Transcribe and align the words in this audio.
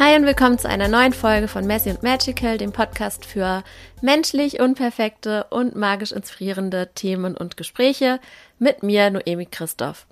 Hi 0.00 0.14
und 0.14 0.26
willkommen 0.26 0.60
zu 0.60 0.68
einer 0.68 0.86
neuen 0.86 1.12
Folge 1.12 1.48
von 1.48 1.66
Messy 1.66 1.90
und 1.90 2.04
Magical, 2.04 2.56
dem 2.56 2.70
Podcast 2.70 3.24
für 3.26 3.64
menschlich 4.00 4.60
unperfekte 4.60 5.46
und 5.50 5.74
magisch 5.74 6.12
inspirierende 6.12 6.90
Themen 6.94 7.36
und 7.36 7.56
Gespräche 7.56 8.20
mit 8.60 8.84
mir, 8.84 9.10
Noemi 9.10 9.46
Christoph. 9.46 10.06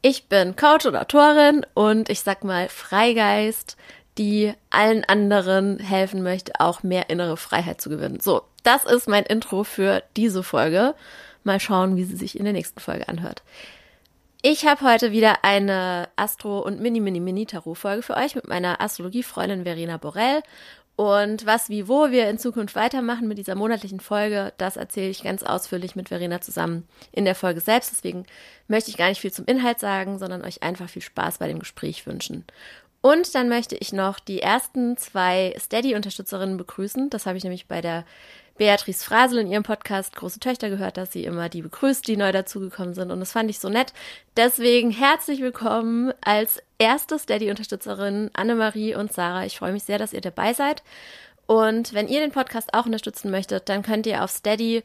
Ich 0.00 0.28
bin 0.28 0.54
Coach 0.54 0.86
und 0.86 0.94
Autorin 0.94 1.66
und 1.74 2.08
ich 2.08 2.20
sag 2.20 2.44
mal 2.44 2.68
Freigeist, 2.68 3.76
die 4.16 4.54
allen 4.70 5.02
anderen 5.02 5.80
helfen 5.80 6.22
möchte, 6.22 6.52
auch 6.60 6.84
mehr 6.84 7.10
innere 7.10 7.36
Freiheit 7.36 7.80
zu 7.80 7.90
gewinnen. 7.90 8.20
So, 8.20 8.42
das 8.62 8.84
ist 8.84 9.08
mein 9.08 9.24
Intro 9.24 9.64
für 9.64 10.04
diese 10.16 10.44
Folge. 10.44 10.94
Mal 11.42 11.58
schauen, 11.58 11.96
wie 11.96 12.04
sie 12.04 12.16
sich 12.16 12.38
in 12.38 12.44
der 12.44 12.52
nächsten 12.52 12.78
Folge 12.78 13.08
anhört. 13.08 13.42
Ich 14.44 14.66
habe 14.66 14.80
heute 14.84 15.12
wieder 15.12 15.44
eine 15.44 16.08
Astro- 16.16 16.58
und 16.58 16.80
Mini-Mini-Mini-Tarot-Folge 16.80 18.02
für 18.02 18.16
euch 18.16 18.34
mit 18.34 18.48
meiner 18.48 18.80
Astrologiefreundin 18.80 19.62
Verena 19.62 19.98
Borell. 19.98 20.42
Und 20.96 21.46
was, 21.46 21.68
wie, 21.68 21.86
wo 21.86 22.10
wir 22.10 22.28
in 22.28 22.38
Zukunft 22.38 22.74
weitermachen 22.74 23.28
mit 23.28 23.38
dieser 23.38 23.54
monatlichen 23.54 24.00
Folge, 24.00 24.52
das 24.58 24.76
erzähle 24.76 25.10
ich 25.10 25.22
ganz 25.22 25.44
ausführlich 25.44 25.94
mit 25.94 26.08
Verena 26.08 26.40
zusammen 26.40 26.88
in 27.12 27.24
der 27.24 27.36
Folge 27.36 27.60
selbst. 27.60 27.92
Deswegen 27.92 28.26
möchte 28.66 28.90
ich 28.90 28.96
gar 28.96 29.10
nicht 29.10 29.20
viel 29.20 29.32
zum 29.32 29.44
Inhalt 29.44 29.78
sagen, 29.78 30.18
sondern 30.18 30.44
euch 30.44 30.64
einfach 30.64 30.88
viel 30.88 31.02
Spaß 31.02 31.38
bei 31.38 31.46
dem 31.46 31.60
Gespräch 31.60 32.04
wünschen. 32.08 32.44
Und 33.00 33.36
dann 33.36 33.48
möchte 33.48 33.76
ich 33.76 33.92
noch 33.92 34.18
die 34.18 34.42
ersten 34.42 34.96
zwei 34.96 35.54
Steady-Unterstützerinnen 35.56 36.56
begrüßen. 36.56 37.10
Das 37.10 37.26
habe 37.26 37.38
ich 37.38 37.44
nämlich 37.44 37.68
bei 37.68 37.80
der 37.80 38.04
Beatrice 38.62 39.02
Frasel 39.02 39.40
in 39.40 39.50
ihrem 39.50 39.64
Podcast 39.64 40.14
Große 40.14 40.38
Töchter 40.38 40.70
gehört, 40.70 40.96
dass 40.96 41.10
sie 41.10 41.24
immer 41.24 41.48
die 41.48 41.62
begrüßt, 41.62 42.06
die 42.06 42.16
neu 42.16 42.30
dazugekommen 42.30 42.94
sind. 42.94 43.10
Und 43.10 43.18
das 43.18 43.32
fand 43.32 43.50
ich 43.50 43.58
so 43.58 43.68
nett. 43.68 43.92
Deswegen 44.36 44.92
herzlich 44.92 45.40
willkommen 45.40 46.14
als 46.20 46.62
erste 46.78 47.18
Steady-Unterstützerin 47.18 48.30
Annemarie 48.34 48.94
und 48.94 49.12
Sarah. 49.12 49.44
Ich 49.46 49.58
freue 49.58 49.72
mich 49.72 49.82
sehr, 49.82 49.98
dass 49.98 50.12
ihr 50.12 50.20
dabei 50.20 50.54
seid. 50.54 50.84
Und 51.48 51.92
wenn 51.92 52.06
ihr 52.06 52.20
den 52.20 52.30
Podcast 52.30 52.72
auch 52.72 52.86
unterstützen 52.86 53.32
möchtet, 53.32 53.68
dann 53.68 53.82
könnt 53.82 54.06
ihr 54.06 54.22
auf 54.22 54.30
Steady 54.30 54.84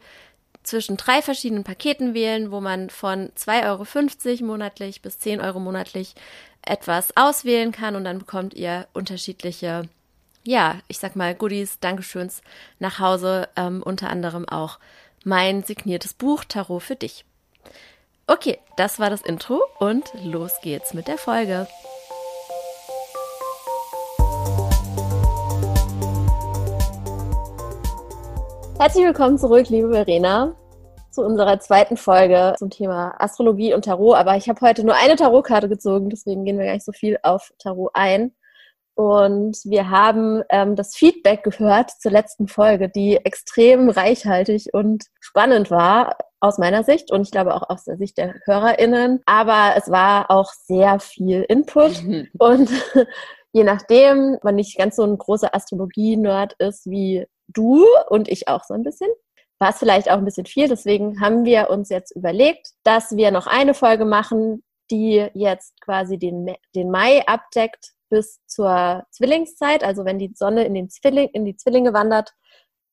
zwischen 0.64 0.98
drei 0.98 1.22
verschiedenen 1.22 1.64
Paketen 1.64 2.16
wählen, 2.16 2.50
wo 2.50 2.60
man 2.60 2.90
von 2.90 3.30
2,50 3.38 4.40
Euro 4.40 4.46
monatlich 4.48 5.04
bis 5.04 5.20
10 5.20 5.40
Euro 5.40 5.60
monatlich 5.60 6.16
etwas 6.64 7.16
auswählen 7.16 7.72
kann 7.72 7.96
und 7.96 8.06
dann 8.06 8.18
bekommt 8.18 8.56
ihr 8.56 8.88
unterschiedliche 8.94 9.88
ja, 10.48 10.76
ich 10.88 10.98
sag 10.98 11.18
mal, 11.18 11.36
Goodies, 11.36 11.82
Dankeschöns 11.82 12.42
nach 12.80 13.00
Hause, 13.00 13.50
ähm, 13.58 13.84
unter 13.84 14.10
anderem 14.10 14.48
auch 14.48 14.80
mein 15.26 15.64
signiertes 15.64 16.14
Buch 16.14 16.46
Tarot 16.46 16.82
für 16.82 16.96
dich. 16.96 17.26
Okay, 18.28 18.58
das 18.78 18.98
war 18.98 19.10
das 19.10 19.22
Intro 19.22 19.62
und 19.80 20.06
los 20.24 20.54
geht's 20.62 20.94
mit 20.94 21.10
der 21.10 21.18
Folge. 21.18 21.68
Herzlich 28.80 29.04
willkommen 29.04 29.38
zurück, 29.38 29.68
liebe 29.68 29.92
Verena, 29.92 30.56
zu 31.12 31.24
unserer 31.24 31.60
zweiten 31.60 31.98
Folge 31.98 32.56
zum 32.58 32.70
Thema 32.70 33.16
Astrologie 33.20 33.74
und 33.74 33.84
Tarot. 33.84 34.16
Aber 34.16 34.38
ich 34.38 34.48
habe 34.48 34.62
heute 34.62 34.86
nur 34.86 34.96
eine 34.96 35.18
Tarotkarte 35.18 35.68
gezogen, 35.68 36.10
deswegen 36.10 36.46
gehen 36.46 36.58
wir 36.58 36.66
gar 36.68 36.74
nicht 36.74 36.86
so 36.86 36.94
viel 36.94 37.20
auf 37.22 37.52
Tarot 37.60 37.92
ein. 37.94 38.32
Und 38.98 39.60
wir 39.64 39.92
haben 39.92 40.42
ähm, 40.50 40.76
das 40.76 40.96
Feedback 40.96 41.44
gehört 41.44 41.92
zur 42.00 42.12
letzten 42.12 42.48
Folge, 42.48 42.90
die 42.90 43.18
extrem 43.18 43.90
reichhaltig 43.90 44.74
und 44.74 45.06
spannend 45.20 45.70
war 45.70 46.18
aus 46.40 46.58
meiner 46.58 46.84
Sicht 46.84 47.12
und 47.12 47.22
ich 47.22 47.30
glaube 47.30 47.54
auch 47.54 47.70
aus 47.70 47.84
der 47.84 47.98
Sicht 47.98 48.18
der 48.18 48.34
HörerInnen. 48.46 49.22
Aber 49.28 49.76
es 49.78 49.92
war 49.92 50.32
auch 50.32 50.52
sehr 50.52 51.00
viel 51.00 51.46
Input 51.48 52.04
und 52.40 52.72
je 53.54 53.64
nachdem, 53.64 54.40
man 54.42 54.56
nicht 54.56 54.76
ganz 54.80 54.96
so 54.96 55.04
ein 55.04 55.20
großer 55.20 55.54
Astrologie-Nerd 55.54 56.54
ist 56.58 56.88
wie 56.88 57.28
du 57.50 57.86
und 58.10 58.28
ich 58.28 58.48
auch 58.48 58.64
so 58.64 58.74
ein 58.74 58.82
bisschen, 58.82 59.10
war 59.60 59.70
es 59.70 59.78
vielleicht 59.78 60.10
auch 60.10 60.18
ein 60.18 60.26
bisschen 60.26 60.48
viel. 60.48 60.68
Deswegen 60.68 61.22
haben 61.22 61.46
wir 61.46 61.70
uns 61.70 61.90
jetzt 61.90 62.16
überlegt, 62.16 62.72
dass 62.84 63.16
wir 63.16 63.30
noch 63.30 63.46
eine 63.46 63.76
Folge 63.76 64.06
machen, 64.06 64.64
die 64.90 65.28
jetzt 65.36 65.80
quasi 65.82 66.18
den, 66.18 66.56
den 66.74 66.90
Mai 66.90 67.22
abdeckt 67.28 67.94
bis 68.10 68.40
zur 68.46 69.06
Zwillingszeit, 69.12 69.84
also 69.84 70.06
wenn 70.06 70.20
die 70.20 70.32
Sonne 70.36 70.66
in, 70.66 70.74
den 70.74 70.90
Zwilling, 70.90 71.30
in 71.30 71.46
die 71.46 71.56
Zwillinge 71.56 71.94
wandert, 71.94 72.34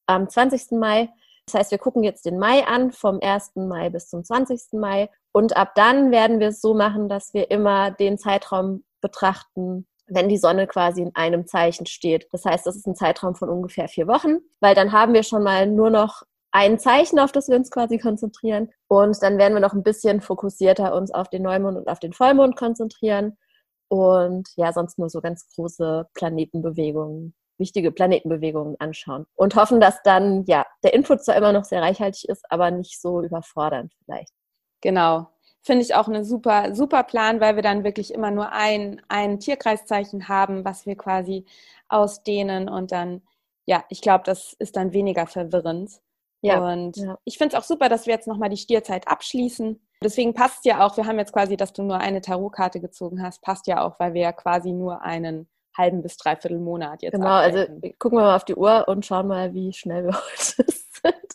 am 0.06 0.28
20. 0.28 0.72
Mai. 0.72 1.10
Das 1.47 1.54
heißt, 1.54 1.70
wir 1.70 1.78
gucken 1.78 2.02
jetzt 2.02 2.25
den 2.25 2.38
Mai 2.38 2.66
an, 2.66 2.92
vom 2.92 3.20
1. 3.22 3.52
Mai 3.56 3.91
bis 3.91 4.08
zum 4.08 4.25
20. 4.25 4.72
Mai. 4.72 5.10
Und 5.32 5.56
ab 5.56 5.75
dann 5.75 6.10
werden 6.10 6.41
wir 6.41 6.48
es 6.48 6.60
so 6.60 6.75
machen, 6.75 7.08
dass 7.08 7.34
wir 7.34 7.50
immer 7.50 7.91
den 7.91 8.19
Zeitraum 8.19 8.84
betrachten, 9.00 9.86
wenn 10.06 10.28
die 10.28 10.38
Sonne 10.38 10.66
quasi 10.66 11.02
in 11.02 11.14
einem 11.14 11.46
Zeichen 11.46 11.86
steht. 11.86 12.28
Das 12.32 12.44
heißt, 12.44 12.66
das 12.66 12.76
ist 12.76 12.86
ein 12.86 12.94
Zeitraum 12.94 13.34
von 13.34 13.48
ungefähr 13.48 13.88
vier 13.88 14.06
Wochen, 14.06 14.38
weil 14.60 14.75
dann 14.75 14.92
haben 14.92 15.14
wir 15.14 15.22
schon 15.22 15.42
mal 15.42 15.66
nur 15.66 15.91
noch 15.91 16.22
ein 16.50 16.78
Zeichen, 16.78 17.19
auf 17.19 17.32
das 17.32 17.48
wir 17.48 17.56
uns 17.56 17.70
quasi 17.70 17.98
konzentrieren. 17.98 18.70
Und 18.86 19.22
dann 19.22 19.38
werden 19.38 19.54
wir 19.54 19.60
noch 19.60 19.72
ein 19.72 19.82
bisschen 19.82 20.20
fokussierter 20.20 20.94
uns 20.94 21.10
auf 21.12 21.28
den 21.28 21.42
Neumond 21.42 21.78
und 21.78 21.88
auf 21.88 21.98
den 21.98 22.12
Vollmond 22.12 22.56
konzentrieren 22.56 23.36
und 23.89 24.49
ja, 24.56 24.72
sonst 24.72 24.99
nur 24.99 25.11
so 25.11 25.21
ganz 25.21 25.47
große 25.55 26.09
Planetenbewegungen, 26.15 27.34
wichtige 27.59 27.93
Planetenbewegungen 27.93 28.77
anschauen 28.78 29.27
und 29.34 29.55
hoffen, 29.55 29.81
dass 29.81 30.03
dann, 30.03 30.45
ja, 30.47 30.67
der 30.83 30.95
Input 30.95 31.25
zwar 31.25 31.37
immer 31.37 31.53
noch 31.53 31.65
sehr 31.65 31.83
reichhaltig 31.83 32.28
ist, 32.28 32.44
aber 32.50 32.71
nicht 32.71 33.00
so 33.00 33.23
überfordernd 33.23 33.93
vielleicht. 34.05 34.33
Genau. 34.81 35.28
Finde 35.62 35.83
ich 35.83 35.94
auch 35.94 36.09
eine 36.09 36.25
super, 36.25 36.75
super 36.75 37.05
Plan, 37.05 37.41
weil 37.41 37.56
wir 37.56 37.62
dann 37.62 37.84
wirklich 37.84 38.12
immer 38.12 38.31
nur 38.31 38.53
ein, 38.53 39.00
ein 39.09 39.41
Tierkreiszeichen 39.41 40.28
haben, 40.28 40.65
was 40.65 40.84
wir 40.84 40.97
quasi 40.97 41.47
ausdehnen 41.89 42.69
und 42.69 42.93
dann, 42.93 43.23
ja, 43.65 43.84
ich 43.89 44.03
glaube, 44.03 44.25
das 44.27 44.55
ist 44.59 44.77
dann 44.77 44.93
weniger 44.93 45.27
verwirrend. 45.27 46.03
Ja, 46.43 46.59
und 46.59 46.99
ja. 46.99 47.19
ich 47.25 47.39
finde 47.39 47.56
es 47.56 47.62
auch 47.62 47.67
super, 47.67 47.89
dass 47.89 48.05
wir 48.06 48.12
jetzt 48.12 48.28
nochmal 48.28 48.50
die 48.50 48.59
Stierzeit 48.59 49.09
abschließen 49.09 49.81
Deswegen 50.04 50.34
passt 50.34 50.65
ja 50.65 50.84
auch, 50.87 50.97
wir 50.97 51.06
haben 51.06 51.19
jetzt 51.19 51.32
quasi, 51.32 51.56
dass 51.56 51.72
du 51.72 51.82
nur 51.82 51.98
eine 51.98 52.20
Tarotkarte 52.20 52.81
gezogen 52.81 53.22
hast, 53.22 53.42
passt 53.42 53.66
ja 53.66 53.82
auch, 53.82 53.98
weil 53.98 54.15
wir 54.15 54.22
ja 54.22 54.32
quasi 54.32 54.72
nur 54.72 55.03
einen 55.03 55.48
halben 55.76 56.03
bis 56.03 56.16
dreiviertel 56.16 56.60
Monat 56.60 57.03
jetzt 57.03 57.15
Genau, 57.15 57.26
also 57.26 57.59
abdecken. 57.60 57.82
also 57.82 57.97
gucken 57.98 58.19
wir 58.19 58.22
mal 58.22 58.37
auf 58.37 58.44
die 58.44 58.54
Uhr 58.54 58.84
und 58.87 59.04
schauen 59.04 59.26
mal, 59.26 59.53
wie 59.54 59.72
schnell 59.72 60.04
wir 60.04 60.12
heute 60.14 60.70
sind. 60.70 61.34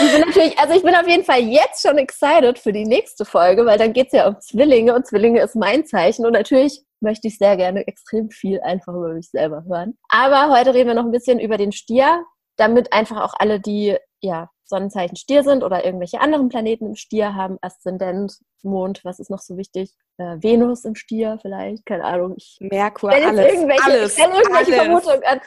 Ich 0.00 0.12
bin 0.12 0.20
natürlich, 0.20 0.58
also 0.58 0.74
ich 0.74 0.82
bin 0.82 0.94
auf 0.94 1.08
jeden 1.08 1.24
Fall 1.24 1.40
jetzt 1.40 1.86
schon 1.86 1.98
excited 1.98 2.58
für 2.58 2.72
die 2.72 2.84
nächste 2.86 3.24
Folge, 3.24 3.66
weil 3.66 3.78
dann 3.78 3.92
geht 3.92 4.06
es 4.08 4.12
ja 4.12 4.28
um 4.28 4.40
Zwillinge 4.40 4.94
und 4.94 5.06
Zwillinge 5.06 5.40
ist 5.40 5.56
mein 5.56 5.84
Zeichen 5.84 6.24
und 6.24 6.32
natürlich 6.32 6.82
möchte 7.00 7.28
ich 7.28 7.36
sehr 7.36 7.56
gerne 7.56 7.86
extrem 7.86 8.30
viel 8.30 8.60
einfach 8.62 8.94
über 8.94 9.12
mich 9.12 9.28
selber 9.30 9.64
hören. 9.68 9.98
Aber 10.08 10.56
heute 10.56 10.72
reden 10.72 10.88
wir 10.88 10.94
noch 10.94 11.04
ein 11.04 11.10
bisschen 11.10 11.38
über 11.38 11.58
den 11.58 11.72
Stier, 11.72 12.24
damit 12.56 12.92
einfach 12.92 13.22
auch 13.22 13.34
alle, 13.38 13.60
die 13.60 13.96
ja 14.20 14.48
Sonnenzeichen 14.64 15.16
Stier 15.16 15.42
sind 15.42 15.62
oder 15.62 15.84
irgendwelche 15.84 16.20
anderen 16.20 16.48
Planeten 16.48 16.86
im 16.86 16.96
Stier 16.96 17.34
haben, 17.34 17.58
Aszendent, 17.60 18.38
Mond, 18.62 19.04
was 19.04 19.18
ist 19.18 19.30
noch 19.30 19.40
so 19.40 19.56
wichtig? 19.56 19.92
Äh, 20.16 20.36
Venus 20.40 20.84
im 20.84 20.94
Stier 20.94 21.38
vielleicht, 21.40 21.84
keine 21.86 22.04
Ahnung. 22.04 22.34
Ich 22.36 22.56
Merkur, 22.60 23.10
alles, 23.10 23.52
irgendwelche, 23.52 23.84
alles, 23.84 24.18
irgendwelche 24.18 24.54
alles. 24.54 24.74
Vermutungen 24.74 25.24
an, 25.24 25.40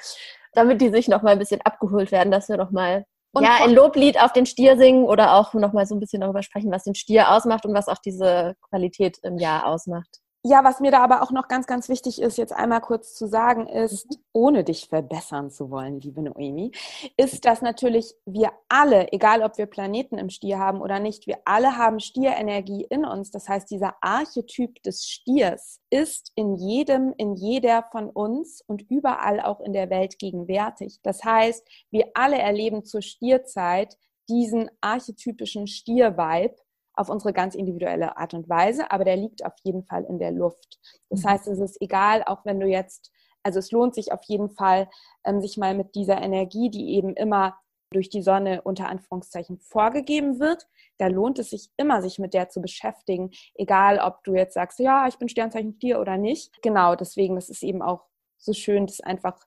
damit 0.53 0.81
die 0.81 0.89
sich 0.89 1.07
noch 1.07 1.23
mal 1.23 1.31
ein 1.31 1.39
bisschen 1.39 1.61
abgeholt 1.61 2.11
werden, 2.11 2.31
dass 2.31 2.49
wir 2.49 2.57
noch 2.57 2.71
mal 2.71 3.05
und 3.33 3.43
ja, 3.43 3.57
ein 3.61 3.73
Loblied 3.73 4.19
auf 4.19 4.33
den 4.33 4.45
Stier 4.45 4.77
singen 4.77 5.05
oder 5.05 5.33
auch 5.33 5.53
noch 5.53 5.73
mal 5.73 5.85
so 5.85 5.95
ein 5.95 5.99
bisschen 5.99 6.21
darüber 6.21 6.41
sprechen, 6.41 6.71
was 6.71 6.85
den 6.85 6.95
Stier 6.95 7.31
ausmacht 7.31 7.65
und 7.65 7.73
was 7.73 7.87
auch 7.87 7.99
diese 7.99 8.55
Qualität 8.69 9.19
im 9.21 9.37
Jahr 9.37 9.67
ausmacht. 9.67 10.21
Ja, 10.49 10.63
was 10.63 10.79
mir 10.79 10.91
da 10.91 11.03
aber 11.03 11.23
auch 11.23 11.31
noch 11.31 11.49
ganz, 11.49 11.67
ganz 11.67 11.89
wichtig 11.89 12.21
ist, 12.21 12.37
jetzt 12.37 12.53
einmal 12.53 12.79
kurz 12.79 13.15
zu 13.15 13.27
sagen, 13.27 13.67
ist, 13.67 14.09
mhm. 14.09 14.15
ohne 14.31 14.63
dich 14.63 14.87
verbessern 14.87 15.51
zu 15.51 15.69
wollen, 15.71 15.99
liebe 15.99 16.21
Noemi, 16.21 16.71
ist, 17.17 17.43
dass 17.43 17.61
natürlich 17.61 18.15
wir 18.25 18.53
alle, 18.69 19.11
egal 19.11 19.43
ob 19.43 19.57
wir 19.57 19.65
Planeten 19.65 20.17
im 20.17 20.29
Stier 20.29 20.57
haben 20.57 20.79
oder 20.79 20.99
nicht, 20.99 21.27
wir 21.27 21.39
alle 21.43 21.75
haben 21.75 21.99
Stierenergie 21.99 22.85
in 22.89 23.03
uns. 23.03 23.29
Das 23.29 23.49
heißt, 23.49 23.69
dieser 23.69 23.95
Archetyp 23.99 24.81
des 24.83 25.05
Stiers 25.05 25.81
ist 25.89 26.31
in 26.35 26.55
jedem, 26.55 27.13
in 27.17 27.35
jeder 27.35 27.83
von 27.91 28.09
uns 28.09 28.63
und 28.65 28.89
überall 28.89 29.41
auch 29.41 29.59
in 29.59 29.73
der 29.73 29.89
Welt 29.89 30.17
gegenwärtig. 30.17 30.99
Das 31.03 31.25
heißt, 31.25 31.67
wir 31.91 32.11
alle 32.13 32.37
erleben 32.37 32.85
zur 32.85 33.01
Stierzeit 33.01 33.97
diesen 34.29 34.71
archetypischen 34.79 35.67
Stier-Vibe 35.67 36.55
auf 36.97 37.09
unsere 37.09 37.31
ganz 37.31 37.55
individuelle 37.55 38.17
Art 38.17 38.33
und 38.33 38.49
Weise, 38.49 38.91
aber 38.91 39.05
der 39.05 39.15
liegt 39.15 39.45
auf 39.45 39.53
jeden 39.63 39.83
Fall 39.83 40.03
in 40.03 40.19
der 40.19 40.31
Luft. 40.31 40.79
Das 41.09 41.23
mhm. 41.23 41.29
heißt, 41.29 41.47
es 41.47 41.59
ist 41.59 41.81
egal, 41.81 42.23
auch 42.25 42.43
wenn 42.43 42.59
du 42.59 42.67
jetzt, 42.67 43.11
also 43.43 43.59
es 43.59 43.71
lohnt 43.71 43.95
sich 43.95 44.11
auf 44.11 44.23
jeden 44.25 44.49
Fall, 44.49 44.89
ähm, 45.23 45.39
sich 45.39 45.57
mal 45.57 45.75
mit 45.75 45.95
dieser 45.95 46.21
Energie, 46.21 46.69
die 46.69 46.95
eben 46.95 47.15
immer 47.15 47.57
durch 47.91 48.09
die 48.09 48.21
Sonne 48.21 48.61
unter 48.63 48.89
Anführungszeichen 48.89 49.59
vorgegeben 49.59 50.39
wird, 50.39 50.67
da 50.97 51.07
lohnt 51.07 51.39
es 51.39 51.51
sich 51.51 51.69
immer, 51.77 52.01
sich 52.01 52.19
mit 52.19 52.33
der 52.33 52.49
zu 52.49 52.61
beschäftigen, 52.61 53.31
egal 53.53 53.99
ob 53.99 54.23
du 54.23 54.33
jetzt 54.33 54.55
sagst, 54.55 54.79
ja, 54.79 55.07
ich 55.07 55.17
bin 55.17 55.29
Sternzeichen 55.29 55.75
Stier 55.75 56.01
oder 56.01 56.17
nicht. 56.17 56.61
Genau, 56.61 56.95
deswegen, 56.95 57.35
das 57.35 57.49
ist 57.49 57.63
eben 57.63 57.81
auch 57.81 58.03
so 58.37 58.53
schön, 58.53 58.87
das 58.87 58.99
einfach 59.01 59.39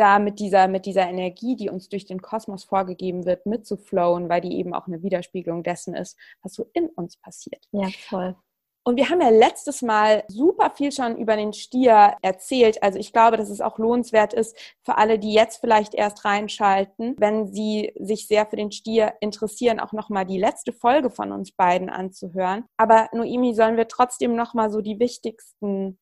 da 0.00 0.18
mit 0.18 0.40
dieser, 0.40 0.66
mit 0.66 0.86
dieser 0.86 1.08
Energie, 1.08 1.56
die 1.56 1.68
uns 1.68 1.88
durch 1.88 2.06
den 2.06 2.22
Kosmos 2.22 2.64
vorgegeben 2.64 3.26
wird, 3.26 3.46
mitzuflowen, 3.46 4.28
weil 4.28 4.40
die 4.40 4.56
eben 4.58 4.74
auch 4.74 4.86
eine 4.86 5.02
Widerspiegelung 5.02 5.62
dessen 5.62 5.94
ist, 5.94 6.16
was 6.42 6.54
so 6.54 6.66
in 6.72 6.88
uns 6.88 7.16
passiert. 7.18 7.68
Ja, 7.72 7.88
voll. 8.08 8.34
Und 8.82 8.96
wir 8.96 9.10
haben 9.10 9.20
ja 9.20 9.28
letztes 9.28 9.82
Mal 9.82 10.24
super 10.28 10.70
viel 10.70 10.90
schon 10.90 11.18
über 11.18 11.36
den 11.36 11.52
Stier 11.52 12.14
erzählt. 12.22 12.82
Also 12.82 12.98
ich 12.98 13.12
glaube, 13.12 13.36
dass 13.36 13.50
es 13.50 13.60
auch 13.60 13.78
lohnenswert 13.78 14.32
ist 14.32 14.56
für 14.82 14.96
alle, 14.96 15.18
die 15.18 15.34
jetzt 15.34 15.58
vielleicht 15.60 15.94
erst 15.94 16.24
reinschalten, 16.24 17.14
wenn 17.18 17.46
sie 17.52 17.92
sich 18.00 18.26
sehr 18.26 18.46
für 18.46 18.56
den 18.56 18.72
Stier 18.72 19.12
interessieren, 19.20 19.80
auch 19.80 19.92
nochmal 19.92 20.24
die 20.24 20.38
letzte 20.38 20.72
Folge 20.72 21.10
von 21.10 21.30
uns 21.30 21.52
beiden 21.52 21.90
anzuhören. 21.90 22.64
Aber 22.78 23.10
Noemi, 23.12 23.54
sollen 23.54 23.76
wir 23.76 23.86
trotzdem 23.86 24.34
nochmal 24.34 24.70
so 24.70 24.80
die 24.80 24.98
wichtigsten 24.98 25.98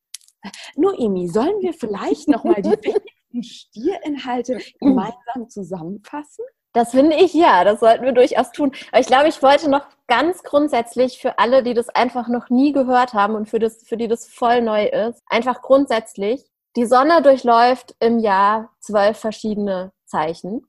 Noemi, 0.77 1.27
sollen 1.27 1.59
wir 1.61 1.73
vielleicht 1.73 2.29
nochmal 2.29 2.61
die 2.61 2.69
wichtigsten 2.83 3.18
Stierinhalte 3.41 4.59
gemeinsam 4.79 5.49
zusammenfassen? 5.49 6.45
Das 6.73 6.91
finde 6.91 7.15
ich 7.15 7.33
ja, 7.33 7.63
das 7.63 7.79
sollten 7.79 8.05
wir 8.05 8.11
durchaus 8.11 8.51
tun. 8.51 8.71
Aber 8.91 9.01
ich 9.01 9.07
glaube, 9.07 9.27
ich 9.27 9.41
wollte 9.41 9.69
noch 9.69 9.87
ganz 10.07 10.43
grundsätzlich 10.43 11.19
für 11.19 11.39
alle, 11.39 11.63
die 11.63 11.73
das 11.73 11.89
einfach 11.89 12.27
noch 12.27 12.49
nie 12.49 12.73
gehört 12.73 13.13
haben 13.13 13.35
und 13.35 13.49
für, 13.49 13.59
das, 13.59 13.87
für 13.87 13.97
die 13.97 14.07
das 14.07 14.27
voll 14.27 14.61
neu 14.61 14.85
ist, 14.85 15.23
einfach 15.27 15.61
grundsätzlich, 15.61 16.45
die 16.75 16.85
Sonne 16.85 17.23
durchläuft 17.23 17.95
im 17.99 18.19
Jahr 18.19 18.69
zwölf 18.79 19.17
verschiedene 19.17 19.91
Zeichen. 20.05 20.67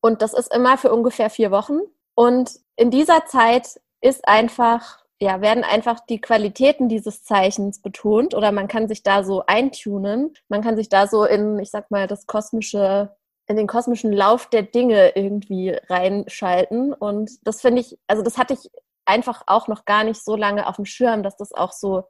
Und 0.00 0.22
das 0.22 0.32
ist 0.32 0.54
immer 0.54 0.78
für 0.78 0.92
ungefähr 0.92 1.28
vier 1.28 1.50
Wochen. 1.50 1.80
Und 2.14 2.52
in 2.76 2.90
dieser 2.90 3.26
Zeit 3.26 3.80
ist 4.00 4.26
einfach, 4.26 5.04
ja, 5.20 5.40
werden 5.42 5.64
einfach 5.64 6.00
die 6.00 6.20
Qualitäten 6.20 6.88
dieses 6.88 7.24
Zeichens 7.24 7.82
betont 7.82 8.34
oder 8.34 8.52
man 8.52 8.68
kann 8.68 8.88
sich 8.88 9.02
da 9.02 9.22
so 9.22 9.44
eintunen. 9.46 10.34
Man 10.48 10.62
kann 10.62 10.76
sich 10.76 10.88
da 10.88 11.06
so 11.06 11.24
in, 11.24 11.58
ich 11.58 11.70
sag 11.70 11.90
mal, 11.90 12.06
das 12.06 12.26
kosmische 12.26 13.14
in 13.50 13.56
den 13.56 13.66
kosmischen 13.66 14.12
Lauf 14.12 14.46
der 14.48 14.62
Dinge 14.62 15.16
irgendwie 15.16 15.70
reinschalten. 15.88 16.92
Und 16.94 17.32
das 17.42 17.60
finde 17.60 17.80
ich, 17.80 17.98
also 18.06 18.22
das 18.22 18.38
hatte 18.38 18.54
ich 18.54 18.70
einfach 19.04 19.42
auch 19.46 19.66
noch 19.66 19.84
gar 19.84 20.04
nicht 20.04 20.22
so 20.24 20.36
lange 20.36 20.68
auf 20.68 20.76
dem 20.76 20.84
Schirm, 20.84 21.24
dass 21.24 21.36
das 21.36 21.52
auch 21.52 21.72
so 21.72 22.04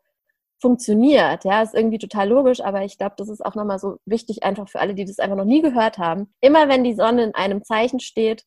funktioniert. 0.60 1.44
Ja, 1.44 1.62
ist 1.62 1.74
irgendwie 1.74 1.98
total 1.98 2.28
logisch, 2.28 2.60
aber 2.60 2.84
ich 2.84 2.98
glaube, 2.98 3.14
das 3.16 3.30
ist 3.30 3.44
auch 3.44 3.54
nochmal 3.54 3.78
so 3.78 3.96
wichtig, 4.04 4.42
einfach 4.42 4.68
für 4.68 4.80
alle, 4.80 4.94
die 4.94 5.06
das 5.06 5.18
einfach 5.18 5.36
noch 5.36 5.46
nie 5.46 5.62
gehört 5.62 5.96
haben. 5.96 6.32
Immer 6.42 6.68
wenn 6.68 6.84
die 6.84 6.94
Sonne 6.94 7.24
in 7.24 7.34
einem 7.34 7.64
Zeichen 7.64 8.00
steht, 8.00 8.44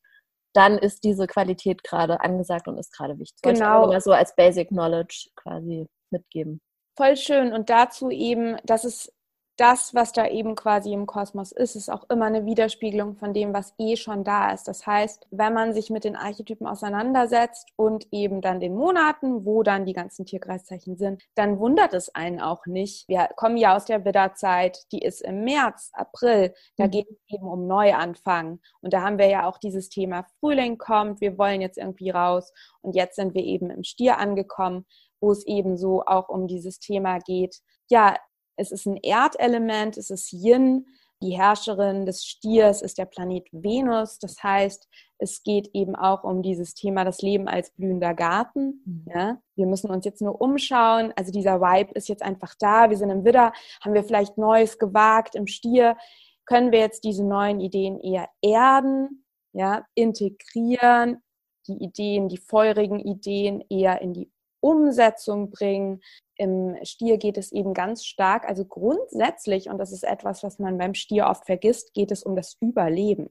dann 0.54 0.78
ist 0.78 1.04
diese 1.04 1.26
Qualität 1.26 1.84
gerade 1.84 2.20
angesagt 2.20 2.68
und 2.68 2.78
ist 2.78 2.92
gerade 2.92 3.18
wichtig. 3.18 3.42
Genau. 3.42 3.88
Mal 3.88 4.00
so 4.00 4.12
als 4.12 4.34
Basic 4.34 4.68
Knowledge 4.68 5.28
quasi 5.36 5.88
mitgeben. 6.10 6.60
Voll 6.96 7.16
schön. 7.16 7.52
Und 7.52 7.70
dazu 7.70 8.10
eben, 8.10 8.56
dass 8.64 8.84
es 8.84 9.12
das, 9.56 9.94
was 9.94 10.12
da 10.12 10.26
eben 10.26 10.56
quasi 10.56 10.92
im 10.92 11.06
Kosmos 11.06 11.52
ist, 11.52 11.76
ist 11.76 11.88
auch 11.88 12.04
immer 12.10 12.26
eine 12.26 12.44
Widerspiegelung 12.44 13.16
von 13.16 13.32
dem, 13.32 13.54
was 13.54 13.72
eh 13.78 13.96
schon 13.96 14.24
da 14.24 14.50
ist. 14.50 14.66
Das 14.66 14.86
heißt, 14.86 15.28
wenn 15.30 15.54
man 15.54 15.72
sich 15.72 15.90
mit 15.90 16.04
den 16.04 16.16
Archetypen 16.16 16.66
auseinandersetzt 16.66 17.68
und 17.76 18.08
eben 18.10 18.40
dann 18.40 18.58
den 18.58 18.74
Monaten, 18.74 19.44
wo 19.44 19.62
dann 19.62 19.86
die 19.86 19.92
ganzen 19.92 20.26
Tierkreiszeichen 20.26 20.96
sind, 20.96 21.22
dann 21.36 21.60
wundert 21.60 21.94
es 21.94 22.12
einen 22.14 22.40
auch 22.40 22.66
nicht. 22.66 23.06
Wir 23.08 23.28
kommen 23.36 23.56
ja 23.56 23.76
aus 23.76 23.84
der 23.84 24.04
Widderzeit, 24.04 24.90
die 24.90 25.00
ist 25.00 25.22
im 25.22 25.44
März, 25.44 25.90
April, 25.92 26.52
da 26.76 26.86
mhm. 26.86 26.90
geht 26.90 27.06
es 27.10 27.16
eben 27.28 27.46
um 27.46 27.66
Neuanfang. 27.68 28.60
Und 28.80 28.92
da 28.92 29.02
haben 29.02 29.18
wir 29.18 29.28
ja 29.28 29.46
auch 29.46 29.58
dieses 29.58 29.88
Thema 29.88 30.24
Frühling 30.40 30.78
kommt, 30.78 31.20
wir 31.20 31.38
wollen 31.38 31.60
jetzt 31.60 31.78
irgendwie 31.78 32.10
raus. 32.10 32.52
Und 32.80 32.96
jetzt 32.96 33.16
sind 33.16 33.34
wir 33.34 33.44
eben 33.44 33.70
im 33.70 33.84
Stier 33.84 34.18
angekommen, 34.18 34.84
wo 35.20 35.30
es 35.30 35.46
eben 35.46 35.76
so 35.76 36.02
auch 36.04 36.28
um 36.28 36.48
dieses 36.48 36.80
Thema 36.80 37.18
geht. 37.18 37.60
Ja, 37.88 38.16
es 38.56 38.70
ist 38.72 38.86
ein 38.86 38.96
Erdelement, 38.96 39.96
es 39.96 40.10
ist 40.10 40.32
Yin. 40.32 40.86
Die 41.22 41.38
Herrscherin 41.38 42.04
des 42.04 42.24
Stiers 42.26 42.82
ist 42.82 42.98
der 42.98 43.06
Planet 43.06 43.46
Venus. 43.50 44.18
Das 44.18 44.42
heißt, 44.42 44.88
es 45.18 45.42
geht 45.42 45.70
eben 45.72 45.96
auch 45.96 46.22
um 46.22 46.42
dieses 46.42 46.74
Thema 46.74 47.04
das 47.04 47.22
Leben 47.22 47.48
als 47.48 47.70
blühender 47.70 48.14
Garten. 48.14 48.82
Mhm. 48.84 49.04
Ja? 49.14 49.38
Wir 49.56 49.66
müssen 49.66 49.90
uns 49.90 50.04
jetzt 50.04 50.20
nur 50.20 50.40
umschauen. 50.40 51.12
Also 51.16 51.32
dieser 51.32 51.60
Vibe 51.60 51.92
ist 51.94 52.08
jetzt 52.08 52.22
einfach 52.22 52.54
da. 52.58 52.90
Wir 52.90 52.96
sind 52.98 53.10
im 53.10 53.24
Widder, 53.24 53.52
haben 53.82 53.94
wir 53.94 54.04
vielleicht 54.04 54.36
Neues 54.36 54.78
gewagt. 54.78 55.34
Im 55.34 55.46
Stier 55.46 55.96
können 56.44 56.72
wir 56.72 56.80
jetzt 56.80 57.04
diese 57.04 57.24
neuen 57.24 57.60
Ideen 57.60 58.00
eher 58.00 58.28
erden, 58.42 59.24
ja, 59.52 59.86
integrieren, 59.94 61.22
die 61.68 61.82
Ideen, 61.82 62.28
die 62.28 62.36
feurigen 62.36 63.00
Ideen 63.00 63.64
eher 63.70 64.02
in 64.02 64.12
die 64.12 64.30
Umsetzung 64.60 65.50
bringen. 65.50 66.02
Im 66.36 66.76
Stier 66.82 67.18
geht 67.18 67.38
es 67.38 67.52
eben 67.52 67.74
ganz 67.74 68.04
stark, 68.04 68.48
also 68.48 68.64
grundsätzlich, 68.64 69.68
und 69.68 69.78
das 69.78 69.92
ist 69.92 70.04
etwas, 70.04 70.42
was 70.42 70.58
man 70.58 70.78
beim 70.78 70.94
Stier 70.94 71.26
oft 71.26 71.46
vergisst, 71.46 71.94
geht 71.94 72.10
es 72.10 72.22
um 72.22 72.34
das 72.34 72.56
Überleben. 72.60 73.30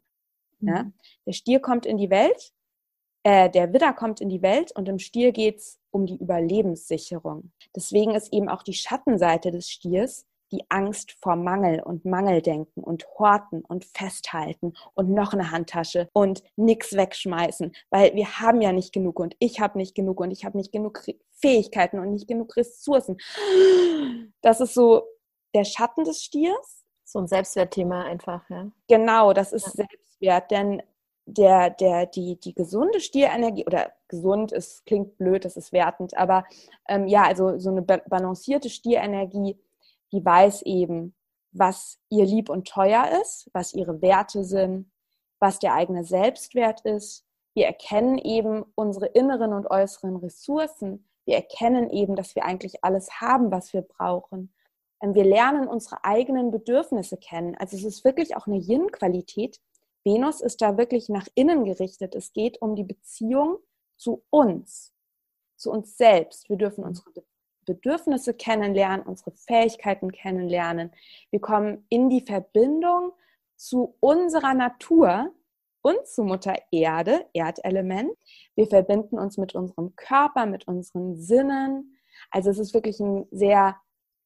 Ja? 0.61 0.91
Der 1.25 1.33
Stier 1.33 1.59
kommt 1.59 1.85
in 1.85 1.97
die 1.97 2.09
Welt, 2.09 2.53
äh, 3.23 3.49
der 3.49 3.73
Widder 3.73 3.93
kommt 3.93 4.21
in 4.21 4.29
die 4.29 4.41
Welt 4.41 4.71
und 4.75 4.87
im 4.89 4.99
Stier 4.99 5.31
geht 5.31 5.57
es 5.57 5.79
um 5.91 6.05
die 6.05 6.17
Überlebenssicherung. 6.17 7.51
Deswegen 7.75 8.15
ist 8.15 8.33
eben 8.33 8.49
auch 8.49 8.63
die 8.63 8.73
Schattenseite 8.73 9.51
des 9.51 9.69
Stiers 9.69 10.25
die 10.53 10.63
Angst 10.69 11.17
vor 11.19 11.35
Mangel 11.35 11.81
und 11.81 12.05
Mangeldenken 12.05 12.83
und 12.83 13.05
Horten 13.17 13.65
und 13.65 13.85
Festhalten 13.85 14.73
und 14.93 15.09
noch 15.09 15.33
eine 15.33 15.51
Handtasche 15.51 16.07
und 16.13 16.43
nichts 16.55 16.95
wegschmeißen, 16.95 17.73
weil 17.89 18.13
wir 18.13 18.39
haben 18.39 18.61
ja 18.61 18.71
nicht 18.71 18.93
genug 18.93 19.19
und 19.19 19.35
ich 19.39 19.59
habe 19.59 19.79
nicht 19.79 19.95
genug 19.95 20.21
und 20.21 20.31
ich 20.31 20.45
habe 20.45 20.57
nicht 20.57 20.71
genug 20.71 21.03
Fähigkeiten 21.41 21.99
und 21.99 22.11
nicht 22.11 22.27
genug 22.27 22.55
Ressourcen. 22.55 23.17
Das 24.41 24.61
ist 24.61 24.75
so 24.75 25.03
der 25.55 25.65
Schatten 25.65 26.03
des 26.03 26.23
Stiers. 26.23 26.85
So 27.03 27.19
ein 27.19 27.27
Selbstwertthema 27.27 28.03
einfach, 28.03 28.49
ja. 28.49 28.71
Genau, 28.87 29.33
das 29.33 29.53
ist 29.53 29.65
ja. 29.67 29.85
Selbstwert, 29.85 30.51
denn 30.51 30.81
der, 31.25 31.69
der, 31.69 32.05
die, 32.05 32.39
die 32.39 32.53
gesunde 32.53 32.99
Stierenergie, 32.99 33.65
oder 33.65 33.93
gesund 34.07 34.51
ist, 34.51 34.85
klingt 34.85 35.17
blöd, 35.17 35.45
das 35.45 35.57
ist 35.57 35.71
wertend, 35.71 36.17
aber 36.17 36.45
ähm, 36.87 37.07
ja, 37.07 37.23
also 37.23 37.57
so 37.59 37.69
eine 37.69 37.81
balancierte 37.81 38.69
Stierenergie 38.69 39.57
die 40.13 40.23
weiß 40.23 40.61
eben, 40.61 41.15
was 41.51 41.99
ihr 42.09 42.25
lieb 42.25 42.49
und 42.49 42.67
teuer 42.67 43.19
ist, 43.21 43.49
was 43.51 43.73
ihre 43.73 44.01
Werte 44.01 44.43
sind, 44.43 44.91
was 45.39 45.59
der 45.59 45.73
eigene 45.73 46.05
Selbstwert 46.05 46.81
ist. 46.81 47.25
Wir 47.53 47.65
erkennen 47.65 48.17
eben 48.17 48.63
unsere 48.75 49.07
inneren 49.07 49.53
und 49.53 49.69
äußeren 49.69 50.15
Ressourcen. 50.17 51.07
Wir 51.25 51.35
erkennen 51.35 51.89
eben, 51.89 52.15
dass 52.15 52.35
wir 52.35 52.45
eigentlich 52.45 52.83
alles 52.83 53.21
haben, 53.21 53.51
was 53.51 53.73
wir 53.73 53.81
brauchen. 53.81 54.53
Wir 55.01 55.25
lernen 55.25 55.67
unsere 55.67 56.05
eigenen 56.05 56.49
Bedürfnisse 56.49 57.17
kennen. 57.17 57.55
Also 57.55 57.75
es 57.75 57.83
ist 57.83 58.05
wirklich 58.05 58.37
auch 58.37 58.47
eine 58.47 58.57
Yin-Qualität. 58.57 59.59
Venus 60.05 60.39
ist 60.39 60.61
da 60.61 60.77
wirklich 60.77 61.09
nach 61.09 61.27
innen 61.35 61.65
gerichtet. 61.65 62.15
Es 62.15 62.31
geht 62.31 62.61
um 62.61 62.75
die 62.75 62.85
Beziehung 62.85 63.57
zu 63.97 64.23
uns, 64.29 64.93
zu 65.57 65.71
uns 65.71 65.97
selbst. 65.97 66.49
Wir 66.49 66.55
dürfen 66.55 66.85
unsere 66.85 67.11
Bedürfnisse 67.65 68.33
kennenlernen, 68.33 69.05
unsere 69.05 69.31
Fähigkeiten 69.31 70.11
kennenlernen. 70.11 70.91
Wir 71.29 71.41
kommen 71.41 71.85
in 71.89 72.09
die 72.09 72.21
Verbindung 72.21 73.11
zu 73.55 73.95
unserer 73.99 74.53
Natur 74.53 75.31
und 75.81 76.07
zu 76.07 76.23
Mutter 76.23 76.55
Erde, 76.71 77.25
Erdelement. 77.33 78.11
Wir 78.55 78.67
verbinden 78.67 79.19
uns 79.19 79.37
mit 79.37 79.53
unserem 79.53 79.95
Körper, 79.95 80.45
mit 80.45 80.67
unseren 80.67 81.15
Sinnen. 81.15 81.97
Also 82.31 82.49
es 82.49 82.59
ist 82.59 82.73
wirklich 82.73 82.99
ein 82.99 83.27
sehr 83.31 83.75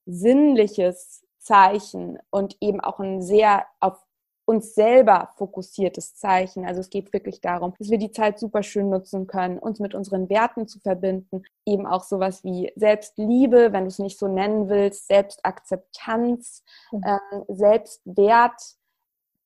sinnliches 0.05 1.25
Zeichen 1.39 2.19
und 2.29 2.57
eben 2.61 2.79
auch 2.81 2.99
ein 2.99 3.21
sehr 3.21 3.65
auf 3.79 4.06
uns 4.47 4.75
selber 4.75 5.33
fokussiertes 5.35 6.15
Zeichen. 6.15 6.65
Also 6.65 6.79
es 6.79 6.89
geht 6.89 7.11
wirklich 7.11 7.41
darum, 7.41 7.73
dass 7.77 7.89
wir 7.89 7.97
die 7.97 8.11
Zeit 8.11 8.39
super 8.39 8.63
schön 8.63 8.89
nutzen 8.89 9.27
können, 9.27 9.59
uns 9.59 9.81
mit 9.81 9.93
unseren 9.93 10.29
Werten 10.29 10.69
zu 10.69 10.79
verbinden. 10.79 11.43
Eben 11.65 11.85
auch 11.85 12.05
sowas 12.05 12.45
wie 12.45 12.71
Selbstliebe, 12.77 13.73
wenn 13.73 13.83
du 13.83 13.89
es 13.89 13.99
nicht 13.99 14.17
so 14.17 14.29
nennen 14.29 14.69
willst, 14.69 15.07
Selbstakzeptanz, 15.07 16.63
mhm. 16.93 17.01
ähm, 17.05 17.43
Selbstwert, 17.49 18.77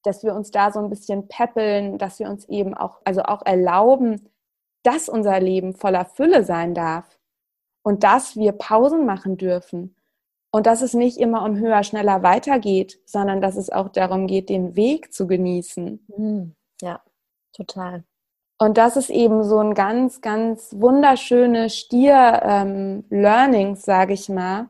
dass 0.03 0.23
wir 0.23 0.35
uns 0.35 0.51
da 0.51 0.71
so 0.71 0.79
ein 0.79 0.89
bisschen 0.89 1.27
peppeln, 1.27 1.97
dass 1.97 2.19
wir 2.19 2.29
uns 2.29 2.47
eben 2.47 2.75
auch, 2.75 3.01
also 3.03 3.23
auch 3.23 3.43
erlauben, 3.43 4.29
dass 4.83 5.09
unser 5.09 5.39
Leben 5.39 5.73
voller 5.73 6.05
Fülle 6.05 6.43
sein 6.43 6.75
darf 6.75 7.19
und 7.81 8.03
dass 8.03 8.35
wir 8.35 8.51
Pausen 8.51 9.07
machen 9.07 9.37
dürfen 9.37 9.95
und 10.51 10.65
dass 10.65 10.81
es 10.81 10.93
nicht 10.93 11.17
immer 11.17 11.43
um 11.43 11.57
höher, 11.57 11.83
schneller 11.83 12.23
weitergeht, 12.23 12.99
sondern 13.05 13.41
dass 13.41 13.55
es 13.55 13.69
auch 13.69 13.89
darum 13.89 14.27
geht, 14.27 14.49
den 14.49 14.75
Weg 14.75 15.13
zu 15.13 15.27
genießen. 15.27 16.05
Hm, 16.13 16.55
ja, 16.81 17.01
total. 17.53 18.03
Und 18.59 18.77
das 18.77 18.95
ist 18.95 19.09
eben 19.09 19.43
so 19.43 19.57
ein 19.57 19.73
ganz, 19.73 20.21
ganz 20.21 20.75
wunderschöne 20.77 21.69
Stier-Learnings, 21.69 23.79
ähm, 23.79 23.83
sage 23.83 24.13
ich 24.13 24.29
mal, 24.29 24.69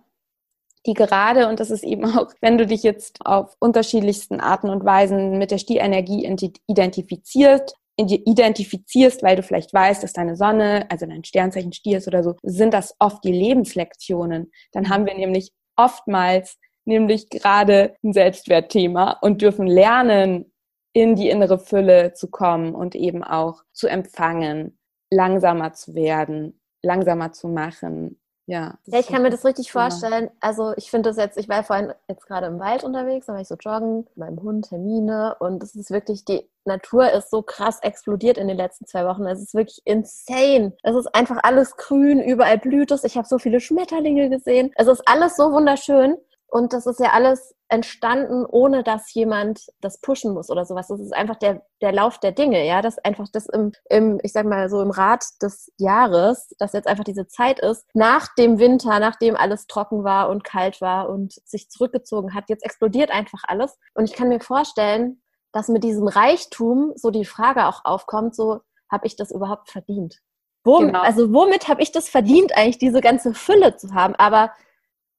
die 0.85 0.93
gerade, 0.93 1.49
und 1.49 1.59
das 1.59 1.71
ist 1.71 1.83
eben 1.83 2.05
auch, 2.17 2.31
wenn 2.41 2.57
du 2.57 2.65
dich 2.65 2.83
jetzt 2.83 3.25
auf 3.25 3.55
unterschiedlichsten 3.59 4.39
Arten 4.39 4.69
und 4.69 4.85
Weisen 4.85 5.37
mit 5.37 5.51
der 5.51 5.57
Stierenergie 5.57 6.25
identifizierst, 6.67 7.75
identifizierst, 7.97 9.21
weil 9.21 9.35
du 9.35 9.43
vielleicht 9.43 9.73
weißt, 9.73 10.01
dass 10.01 10.13
deine 10.13 10.35
Sonne, 10.35 10.85
also 10.89 11.05
dein 11.05 11.23
Sternzeichen 11.23 11.73
Stier 11.73 11.97
ist 11.97 12.07
oder 12.07 12.23
so, 12.23 12.35
sind 12.41 12.73
das 12.73 12.95
oft 12.99 13.23
die 13.23 13.33
Lebenslektionen. 13.33 14.51
Dann 14.71 14.89
haben 14.89 15.05
wir 15.05 15.15
nämlich 15.15 15.51
oftmals 15.75 16.57
nämlich 16.85 17.29
gerade 17.29 17.95
ein 18.03 18.13
Selbstwertthema 18.13 19.17
und 19.21 19.41
dürfen 19.41 19.67
lernen, 19.67 20.51
in 20.93 21.15
die 21.15 21.29
innere 21.29 21.57
Fülle 21.57 22.13
zu 22.13 22.29
kommen 22.29 22.75
und 22.75 22.95
eben 22.95 23.23
auch 23.23 23.63
zu 23.71 23.87
empfangen, 23.87 24.77
langsamer 25.09 25.73
zu 25.73 25.95
werden, 25.95 26.59
langsamer 26.81 27.31
zu 27.31 27.47
machen, 27.47 28.20
Ja, 28.47 28.77
ja 28.85 28.99
ich 28.99 29.07
kann 29.07 29.21
mir 29.21 29.29
das 29.29 29.45
richtig 29.45 29.71
vorstellen. 29.71 30.29
Also 30.39 30.73
ich 30.75 30.89
finde 30.89 31.09
das 31.09 31.17
jetzt, 31.17 31.37
ich 31.37 31.47
war 31.47 31.63
vorhin 31.63 31.93
jetzt 32.07 32.27
gerade 32.27 32.47
im 32.47 32.59
Wald 32.59 32.83
unterwegs, 32.83 33.27
da 33.27 33.33
war 33.33 33.41
ich 33.41 33.47
so 33.47 33.55
joggen, 33.55 33.97
mit 33.97 34.17
meinem 34.17 34.41
Hund, 34.41 34.69
Termine 34.69 35.35
und 35.39 35.63
es 35.63 35.75
ist 35.75 35.91
wirklich, 35.91 36.25
die 36.25 36.49
Natur 36.65 37.11
ist 37.11 37.29
so 37.29 37.41
krass 37.41 37.79
explodiert 37.81 38.37
in 38.37 38.47
den 38.47 38.57
letzten 38.57 38.85
zwei 38.85 39.05
Wochen. 39.05 39.25
Es 39.25 39.41
ist 39.41 39.53
wirklich 39.53 39.81
insane. 39.85 40.73
Es 40.83 40.95
ist 40.95 41.13
einfach 41.15 41.39
alles 41.43 41.75
grün, 41.77 42.21
überall 42.21 42.57
blüht 42.57 42.91
es. 42.91 43.03
Ich 43.03 43.17
habe 43.17 43.27
so 43.27 43.39
viele 43.39 43.59
Schmetterlinge 43.59 44.29
gesehen. 44.29 44.71
Es 44.75 44.87
ist 44.87 45.07
alles 45.07 45.35
so 45.35 45.51
wunderschön. 45.51 46.17
Und 46.51 46.73
das 46.73 46.85
ist 46.85 46.99
ja 46.99 47.11
alles 47.11 47.55
entstanden, 47.69 48.45
ohne 48.45 48.83
dass 48.83 49.13
jemand 49.13 49.67
das 49.79 50.01
pushen 50.01 50.33
muss 50.33 50.49
oder 50.49 50.65
sowas. 50.65 50.89
Das 50.89 50.99
ist 50.99 51.13
einfach 51.13 51.37
der, 51.37 51.65
der 51.79 51.93
Lauf 51.93 52.19
der 52.19 52.33
Dinge, 52.33 52.67
ja. 52.67 52.81
Das 52.81 52.99
einfach 52.99 53.29
das 53.31 53.45
im, 53.45 53.71
im, 53.89 54.19
ich 54.21 54.33
sag 54.33 54.45
mal 54.45 54.69
so 54.69 54.81
im 54.81 54.91
Rad 54.91 55.23
des 55.41 55.71
Jahres, 55.77 56.53
dass 56.59 56.73
jetzt 56.73 56.89
einfach 56.89 57.05
diese 57.05 57.25
Zeit 57.25 57.61
ist, 57.61 57.85
nach 57.93 58.35
dem 58.35 58.59
Winter, 58.59 58.99
nachdem 58.99 59.37
alles 59.37 59.65
trocken 59.67 60.03
war 60.03 60.27
und 60.27 60.43
kalt 60.43 60.81
war 60.81 61.07
und 61.07 61.33
sich 61.45 61.69
zurückgezogen 61.69 62.33
hat, 62.33 62.49
jetzt 62.49 62.65
explodiert 62.65 63.11
einfach 63.11 63.43
alles. 63.47 63.79
Und 63.93 64.03
ich 64.03 64.13
kann 64.13 64.27
mir 64.27 64.41
vorstellen, 64.41 65.21
dass 65.53 65.69
mit 65.69 65.85
diesem 65.85 66.09
Reichtum 66.09 66.91
so 66.95 67.11
die 67.11 67.25
Frage 67.25 67.65
auch 67.65 67.85
aufkommt, 67.85 68.35
so, 68.35 68.59
habe 68.89 69.07
ich 69.07 69.15
das 69.15 69.31
überhaupt 69.31 69.69
verdient? 69.69 70.19
Womit, 70.65 70.89
genau. 70.89 71.01
Also 71.01 71.33
womit 71.33 71.69
habe 71.69 71.81
ich 71.81 71.93
das 71.93 72.09
verdient, 72.09 72.57
eigentlich 72.57 72.77
diese 72.77 72.99
ganze 72.99 73.33
Fülle 73.33 73.77
zu 73.77 73.93
haben? 73.93 74.15
Aber 74.15 74.51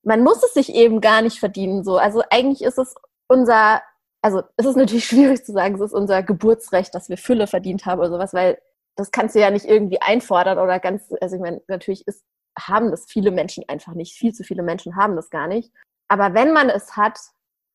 man 0.04 0.22
muss 0.22 0.42
es 0.42 0.54
sich 0.54 0.74
eben 0.74 1.00
gar 1.00 1.22
nicht 1.22 1.38
verdienen 1.38 1.84
so. 1.84 1.96
Also 1.96 2.22
eigentlich 2.30 2.62
ist 2.62 2.78
es 2.78 2.94
unser, 3.28 3.82
also 4.22 4.42
es 4.56 4.66
ist 4.66 4.76
natürlich 4.76 5.04
schwierig 5.08 5.44
zu 5.44 5.52
sagen, 5.52 5.74
es 5.76 5.80
ist 5.80 5.94
unser 5.94 6.22
Geburtsrecht, 6.22 6.94
dass 6.94 7.08
wir 7.08 7.18
Fülle 7.18 7.46
verdient 7.46 7.86
haben 7.86 8.00
oder 8.00 8.10
sowas, 8.10 8.34
weil 8.34 8.60
das 8.96 9.10
kannst 9.10 9.34
du 9.34 9.40
ja 9.40 9.50
nicht 9.50 9.64
irgendwie 9.64 10.00
einfordern 10.00 10.58
oder 10.58 10.78
ganz, 10.78 11.12
also 11.20 11.36
ich 11.36 11.42
meine, 11.42 11.62
natürlich 11.66 12.06
ist, 12.06 12.24
haben 12.58 12.90
das 12.90 13.06
viele 13.08 13.30
Menschen 13.30 13.64
einfach 13.68 13.94
nicht. 13.94 14.14
Viel 14.14 14.34
zu 14.34 14.44
viele 14.44 14.62
Menschen 14.62 14.96
haben 14.96 15.16
das 15.16 15.30
gar 15.30 15.46
nicht. 15.46 15.72
Aber 16.08 16.34
wenn 16.34 16.52
man 16.52 16.68
es 16.68 16.96
hat, 16.96 17.18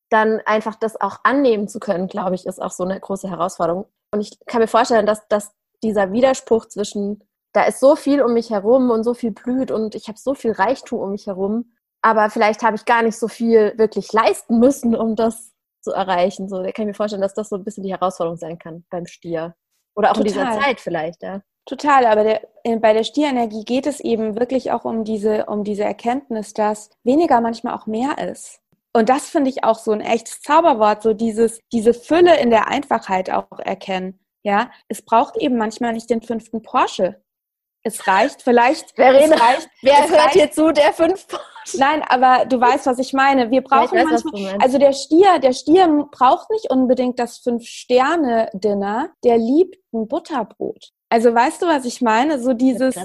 dann 0.10 0.40
einfach 0.46 0.76
das 0.76 1.00
auch 1.02 1.18
annehmen 1.24 1.68
zu 1.68 1.80
können, 1.80 2.08
glaube 2.08 2.36
ich, 2.36 2.46
ist 2.46 2.62
auch 2.62 2.72
so 2.72 2.84
eine 2.84 3.00
große 3.00 3.30
Herausforderung. 3.30 3.88
Und 4.14 4.22
ich 4.22 4.38
kann 4.46 4.62
mir 4.62 4.68
vorstellen, 4.68 5.08
dass, 5.08 5.28
dass 5.28 5.52
dieser 5.84 6.12
Widerspruch 6.12 6.68
zwischen, 6.68 7.24
da 7.54 7.64
ist 7.64 7.80
so 7.80 7.96
viel 7.96 8.22
um 8.22 8.34
mich 8.34 8.52
herum 8.52 8.92
und 8.92 9.04
so 9.04 9.16
viel 9.16 9.32
blüht 9.32 9.72
und 9.72 9.96
ich 9.96 10.08
habe 10.08 10.18
so 10.18 10.36
viel 10.36 10.52
Reichtum 10.52 11.00
um 11.00 11.12
mich 11.12 11.26
herum 11.28 11.74
aber 12.08 12.30
vielleicht 12.30 12.64
habe 12.64 12.78
ich 12.78 12.86
gar 12.86 13.04
nicht 13.04 13.18
so 13.18 13.28
viel 13.28 13.74
wirklich 13.76 14.14
leisten 14.14 14.60
müssen, 14.60 14.96
um 14.96 15.18
das 15.18 15.52
zu 15.82 15.92
erreichen. 15.92 16.48
So, 16.48 16.64
da 16.64 16.72
kann 16.72 16.84
ich 16.84 16.88
mir 16.88 16.94
vorstellen, 16.94 17.22
dass 17.22 17.34
das 17.34 17.50
so 17.50 17.58
ein 17.58 17.66
bisschen 17.66 17.84
die 17.84 17.92
Herausforderung 17.92 18.38
sein 18.38 18.58
kann 18.58 18.86
beim 18.90 19.06
Stier. 19.06 19.56
Oder 19.94 20.12
auch 20.12 20.14
Total. 20.14 20.28
in 20.28 20.34
dieser 20.34 20.62
Zeit 20.62 20.80
vielleicht, 20.80 21.22
ja. 21.22 21.42
Total, 21.66 22.06
aber 22.06 22.24
der, 22.24 22.48
äh, 22.64 22.78
bei 22.78 22.94
der 22.94 23.04
Stierenergie 23.04 23.66
geht 23.66 23.88
es 23.88 24.00
eben 24.00 24.40
wirklich 24.40 24.72
auch 24.72 24.86
um 24.86 25.04
diese, 25.04 25.48
um 25.48 25.66
diese 25.66 25.84
Erkenntnis, 25.84 26.54
dass 26.54 26.92
weniger 27.04 27.42
manchmal 27.42 27.76
auch 27.76 27.88
mehr 27.88 28.18
ist. 28.20 28.62
Und 28.94 29.10
das 29.10 29.28
finde 29.28 29.50
ich 29.50 29.66
auch 29.66 29.78
so 29.78 29.92
ein 29.92 30.00
echtes 30.00 30.40
Zauberwort, 30.42 31.04
so 31.04 31.14
dieses, 31.14 31.60
diese 31.74 31.94
Fülle 31.94 32.40
in 32.40 32.52
der 32.52 32.70
Einfachheit 32.70 33.30
auch 33.30 33.60
erkennen. 33.60 34.18
Ja, 34.44 34.72
es 34.88 35.02
braucht 35.02 35.36
eben 35.36 35.58
manchmal 35.58 35.92
nicht 35.92 36.10
den 36.10 36.22
fünften 36.22 36.62
Porsche. 36.62 37.22
Es 37.84 38.08
reicht 38.08 38.42
vielleicht. 38.42 38.92
Verena, 38.96 39.36
es 39.36 39.42
reicht, 39.42 39.70
wer 39.82 40.10
hört 40.10 40.26
reicht, 40.26 40.34
hier 40.34 40.52
zu, 40.52 40.72
der 40.72 40.94
fünf 40.94 41.26
Nein, 41.76 42.02
aber 42.04 42.46
du 42.46 42.60
weißt, 42.60 42.86
was 42.86 43.00
ich 43.00 43.14
meine. 43.14 43.52
Wir 43.52 43.62
brauchen 43.62 43.98
weiß, 43.98 44.24
manchmal, 44.24 44.58
also 44.62 44.78
der 44.78 44.94
Stier, 44.94 45.40
der 45.40 45.54
Stier 45.54 45.88
braucht 46.12 46.50
nicht 46.50 46.70
unbedingt 46.72 47.20
das 47.20 47.40
Fünf-Sterne-Dinner, 47.40 49.10
der 49.24 49.38
liebt 49.38 49.78
ein 49.94 50.08
Butterbrot. 50.08 50.92
Also 51.10 51.34
weißt 51.34 51.62
du, 51.62 51.68
was 51.68 51.86
ich 51.86 52.02
meine? 52.02 52.40
So 52.40 52.54
dieses. 52.54 52.96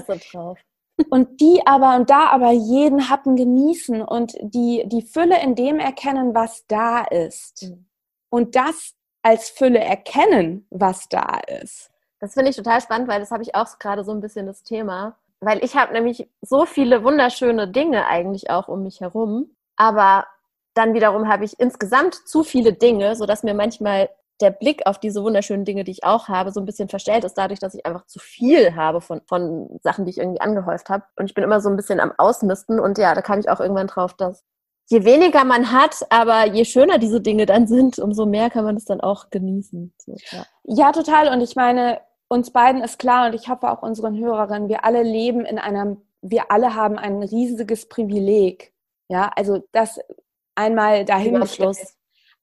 Und 1.09 1.41
die 1.41 1.65
aber 1.65 1.95
und 1.95 2.09
da 2.09 2.27
aber 2.27 2.51
jeden 2.51 3.09
Happen 3.09 3.35
genießen 3.35 4.01
und 4.01 4.35
die, 4.41 4.83
die 4.85 5.01
Fülle 5.01 5.41
in 5.41 5.55
dem 5.55 5.79
erkennen, 5.79 6.35
was 6.35 6.65
da 6.67 7.03
ist. 7.03 7.63
Mhm. 7.63 7.85
Und 8.29 8.55
das 8.55 8.93
als 9.23 9.49
Fülle 9.49 9.79
erkennen, 9.79 10.67
was 10.69 11.09
da 11.09 11.39
ist. 11.61 11.89
Das 12.23 12.35
finde 12.35 12.51
ich 12.51 12.55
total 12.55 12.79
spannend, 12.79 13.09
weil 13.09 13.19
das 13.19 13.31
habe 13.31 13.43
ich 13.43 13.53
auch 13.53 13.67
gerade 13.79 14.05
so 14.05 14.13
ein 14.13 14.21
bisschen 14.21 14.45
das 14.45 14.63
Thema. 14.63 15.17
Weil 15.41 15.61
ich 15.61 15.75
habe 15.75 15.91
nämlich 15.91 16.29
so 16.41 16.65
viele 16.65 17.03
wunderschöne 17.03 17.67
Dinge 17.67 18.07
eigentlich 18.07 18.49
auch 18.49 18.69
um 18.69 18.83
mich 18.83 19.01
herum. 19.01 19.49
Aber 19.75 20.25
dann 20.73 20.93
wiederum 20.93 21.27
habe 21.27 21.43
ich 21.43 21.59
insgesamt 21.59 22.15
zu 22.15 22.45
viele 22.45 22.71
Dinge, 22.71 23.17
sodass 23.17 23.43
mir 23.43 23.53
manchmal 23.53 24.09
der 24.39 24.51
Blick 24.51 24.87
auf 24.87 24.99
diese 24.99 25.21
wunderschönen 25.21 25.65
Dinge, 25.65 25.83
die 25.83 25.91
ich 25.91 26.05
auch 26.05 26.29
habe, 26.29 26.53
so 26.53 26.61
ein 26.61 26.65
bisschen 26.65 26.87
verstellt 26.87 27.25
ist, 27.25 27.33
dadurch, 27.33 27.59
dass 27.59 27.75
ich 27.75 27.85
einfach 27.85 28.05
zu 28.05 28.19
viel 28.19 28.73
habe 28.73 29.01
von, 29.01 29.19
von 29.27 29.77
Sachen, 29.83 30.05
die 30.05 30.11
ich 30.11 30.17
irgendwie 30.17 30.39
angehäuft 30.39 30.87
habe. 30.87 31.03
Und 31.17 31.25
ich 31.25 31.33
bin 31.33 31.43
immer 31.43 31.59
so 31.59 31.67
ein 31.67 31.75
bisschen 31.75 31.99
am 31.99 32.13
Ausmisten. 32.17 32.79
Und 32.79 32.97
ja, 32.97 33.13
da 33.15 33.21
kam 33.21 33.41
ich 33.41 33.49
auch 33.49 33.59
irgendwann 33.59 33.87
drauf, 33.87 34.13
dass 34.13 34.45
je 34.87 35.03
weniger 35.03 35.43
man 35.43 35.73
hat, 35.73 36.05
aber 36.09 36.45
je 36.45 36.63
schöner 36.63 36.99
diese 36.99 37.19
Dinge 37.19 37.45
dann 37.45 37.67
sind, 37.67 37.99
umso 37.99 38.25
mehr 38.25 38.49
kann 38.49 38.63
man 38.63 38.77
es 38.77 38.85
dann 38.85 39.01
auch 39.01 39.29
genießen. 39.29 39.93
So, 39.97 40.15
ja. 40.31 40.45
ja, 40.63 40.91
total. 40.93 41.27
Und 41.27 41.41
ich 41.41 41.57
meine, 41.57 41.99
uns 42.33 42.51
beiden 42.51 42.81
ist 42.81 42.97
klar 42.97 43.27
und 43.27 43.35
ich 43.35 43.47
hoffe 43.47 43.71
auch 43.71 43.83
unseren 43.83 44.17
Hörerinnen, 44.17 44.67
wir 44.67 44.83
alle 44.83 45.03
leben 45.03 45.45
in 45.45 45.59
einem, 45.59 46.01
wir 46.21 46.51
alle 46.51 46.73
haben 46.73 46.97
ein 46.97 47.21
riesiges 47.21 47.87
Privileg. 47.87 48.73
Ja, 49.07 49.31
also 49.35 49.59
das 49.71 49.99
einmal 50.55 51.05
dahin. 51.05 51.45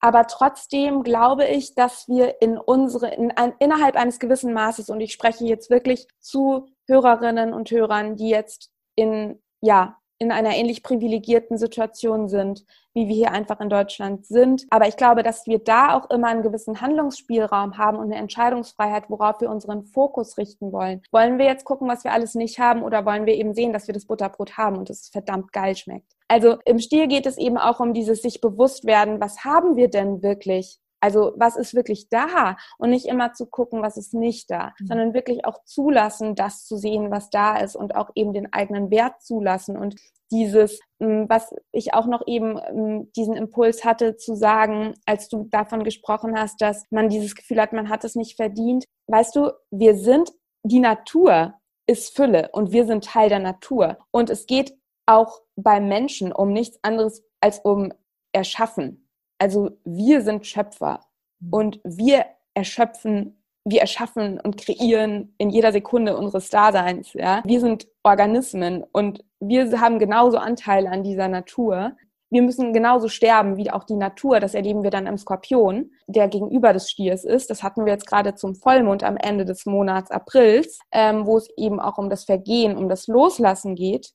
Aber 0.02 0.26
trotzdem 0.26 1.02
glaube 1.02 1.46
ich, 1.46 1.74
dass 1.74 2.08
wir 2.08 2.40
in 2.40 2.56
unsere, 2.56 3.08
in 3.08 3.32
ein, 3.32 3.52
innerhalb 3.58 3.96
eines 3.96 4.18
gewissen 4.18 4.54
Maßes, 4.54 4.88
und 4.88 5.00
ich 5.00 5.12
spreche 5.12 5.44
jetzt 5.44 5.68
wirklich 5.68 6.06
zu 6.20 6.68
Hörerinnen 6.86 7.52
und 7.52 7.70
Hörern, 7.70 8.16
die 8.16 8.30
jetzt 8.30 8.70
in, 8.94 9.42
ja, 9.60 9.98
in 10.20 10.30
einer 10.30 10.54
ähnlich 10.54 10.82
privilegierten 10.82 11.56
Situation 11.56 12.28
sind, 12.28 12.64
wie 12.92 13.08
wir 13.08 13.14
hier 13.14 13.32
einfach 13.32 13.58
in 13.58 13.70
Deutschland 13.70 14.26
sind. 14.26 14.66
Aber 14.68 14.86
ich 14.86 14.98
glaube, 14.98 15.22
dass 15.22 15.46
wir 15.46 15.58
da 15.58 15.96
auch 15.96 16.10
immer 16.10 16.28
einen 16.28 16.42
gewissen 16.42 16.82
Handlungsspielraum 16.82 17.78
haben 17.78 17.96
und 17.96 18.04
eine 18.04 18.16
Entscheidungsfreiheit, 18.16 19.08
worauf 19.08 19.40
wir 19.40 19.48
unseren 19.48 19.84
Fokus 19.84 20.36
richten 20.36 20.72
wollen. 20.72 21.02
Wollen 21.10 21.38
wir 21.38 21.46
jetzt 21.46 21.64
gucken, 21.64 21.88
was 21.88 22.04
wir 22.04 22.12
alles 22.12 22.34
nicht 22.34 22.58
haben 22.58 22.82
oder 22.82 23.06
wollen 23.06 23.24
wir 23.24 23.34
eben 23.34 23.54
sehen, 23.54 23.72
dass 23.72 23.86
wir 23.86 23.94
das 23.94 24.04
Butterbrot 24.04 24.58
haben 24.58 24.76
und 24.76 24.90
es 24.90 25.08
verdammt 25.08 25.54
geil 25.54 25.74
schmeckt? 25.74 26.12
Also 26.28 26.58
im 26.66 26.78
Stil 26.78 27.08
geht 27.08 27.24
es 27.24 27.38
eben 27.38 27.56
auch 27.56 27.80
um 27.80 27.94
dieses 27.94 28.20
sich 28.20 28.42
bewusst 28.42 28.84
werden, 28.84 29.20
was 29.20 29.44
haben 29.44 29.76
wir 29.76 29.88
denn 29.88 30.22
wirklich 30.22 30.78
also 31.00 31.32
was 31.36 31.56
ist 31.56 31.74
wirklich 31.74 32.08
da 32.08 32.56
und 32.78 32.90
nicht 32.90 33.06
immer 33.06 33.32
zu 33.32 33.46
gucken, 33.46 33.82
was 33.82 33.96
ist 33.96 34.14
nicht 34.14 34.50
da, 34.50 34.74
mhm. 34.78 34.86
sondern 34.86 35.14
wirklich 35.14 35.44
auch 35.44 35.64
zulassen, 35.64 36.34
das 36.34 36.64
zu 36.64 36.76
sehen, 36.76 37.10
was 37.10 37.30
da 37.30 37.56
ist 37.56 37.76
und 37.76 37.94
auch 37.94 38.10
eben 38.14 38.32
den 38.32 38.52
eigenen 38.52 38.90
Wert 38.90 39.22
zulassen 39.22 39.76
und 39.76 39.96
dieses, 40.30 40.80
hm, 41.00 41.28
was 41.28 41.52
ich 41.72 41.94
auch 41.94 42.06
noch 42.06 42.26
eben 42.26 42.60
hm, 42.60 43.12
diesen 43.16 43.34
Impuls 43.34 43.84
hatte 43.84 44.16
zu 44.16 44.34
sagen, 44.34 44.94
als 45.06 45.28
du 45.28 45.48
davon 45.50 45.82
gesprochen 45.84 46.38
hast, 46.38 46.60
dass 46.60 46.84
man 46.90 47.08
dieses 47.08 47.34
Gefühl 47.34 47.60
hat, 47.60 47.72
man 47.72 47.88
hat 47.88 48.04
es 48.04 48.14
nicht 48.14 48.36
verdient. 48.36 48.84
Weißt 49.08 49.34
du, 49.34 49.52
wir 49.70 49.96
sind, 49.96 50.32
die 50.62 50.78
Natur 50.78 51.54
ist 51.86 52.14
Fülle 52.14 52.50
und 52.52 52.72
wir 52.72 52.86
sind 52.86 53.04
Teil 53.04 53.28
der 53.28 53.40
Natur. 53.40 53.98
Und 54.12 54.30
es 54.30 54.46
geht 54.46 54.76
auch 55.06 55.40
beim 55.56 55.88
Menschen 55.88 56.32
um 56.32 56.52
nichts 56.52 56.78
anderes 56.82 57.24
als 57.40 57.58
um 57.60 57.92
Erschaffen. 58.32 59.09
Also 59.40 59.70
wir 59.84 60.20
sind 60.22 60.46
Schöpfer 60.46 61.00
mhm. 61.40 61.52
und 61.52 61.80
wir 61.82 62.26
erschöpfen, 62.54 63.42
wir 63.64 63.80
erschaffen 63.80 64.38
und 64.38 64.58
kreieren 64.58 65.34
in 65.38 65.50
jeder 65.50 65.72
Sekunde 65.72 66.16
unseres 66.16 66.50
Daseins. 66.50 67.12
Ja? 67.14 67.42
Wir 67.44 67.60
sind 67.60 67.88
Organismen 68.02 68.84
und 68.92 69.24
wir 69.40 69.80
haben 69.80 69.98
genauso 69.98 70.36
Anteile 70.36 70.90
an 70.90 71.02
dieser 71.02 71.28
Natur. 71.28 71.96
Wir 72.28 72.42
müssen 72.42 72.72
genauso 72.72 73.08
sterben 73.08 73.56
wie 73.56 73.70
auch 73.70 73.84
die 73.84 73.96
Natur. 73.96 74.38
Das 74.40 74.54
erleben 74.54 74.82
wir 74.82 74.90
dann 74.90 75.06
im 75.06 75.18
Skorpion, 75.18 75.90
der 76.06 76.28
gegenüber 76.28 76.72
des 76.72 76.90
Stiers 76.90 77.24
ist. 77.24 77.50
Das 77.50 77.62
hatten 77.62 77.84
wir 77.86 77.92
jetzt 77.92 78.06
gerade 78.06 78.34
zum 78.34 78.54
Vollmond 78.54 79.02
am 79.02 79.16
Ende 79.16 79.44
des 79.44 79.66
Monats 79.66 80.10
Aprils, 80.10 80.78
ähm, 80.92 81.26
wo 81.26 81.38
es 81.38 81.48
eben 81.56 81.80
auch 81.80 81.98
um 81.98 82.08
das 82.08 82.24
Vergehen, 82.24 82.76
um 82.76 82.88
das 82.88 83.08
Loslassen 83.08 83.74
geht. 83.74 84.12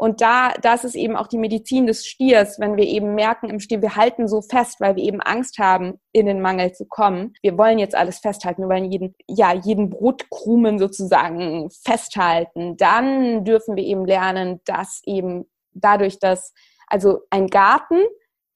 Und 0.00 0.20
da, 0.20 0.52
das 0.62 0.84
ist 0.84 0.94
eben 0.94 1.16
auch 1.16 1.26
die 1.26 1.38
Medizin 1.38 1.88
des 1.88 2.06
Stiers, 2.06 2.60
wenn 2.60 2.76
wir 2.76 2.84
eben 2.84 3.16
merken 3.16 3.50
im 3.50 3.58
Stier, 3.58 3.82
wir 3.82 3.96
halten 3.96 4.28
so 4.28 4.40
fest, 4.40 4.76
weil 4.78 4.94
wir 4.94 5.02
eben 5.02 5.20
Angst 5.20 5.58
haben, 5.58 5.98
in 6.12 6.26
den 6.26 6.40
Mangel 6.40 6.72
zu 6.72 6.86
kommen. 6.86 7.34
Wir 7.42 7.58
wollen 7.58 7.80
jetzt 7.80 7.96
alles 7.96 8.20
festhalten, 8.20 8.62
wir 8.62 8.68
wollen 8.68 8.92
jeden, 8.92 9.16
ja, 9.26 9.52
jeden 9.52 9.90
Brotkrumen 9.90 10.78
sozusagen 10.78 11.68
festhalten. 11.84 12.76
Dann 12.76 13.44
dürfen 13.44 13.74
wir 13.74 13.82
eben 13.82 14.06
lernen, 14.06 14.60
dass 14.66 15.02
eben 15.04 15.50
dadurch, 15.72 16.20
dass, 16.20 16.54
also 16.86 17.22
ein 17.30 17.48
Garten, 17.48 17.98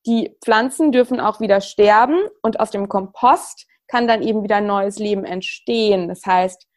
die 0.06 0.36
Pflanzen 0.44 0.92
dürfen 0.92 1.18
auch 1.18 1.40
wieder 1.40 1.60
sterben 1.60 2.20
und 2.42 2.60
aus 2.60 2.70
dem 2.70 2.88
Kompost 2.88 3.66
kann 3.88 4.06
dann 4.06 4.22
eben 4.22 4.44
wieder 4.44 4.60
neues 4.60 5.00
Leben 5.00 5.24
entstehen. 5.24 6.06
Das 6.06 6.24
heißt, 6.24 6.68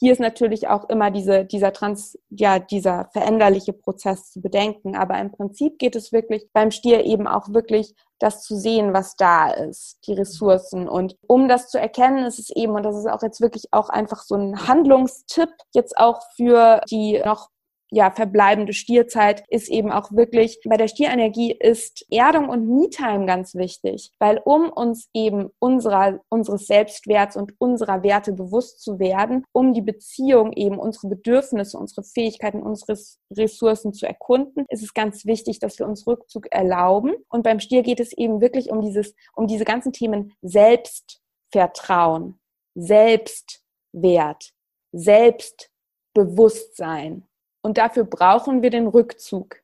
hier 0.00 0.12
ist 0.12 0.20
natürlich 0.20 0.68
auch 0.68 0.88
immer 0.88 1.10
diese, 1.10 1.44
dieser 1.44 1.72
Trans, 1.72 2.16
ja, 2.30 2.60
dieser 2.60 3.08
veränderliche 3.12 3.72
Prozess 3.72 4.30
zu 4.30 4.40
bedenken. 4.40 4.94
Aber 4.94 5.18
im 5.18 5.32
Prinzip 5.32 5.78
geht 5.78 5.96
es 5.96 6.12
wirklich 6.12 6.48
beim 6.52 6.70
Stier 6.70 7.04
eben 7.04 7.26
auch 7.26 7.48
wirklich 7.48 7.94
das 8.20 8.42
zu 8.42 8.56
sehen, 8.56 8.92
was 8.92 9.16
da 9.16 9.50
ist, 9.50 9.98
die 10.06 10.12
Ressourcen. 10.12 10.88
Und 10.88 11.16
um 11.26 11.48
das 11.48 11.68
zu 11.68 11.80
erkennen, 11.80 12.24
ist 12.26 12.38
es 12.38 12.50
eben, 12.50 12.74
und 12.74 12.84
das 12.84 12.96
ist 12.96 13.08
auch 13.08 13.22
jetzt 13.22 13.40
wirklich 13.40 13.64
auch 13.72 13.88
einfach 13.88 14.22
so 14.22 14.36
ein 14.36 14.68
Handlungstipp, 14.68 15.50
jetzt 15.74 15.98
auch 15.98 16.20
für 16.36 16.80
die 16.88 17.20
noch 17.24 17.48
ja, 17.90 18.10
verbleibende 18.10 18.74
Stierzeit 18.74 19.44
ist 19.48 19.68
eben 19.68 19.90
auch 19.90 20.12
wirklich, 20.12 20.60
bei 20.64 20.76
der 20.76 20.88
Stierenergie 20.88 21.52
ist 21.52 22.04
Erdung 22.10 22.48
und 22.48 22.68
Me-Time 22.68 23.26
ganz 23.26 23.54
wichtig, 23.54 24.10
weil 24.18 24.40
um 24.44 24.70
uns 24.70 25.08
eben 25.14 25.50
unserer, 25.58 26.20
unseres 26.28 26.66
Selbstwerts 26.66 27.36
und 27.36 27.54
unserer 27.58 28.02
Werte 28.02 28.32
bewusst 28.32 28.82
zu 28.82 28.98
werden, 28.98 29.44
um 29.52 29.72
die 29.72 29.80
Beziehung 29.80 30.52
eben 30.52 30.78
unsere 30.78 31.08
Bedürfnisse, 31.08 31.78
unsere 31.78 32.02
Fähigkeiten, 32.02 32.62
unsere 32.62 32.98
Ressourcen 33.32 33.94
zu 33.94 34.06
erkunden, 34.06 34.66
ist 34.68 34.82
es 34.82 34.92
ganz 34.92 35.24
wichtig, 35.24 35.58
dass 35.58 35.78
wir 35.78 35.86
uns 35.86 36.06
Rückzug 36.06 36.52
erlauben. 36.52 37.14
Und 37.28 37.42
beim 37.42 37.60
Stier 37.60 37.82
geht 37.82 38.00
es 38.00 38.12
eben 38.12 38.40
wirklich 38.40 38.70
um 38.70 38.82
dieses, 38.82 39.14
um 39.34 39.46
diese 39.46 39.64
ganzen 39.64 39.92
Themen 39.92 40.34
Selbstvertrauen, 40.42 42.38
Selbstwert, 42.74 44.52
Selbstbewusstsein. 44.92 47.27
Und 47.62 47.78
dafür 47.78 48.04
brauchen 48.04 48.62
wir 48.62 48.70
den 48.70 48.86
Rückzug. 48.86 49.56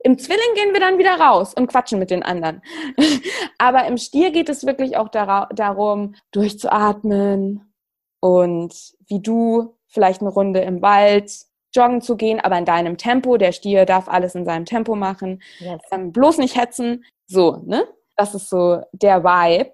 Im 0.00 0.18
Zwilling 0.18 0.54
gehen 0.54 0.72
wir 0.72 0.80
dann 0.80 0.98
wieder 0.98 1.18
raus 1.18 1.54
und 1.54 1.66
quatschen 1.66 1.98
mit 1.98 2.10
den 2.10 2.22
anderen. 2.22 2.62
Aber 3.58 3.86
im 3.86 3.96
Stier 3.96 4.30
geht 4.30 4.48
es 4.48 4.64
wirklich 4.64 4.96
auch 4.96 5.08
darum, 5.08 6.14
durchzuatmen 6.30 7.72
und 8.20 8.74
wie 9.08 9.20
du 9.20 9.76
vielleicht 9.88 10.20
eine 10.20 10.30
Runde 10.30 10.60
im 10.60 10.82
Wald 10.82 11.32
joggen 11.74 12.00
zu 12.00 12.16
gehen, 12.16 12.40
aber 12.40 12.58
in 12.58 12.64
deinem 12.64 12.96
Tempo. 12.96 13.36
Der 13.36 13.52
Stier 13.52 13.84
darf 13.86 14.08
alles 14.08 14.34
in 14.34 14.44
seinem 14.44 14.64
Tempo 14.64 14.94
machen. 14.94 15.42
Yes. 15.58 15.80
Ähm, 15.90 16.12
bloß 16.12 16.38
nicht 16.38 16.56
hetzen. 16.56 17.04
So, 17.26 17.62
ne? 17.64 17.86
Das 18.16 18.34
ist 18.34 18.48
so 18.48 18.82
der 18.92 19.22
Vibe. 19.22 19.72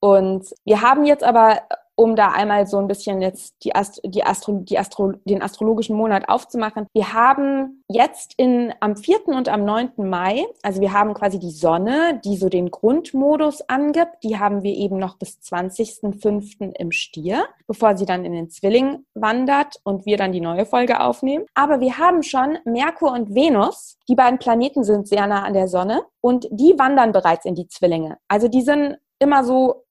Und 0.00 0.46
wir 0.64 0.80
haben 0.82 1.04
jetzt 1.04 1.24
aber 1.24 1.62
um 2.00 2.16
da 2.16 2.28
einmal 2.28 2.66
so 2.66 2.78
ein 2.78 2.86
bisschen 2.86 3.20
jetzt 3.20 3.56
die 3.62 3.74
Ast 3.74 4.00
die 4.02 4.24
Astro 4.24 4.52
die 4.62 4.78
Astro 4.78 5.12
den 5.26 5.42
astrologischen 5.42 5.94
Monat 5.94 6.30
aufzumachen. 6.30 6.86
Wir 6.94 7.12
haben 7.12 7.84
jetzt 7.88 8.32
in, 8.38 8.72
am 8.80 8.96
4. 8.96 9.28
und 9.28 9.50
am 9.50 9.66
9. 9.66 9.90
Mai, 9.98 10.46
also 10.62 10.80
wir 10.80 10.94
haben 10.94 11.12
quasi 11.12 11.38
die 11.38 11.50
Sonne, 11.50 12.18
die 12.24 12.38
so 12.38 12.48
den 12.48 12.70
Grundmodus 12.70 13.68
angibt, 13.68 14.24
die 14.24 14.38
haben 14.38 14.62
wir 14.62 14.74
eben 14.74 14.96
noch 14.96 15.18
bis 15.18 15.40
20.05. 15.40 16.72
im 16.74 16.90
Stier, 16.90 17.44
bevor 17.66 17.98
sie 17.98 18.06
dann 18.06 18.24
in 18.24 18.32
den 18.32 18.48
Zwilling 18.48 19.04
wandert 19.12 19.76
und 19.84 20.06
wir 20.06 20.16
dann 20.16 20.32
die 20.32 20.40
neue 20.40 20.64
Folge 20.64 21.00
aufnehmen. 21.00 21.44
Aber 21.52 21.80
wir 21.80 21.98
haben 21.98 22.22
schon 22.22 22.56
Merkur 22.64 23.12
und 23.12 23.34
Venus, 23.34 23.98
die 24.08 24.14
beiden 24.14 24.38
Planeten 24.38 24.84
sind 24.84 25.06
sehr 25.06 25.26
nah 25.26 25.42
an 25.42 25.52
der 25.52 25.68
Sonne 25.68 26.00
und 26.22 26.48
die 26.50 26.78
wandern 26.78 27.12
bereits 27.12 27.44
in 27.44 27.54
die 27.54 27.68
Zwillinge. 27.68 28.16
Also 28.26 28.48
die 28.48 28.62
sind 28.62 28.96
immer 29.18 29.44
so 29.44 29.84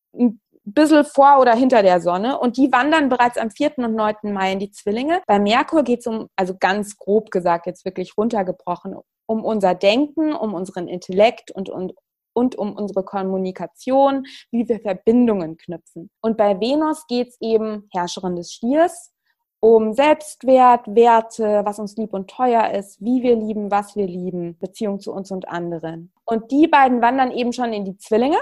bisschen 0.74 1.06
vor 1.06 1.40
oder 1.40 1.56
hinter 1.56 1.84
der 1.84 2.02
Sonne 2.02 2.40
und 2.40 2.58
die 2.58 2.72
wandern 2.72 3.10
bereits 3.10 3.38
am 3.38 3.52
4. 3.52 3.78
und 3.78 3.96
9. 3.96 4.16
Mai 4.34 4.54
in 4.54 4.60
die 4.60 4.72
Zwillinge. 4.72 5.22
Bei 5.28 5.40
Merkur 5.40 5.84
geht 5.84 6.00
es 6.00 6.08
um, 6.08 6.28
also 6.36 6.56
ganz 6.60 6.98
grob 6.98 7.32
gesagt, 7.32 7.66
jetzt 7.66 7.86
wirklich 7.86 8.18
runtergebrochen, 8.18 8.96
um 9.26 9.44
unser 9.44 9.76
Denken, 9.76 10.34
um 10.34 10.54
unseren 10.54 10.88
Intellekt 10.88 11.52
und, 11.52 11.70
und, 11.70 11.94
und 12.34 12.56
um 12.56 12.76
unsere 12.76 13.04
Kommunikation, 13.04 14.26
wie 14.52 14.68
wir 14.68 14.80
Verbindungen 14.80 15.58
knüpfen. 15.58 16.10
Und 16.22 16.38
bei 16.38 16.60
Venus 16.60 17.06
geht 17.08 17.30
es 17.30 17.38
eben, 17.42 17.88
Herrscherin 17.92 18.36
des 18.36 18.52
Stiers, 18.52 19.14
um 19.62 19.94
Selbstwert, 19.94 20.88
Werte, 20.88 21.62
was 21.66 21.80
uns 21.80 21.98
lieb 21.98 22.14
und 22.14 22.30
teuer 22.30 22.72
ist, 22.72 23.02
wie 23.02 23.22
wir 23.24 23.36
lieben, 23.36 23.72
was 23.72 23.96
wir 23.96 24.08
lieben, 24.08 24.58
Beziehung 24.58 25.00
zu 25.00 25.12
uns 25.12 25.32
und 25.32 25.50
anderen. 25.50 26.14
Und 26.24 26.52
die 26.52 26.68
beiden 26.68 27.02
wandern 27.02 27.32
eben 27.32 27.52
schon 27.52 27.74
in 27.74 27.84
die 27.84 27.98
Zwillinge. 27.98 28.38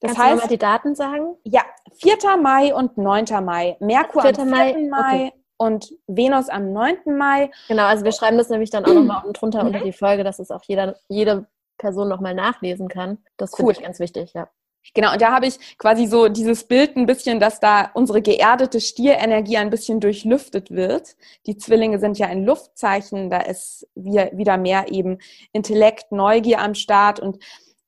Das 0.00 0.14
Kannst 0.14 0.18
heißt, 0.18 0.32
du 0.32 0.40
mal 0.42 0.48
die 0.48 0.58
Daten 0.58 0.94
sagen? 0.94 1.36
Ja, 1.44 1.62
4. 2.00 2.36
Mai 2.36 2.74
und 2.74 2.98
9. 2.98 3.24
Mai. 3.44 3.76
Merkur 3.80 4.22
4. 4.22 4.30
am 4.30 4.34
4. 4.36 4.44
Mai, 4.46 4.88
Mai 4.88 5.26
okay. 5.26 5.32
und 5.56 5.92
Venus 6.06 6.48
am 6.48 6.72
9. 6.72 7.16
Mai. 7.16 7.50
Genau, 7.68 7.84
also 7.84 8.04
wir 8.04 8.12
schreiben 8.12 8.38
das 8.38 8.48
nämlich 8.48 8.70
dann 8.70 8.84
auch 8.84 8.94
nochmal 8.94 9.18
unten 9.24 9.32
drunter 9.32 9.62
mhm. 9.62 9.68
unter 9.68 9.80
die 9.80 9.92
Folge, 9.92 10.24
dass 10.24 10.38
es 10.38 10.50
auch 10.50 10.62
jeder, 10.64 10.96
jede 11.08 11.46
Person 11.78 12.08
nochmal 12.08 12.34
nachlesen 12.34 12.88
kann. 12.88 13.18
Das 13.36 13.52
cool. 13.52 13.56
finde 13.58 13.72
ich 13.72 13.82
ganz 13.82 13.98
wichtig, 14.00 14.32
ja. 14.34 14.48
Genau, 14.94 15.12
und 15.12 15.20
da 15.20 15.30
habe 15.32 15.46
ich 15.46 15.76
quasi 15.78 16.06
so 16.06 16.28
dieses 16.28 16.64
Bild 16.64 16.96
ein 16.96 17.04
bisschen, 17.04 17.38
dass 17.38 17.60
da 17.60 17.90
unsere 17.92 18.22
geerdete 18.22 18.80
Stierenergie 18.80 19.58
ein 19.58 19.70
bisschen 19.70 20.00
durchlüftet 20.00 20.70
wird. 20.70 21.16
Die 21.46 21.56
Zwillinge 21.58 21.98
sind 21.98 22.18
ja 22.18 22.28
ein 22.28 22.44
Luftzeichen, 22.44 23.28
da 23.28 23.40
ist 23.40 23.86
wieder 23.94 24.56
mehr 24.56 24.90
eben 24.90 25.18
Intellekt, 25.52 26.12
Neugier 26.12 26.60
am 26.60 26.74
Start 26.74 27.20
und 27.20 27.38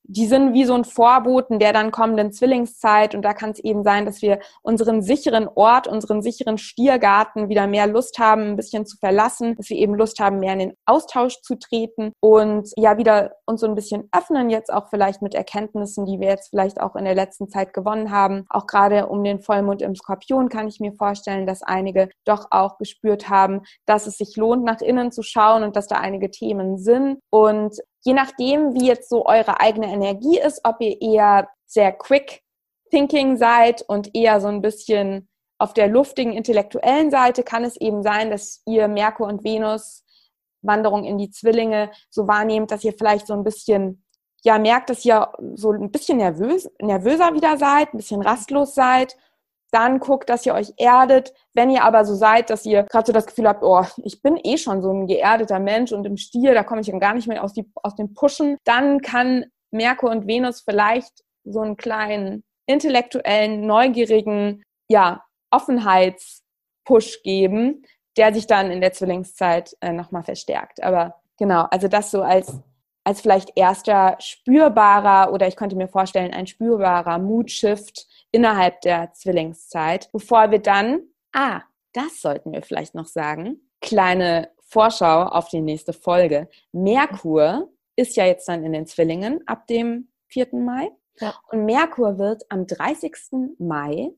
die 0.05 0.27
sind 0.27 0.53
wie 0.53 0.65
so 0.65 0.75
ein 0.75 0.85
Vorboten 0.85 1.59
der 1.59 1.73
dann 1.73 1.91
kommenden 1.91 2.33
Zwillingszeit. 2.33 3.15
Und 3.15 3.23
da 3.23 3.35
kann 3.35 3.51
es 3.51 3.61
eben 3.61 3.85
sein, 3.85 4.05
dass 4.05 4.23
wir 4.23 4.41
unseren 4.63 5.03
sicheren 5.03 5.49
Ort, 5.55 5.87
unseren 5.87 6.23
sicheren 6.23 6.59
Stiergarten 6.59 7.49
wieder 7.49 7.67
mehr 7.67 7.87
Lust 7.87 8.19
haben, 8.19 8.43
ein 8.43 8.57
bisschen 8.57 8.87
zu 8.87 8.97
verlassen, 8.99 9.57
dass 9.57 9.71
wir 9.71 9.77
eben 9.77 9.95
Lust 9.95 10.19
haben, 10.21 10.41
mehr 10.41 10.53
in 10.55 10.59
den 10.59 10.73
Austausch 10.87 11.41
zu 11.43 11.57
treten 11.57 12.13
und 12.21 12.71
ja, 12.77 12.99
wieder 12.99 13.33
uns 13.47 13.61
so 13.61 13.67
ein 13.67 13.75
bisschen 13.75 14.09
öffnen, 14.13 14.51
jetzt 14.51 14.73
auch 14.73 14.89
vielleicht 14.89 15.23
mit 15.23 15.35
Erkenntnissen, 15.35 16.05
die 16.05 16.21
wir 16.21 16.29
jetzt 16.29 16.51
vielleicht 16.51 16.81
auch 16.81 16.97
in 16.97 17.05
der 17.05 17.15
letzten 17.15 17.49
Zeit 17.49 17.73
gewonnen 17.73 18.11
haben. 18.11 18.45
Auch 18.51 18.67
gerade 18.67 19.07
um 19.07 19.23
den 19.23 19.41
Vollmond 19.41 19.83
im 19.83 19.95
Skorpion 19.95 20.49
kann 20.49 20.69
ich 20.69 20.81
mir 20.81 20.93
vorstellen, 20.93 21.47
dass 21.47 21.63
einige 21.63 22.09
doch 22.25 22.49
auch 22.51 22.79
gespürt 22.79 23.29
haben, 23.29 23.63
dass 23.87 24.07
es 24.07 24.19
sich 24.19 24.37
lohnt, 24.37 24.65
nach 24.65 24.81
innen 24.81 25.13
zu 25.13 25.23
schauen 25.23 25.63
und 25.63 25.77
dass 25.77 25.87
da 25.87 25.97
einige 25.97 26.31
Themen 26.31 26.79
sind. 26.79 27.19
Und 27.31 27.77
je 28.03 28.15
nachdem, 28.15 28.75
wie 28.75 28.87
jetzt 28.87 29.09
so 29.09 29.27
eure 29.27 29.61
eigene 29.61 29.93
Energie 29.93 30.39
ist, 30.39 30.61
ob 30.65 30.81
ihr 30.81 31.01
eher 31.01 31.49
sehr 31.67 31.93
quick 31.93 32.43
thinking 32.91 33.37
seid 33.37 33.83
und 33.83 34.15
eher 34.15 34.41
so 34.41 34.49
ein 34.49 34.61
bisschen 34.61 35.29
auf 35.59 35.73
der 35.73 35.89
luftigen 35.89 36.33
intellektuellen 36.33 37.11
Seite, 37.11 37.43
kann 37.43 37.65
es 37.65 37.77
eben 37.77 38.03
sein, 38.03 38.31
dass 38.31 38.63
ihr 38.67 38.89
Merkur 38.89 39.29
und 39.29 39.45
Venus 39.45 40.05
Wanderung 40.61 41.05
in 41.05 41.19
die 41.19 41.31
Zwillinge 41.31 41.91
so 42.11 42.29
wahrnehmt, 42.29 42.71
dass 42.71 42.85
ihr 42.85 42.93
vielleicht 42.93 43.27
so 43.27 43.35
ein 43.35 43.45
bisschen 43.45 44.05
ja 44.45 44.59
merkt, 44.59 44.91
dass 44.91 45.05
ihr 45.05 45.33
so 45.55 45.73
ein 45.73 45.91
bisschen 45.91 46.19
nervös, 46.19 46.69
nervöser 46.81 47.35
wieder 47.35 47.57
seid, 47.59 47.93
ein 47.93 47.97
bisschen 47.97 48.23
rastlos 48.23 48.75
seid 48.75 49.17
dann 49.73 49.99
guckt, 49.99 50.29
dass 50.29 50.47
ihr 50.47 50.55
euch 50.55 50.73
erdet. 50.77 51.33
Wenn 51.55 51.71
ihr 51.71 51.83
aber 51.83 52.05
so 52.05 52.15
seid, 52.15 52.51
dass 52.51 52.67
ihr 52.67 52.85
gerade 52.85 53.07
so 53.07 53.13
das 53.13 53.27
Gefühl 53.27 53.49
habt, 53.49 53.63
oh, 53.63 53.85
ich 54.05 54.23
bin 54.23 54.39
eh 54.45 54.59
schon 54.59 54.83
so 54.83 54.93
ein 54.93 55.07
geerdeter 55.07 55.59
Mensch 55.59 55.93
und 55.93 56.07
im 56.07 56.17
Stier, 56.17 56.55
da 56.55 56.63
komme 56.63 56.83
ich 56.83 56.87
dann 56.89 57.01
gar 57.01 57.15
nicht 57.15 57.27
mehr 57.27 57.43
aus, 57.43 57.55
die, 57.55 57.71
aus 57.83 57.97
dem 57.97 58.15
Pushen, 58.15 58.59
dann 58.65 59.01
kann 59.01 59.47
Merkur 59.71 60.11
und 60.11 60.27
Venus 60.27 60.61
vielleicht 60.61 61.25
so 61.45 61.61
einen 61.61 61.77
kleinen 61.77 62.45
intellektuellen, 62.67 63.67
neugierigen, 63.67 64.63
ja, 64.89 65.25
Offenheitspush 65.51 67.23
geben, 67.23 67.83
der 68.17 68.35
sich 68.35 68.47
dann 68.47 68.71
in 68.71 68.81
der 68.81 68.93
Zwillingszeit 68.93 69.77
äh, 69.81 69.93
nochmal 69.93 70.23
verstärkt. 70.23 70.83
Aber 70.83 71.21
genau, 71.39 71.63
also 71.71 71.89
das 71.89 72.11
so 72.11 72.23
als, 72.23 72.61
als 73.05 73.21
vielleicht 73.21 73.53
erster 73.57 74.17
spürbarer 74.19 75.33
oder 75.33 75.49
ich 75.49 75.57
könnte 75.57 75.77
mir 75.77 75.89
vorstellen, 75.89 76.33
ein 76.33 76.47
spürbarer 76.47 77.19
Mood-Shift 77.19 78.07
innerhalb 78.33 78.81
der 78.81 79.13
Zwillingszeit, 79.13 80.11
bevor 80.13 80.51
wir 80.51 80.59
dann, 80.59 81.03
ah, 81.33 81.63
das 81.93 82.21
sollten 82.21 82.53
wir 82.53 82.63
vielleicht 82.63 82.95
noch 82.95 83.07
sagen, 83.07 83.69
kleine 83.81 84.51
Vorschau 84.63 85.25
auf 85.25 85.49
die 85.49 85.61
nächste 85.61 85.93
Folge. 85.93 86.49
Merkur 86.73 87.71
ist 87.95 88.17
ja 88.17 88.25
jetzt 88.25 88.49
dann 88.49 88.65
in 88.65 88.73
den 88.73 88.87
Zwillingen 88.87 89.47
ab 89.47 89.67
dem 89.67 90.09
4. 90.29 90.49
Mai. 90.53 90.91
Ja. 91.21 91.35
Und 91.51 91.67
Merkur 91.67 92.19
wird 92.19 92.45
am 92.49 92.67
30. 92.67 93.13
Mai 93.59 94.13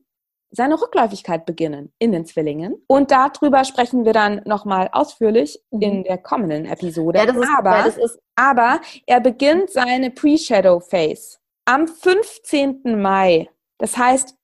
seine 0.51 0.81
Rückläufigkeit 0.81 1.45
beginnen 1.45 1.91
in 1.99 2.13
den 2.13 2.25
Zwillingen. 2.25 2.81
Und 2.87 3.11
darüber 3.11 3.65
sprechen 3.65 4.05
wir 4.05 4.13
dann 4.13 4.41
nochmal 4.45 4.89
ausführlich 4.93 5.59
mhm. 5.71 5.81
in 5.81 6.03
der 6.03 6.17
kommenden 6.17 6.65
Episode. 6.65 7.19
Ja, 7.19 7.25
ist, 7.25 7.49
aber, 7.57 7.91
aber 8.35 8.81
er 9.05 9.19
beginnt 9.19 9.69
seine 9.69 10.11
Pre-Shadow 10.11 10.79
Phase 10.79 11.37
am 11.65 11.87
15. 11.87 13.01
Mai. 13.01 13.49
Das 13.77 13.97
heißt, 13.97 14.35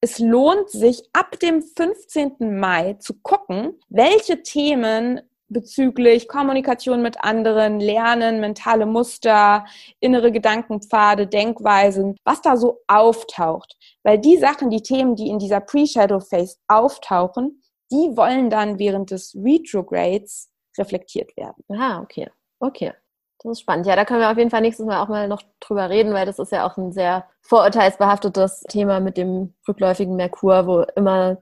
es 0.00 0.18
lohnt 0.18 0.70
sich 0.70 1.02
ab 1.12 1.38
dem 1.40 1.62
15. 1.62 2.58
Mai 2.58 2.94
zu 2.94 3.14
gucken, 3.14 3.78
welche 3.88 4.42
Themen 4.42 5.20
bezüglich 5.48 6.28
Kommunikation 6.28 7.02
mit 7.02 7.24
anderen, 7.24 7.80
Lernen, 7.80 8.40
mentale 8.40 8.86
Muster, 8.86 9.64
innere 9.98 10.30
Gedankenpfade, 10.30 11.26
Denkweisen, 11.26 12.16
was 12.24 12.42
da 12.42 12.56
so 12.56 12.80
auftaucht. 12.86 13.76
Weil 14.02 14.18
die 14.18 14.36
Sachen, 14.36 14.70
die 14.70 14.82
Themen, 14.82 15.16
die 15.16 15.28
in 15.28 15.38
dieser 15.38 15.60
Pre-Shadow 15.60 16.20
Phase 16.20 16.56
auftauchen, 16.68 17.62
die 17.90 18.16
wollen 18.16 18.50
dann 18.50 18.78
während 18.78 19.10
des 19.10 19.34
Retrogrades 19.34 20.50
reflektiert 20.76 21.36
werden. 21.36 21.64
Ah, 21.70 22.00
okay. 22.02 22.30
Okay. 22.60 22.92
Das 23.40 23.52
ist 23.52 23.60
spannend. 23.60 23.86
Ja, 23.86 23.94
da 23.94 24.04
können 24.04 24.20
wir 24.20 24.30
auf 24.30 24.36
jeden 24.38 24.50
Fall 24.50 24.62
nächstes 24.62 24.84
Mal 24.84 25.00
auch 25.00 25.08
mal 25.08 25.28
noch 25.28 25.42
drüber 25.60 25.88
reden, 25.90 26.12
weil 26.12 26.26
das 26.26 26.38
ist 26.38 26.50
ja 26.52 26.66
auch 26.66 26.76
ein 26.76 26.92
sehr 26.92 27.28
vorurteilsbehaftetes 27.42 28.62
Thema 28.68 29.00
mit 29.00 29.16
dem 29.16 29.54
rückläufigen 29.66 30.16
Merkur, 30.16 30.66
wo 30.66 30.80
immer, 30.96 31.38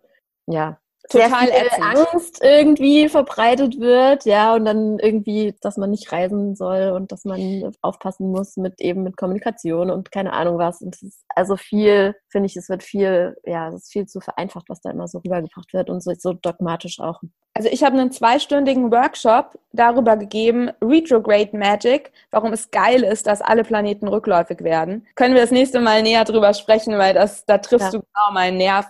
ja, 0.47 0.79
viel 1.11 1.21
ätzend. 1.21 1.83
Angst 1.83 2.41
irgendwie 2.43 3.09
verbreitet 3.09 3.81
wird, 3.81 4.25
ja, 4.25 4.55
und 4.55 4.65
dann 4.65 4.99
irgendwie, 4.99 5.55
dass 5.61 5.77
man 5.77 5.91
nicht 5.91 6.11
reisen 6.13 6.57
soll 6.57 6.93
und 6.95 7.13
dass 7.13 7.25
man 7.25 7.75
aufpassen 7.83 8.31
muss 8.31 8.57
mit 8.57 8.81
eben 8.81 9.03
mit 9.03 9.17
Kommunikation 9.17 9.91
und 9.91 10.11
keine 10.13 10.33
Ahnung 10.33 10.59
was. 10.59 10.81
Und 10.81 10.95
es 10.95 11.03
ist 11.03 11.25
also 11.29 11.57
viel, 11.57 12.15
finde 12.29 12.47
ich, 12.47 12.57
es 12.57 12.69
wird 12.69 12.83
viel, 12.83 13.37
ja, 13.45 13.69
es 13.69 13.85
ist 13.85 13.93
viel 13.93 14.07
zu 14.07 14.21
vereinfacht, 14.21 14.69
was 14.69 14.81
da 14.81 14.91
immer 14.91 15.09
so 15.09 15.19
rübergebracht 15.19 15.73
wird 15.73 15.91
und 15.91 16.03
so, 16.03 16.13
so 16.19 16.33
dogmatisch 16.33 17.01
auch. 17.01 17.21
Also 17.55 17.71
ich 17.71 17.83
habe 17.83 17.99
einen 17.99 18.13
zweistündigen 18.13 18.93
Workshop 18.93 19.59
darüber 19.73 20.19
gegeben, 20.19 20.71
Retrograde 20.83 21.57
Magic, 21.57 22.13
warum 22.31 22.53
es 22.53 22.71
geil 22.71 23.03
ist, 23.03 23.27
dass 23.27 23.41
alle 23.41 23.65
Planeten 23.65 24.09
rückläufig 24.09 24.63
werden. 24.63 25.07
Können 25.15 25.35
wir 25.35 25.41
das 25.41 25.53
nächste 25.53 25.81
Mal 25.81 26.03
näher 26.03 26.25
drüber 26.25 26.53
sprechen, 26.53 26.99
weil 26.99 27.15
das, 27.15 27.47
da 27.47 27.57
triffst 27.57 27.95
ja. 27.95 27.99
du 27.99 28.01
genau 28.01 28.35
meinen 28.35 28.59
Nerv. 28.59 28.87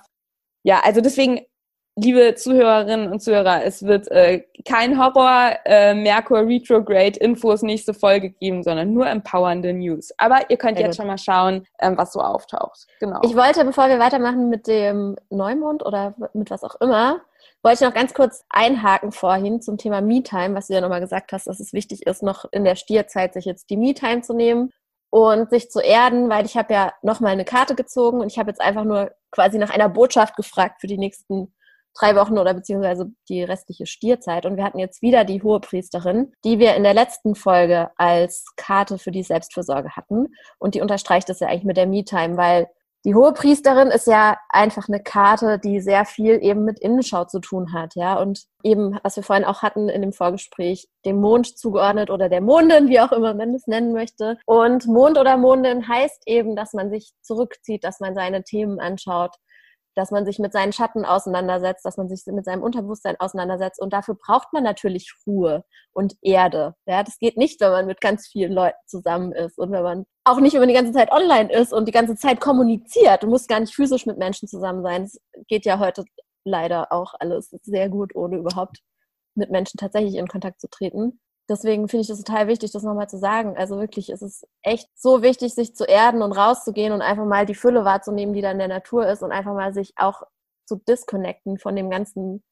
Ja, 0.64 0.80
also 0.82 1.00
deswegen 1.00 1.42
liebe 1.98 2.34
Zuhörerinnen 2.34 3.10
und 3.10 3.20
Zuhörer, 3.20 3.64
es 3.64 3.82
wird 3.82 4.10
äh, 4.10 4.44
kein 4.66 5.02
Horror 5.02 5.52
äh, 5.64 5.94
Merkur 5.94 6.40
Retrograde 6.40 7.18
Infos 7.18 7.62
nächste 7.62 7.94
Folge 7.94 8.30
geben, 8.30 8.62
sondern 8.62 8.92
nur 8.92 9.06
empowernde 9.06 9.72
News. 9.72 10.12
Aber 10.18 10.50
ihr 10.50 10.58
könnt 10.58 10.76
Sehr 10.76 10.86
jetzt 10.86 10.96
gut. 10.96 11.02
schon 11.02 11.06
mal 11.06 11.18
schauen, 11.18 11.66
ähm, 11.80 11.96
was 11.96 12.12
so 12.12 12.20
auftaucht. 12.20 12.86
Genau. 13.00 13.20
Ich 13.24 13.34
wollte, 13.34 13.64
bevor 13.64 13.88
wir 13.88 13.98
weitermachen 13.98 14.50
mit 14.50 14.66
dem 14.66 15.16
Neumond 15.30 15.84
oder 15.84 16.14
mit 16.34 16.50
was 16.50 16.62
auch 16.64 16.74
immer, 16.80 17.22
wollte 17.62 17.82
ich 17.82 17.88
noch 17.88 17.94
ganz 17.94 18.12
kurz 18.12 18.44
einhaken 18.50 19.10
vorhin 19.10 19.62
zum 19.62 19.78
Thema 19.78 20.02
Me-Time, 20.02 20.54
was 20.54 20.66
du 20.66 20.74
ja 20.74 20.82
nochmal 20.82 21.00
gesagt 21.00 21.32
hast, 21.32 21.46
dass 21.46 21.60
es 21.60 21.72
wichtig 21.72 22.06
ist, 22.06 22.22
noch 22.22 22.44
in 22.52 22.64
der 22.64 22.76
Stierzeit 22.76 23.32
sich 23.32 23.46
jetzt 23.46 23.70
die 23.70 23.78
Me-Time 23.78 24.20
zu 24.20 24.34
nehmen 24.34 24.70
und 25.08 25.48
sich 25.48 25.70
zu 25.70 25.80
erden, 25.80 26.28
weil 26.28 26.44
ich 26.44 26.58
habe 26.58 26.74
ja 26.74 26.92
nochmal 27.00 27.32
eine 27.32 27.46
Karte 27.46 27.74
gezogen 27.74 28.20
und 28.20 28.30
ich 28.30 28.38
habe 28.38 28.50
jetzt 28.50 28.60
einfach 28.60 28.84
nur 28.84 29.12
quasi 29.30 29.56
nach 29.56 29.70
einer 29.70 29.88
Botschaft 29.88 30.36
gefragt 30.36 30.80
für 30.80 30.86
die 30.88 30.98
nächsten 30.98 31.54
drei 31.98 32.16
Wochen 32.16 32.38
oder 32.38 32.54
beziehungsweise 32.54 33.12
die 33.28 33.42
restliche 33.42 33.86
Stierzeit. 33.86 34.46
Und 34.46 34.56
wir 34.56 34.64
hatten 34.64 34.78
jetzt 34.78 35.02
wieder 35.02 35.24
die 35.24 35.42
hohe 35.42 35.60
Priesterin, 35.60 36.32
die 36.44 36.58
wir 36.58 36.74
in 36.74 36.82
der 36.82 36.94
letzten 36.94 37.34
Folge 37.34 37.90
als 37.96 38.44
Karte 38.56 38.98
für 38.98 39.10
die 39.10 39.22
Selbstfürsorge 39.22 39.90
hatten. 39.96 40.28
Und 40.58 40.74
die 40.74 40.80
unterstreicht 40.80 41.28
das 41.28 41.40
ja 41.40 41.48
eigentlich 41.48 41.64
mit 41.64 41.76
der 41.76 41.86
Me-Time, 41.86 42.36
weil 42.36 42.68
die 43.06 43.14
hohe 43.14 43.32
Priesterin 43.32 43.92
ist 43.92 44.08
ja 44.08 44.36
einfach 44.48 44.88
eine 44.88 45.00
Karte, 45.00 45.60
die 45.60 45.80
sehr 45.80 46.04
viel 46.04 46.42
eben 46.42 46.64
mit 46.64 46.80
Innenschau 46.80 47.24
zu 47.24 47.38
tun 47.38 47.72
hat, 47.72 47.94
ja. 47.94 48.18
Und 48.18 48.46
eben, 48.64 48.98
was 49.04 49.14
wir 49.14 49.22
vorhin 49.22 49.44
auch 49.44 49.62
hatten 49.62 49.88
in 49.88 50.02
dem 50.02 50.12
Vorgespräch, 50.12 50.88
dem 51.04 51.20
Mond 51.20 51.56
zugeordnet 51.56 52.10
oder 52.10 52.28
der 52.28 52.40
Mondin, 52.40 52.88
wie 52.88 52.98
auch 52.98 53.12
immer 53.12 53.32
man 53.32 53.54
es 53.54 53.68
nennen 53.68 53.92
möchte. 53.92 54.38
Und 54.44 54.88
Mond 54.88 55.18
oder 55.18 55.36
Mondin 55.36 55.86
heißt 55.86 56.24
eben, 56.26 56.56
dass 56.56 56.72
man 56.72 56.90
sich 56.90 57.12
zurückzieht, 57.22 57.84
dass 57.84 58.00
man 58.00 58.16
seine 58.16 58.42
Themen 58.42 58.80
anschaut, 58.80 59.36
dass 59.96 60.10
man 60.10 60.26
sich 60.26 60.38
mit 60.38 60.52
seinen 60.52 60.72
Schatten 60.72 61.04
auseinandersetzt, 61.04 61.84
dass 61.84 61.96
man 61.96 62.08
sich 62.08 62.22
mit 62.26 62.44
seinem 62.44 62.62
Unterbewusstsein 62.62 63.16
auseinandersetzt. 63.18 63.80
Und 63.80 63.92
dafür 63.92 64.14
braucht 64.14 64.52
man 64.52 64.62
natürlich 64.62 65.12
Ruhe 65.26 65.64
und 65.92 66.14
Erde. 66.20 66.74
Ja, 66.86 67.02
das 67.02 67.18
geht 67.18 67.36
nicht, 67.36 67.60
wenn 67.60 67.70
man 67.70 67.86
mit 67.86 68.00
ganz 68.00 68.28
vielen 68.28 68.52
Leuten 68.52 68.76
zusammen 68.86 69.32
ist 69.32 69.58
und 69.58 69.72
wenn 69.72 69.82
man 69.82 70.06
auch 70.24 70.38
nicht 70.38 70.54
immer 70.54 70.66
die 70.66 70.74
ganze 70.74 70.92
Zeit 70.92 71.10
online 71.10 71.50
ist 71.50 71.72
und 71.72 71.88
die 71.88 71.92
ganze 71.92 72.14
Zeit 72.14 72.40
kommuniziert. 72.40 73.22
Du 73.22 73.26
musst 73.26 73.48
gar 73.48 73.60
nicht 73.60 73.74
physisch 73.74 74.06
mit 74.06 74.18
Menschen 74.18 74.46
zusammen 74.46 74.82
sein. 74.82 75.04
Es 75.04 75.18
geht 75.48 75.64
ja 75.64 75.78
heute 75.78 76.04
leider 76.44 76.92
auch 76.92 77.14
alles 77.18 77.50
sehr 77.62 77.88
gut, 77.88 78.14
ohne 78.14 78.36
überhaupt 78.36 78.82
mit 79.34 79.50
Menschen 79.50 79.78
tatsächlich 79.78 80.16
in 80.16 80.28
Kontakt 80.28 80.60
zu 80.60 80.68
treten 80.68 81.20
deswegen 81.48 81.88
finde 81.88 82.02
ich 82.02 82.10
es 82.10 82.22
total 82.22 82.48
wichtig, 82.48 82.72
das 82.72 82.82
nochmal 82.82 83.08
zu 83.08 83.18
sagen. 83.18 83.56
Also 83.56 83.78
wirklich, 83.78 84.10
es 84.10 84.22
ist 84.22 84.46
echt 84.62 84.88
so 84.94 85.22
wichtig, 85.22 85.54
sich 85.54 85.74
zu 85.74 85.84
erden 85.84 86.22
und 86.22 86.32
rauszugehen 86.32 86.92
und 86.92 87.02
einfach 87.02 87.24
mal 87.24 87.46
die 87.46 87.54
Fülle 87.54 87.84
wahrzunehmen, 87.84 88.34
die 88.34 88.42
da 88.42 88.50
in 88.50 88.58
der 88.58 88.68
Natur 88.68 89.06
ist 89.06 89.22
und 89.22 89.32
einfach 89.32 89.54
mal 89.54 89.72
sich 89.72 89.92
auch 89.96 90.22
zu 90.66 90.76
disconnecten 90.76 91.58
von 91.58 91.76
dem 91.76 91.90
ganzen 91.90 92.42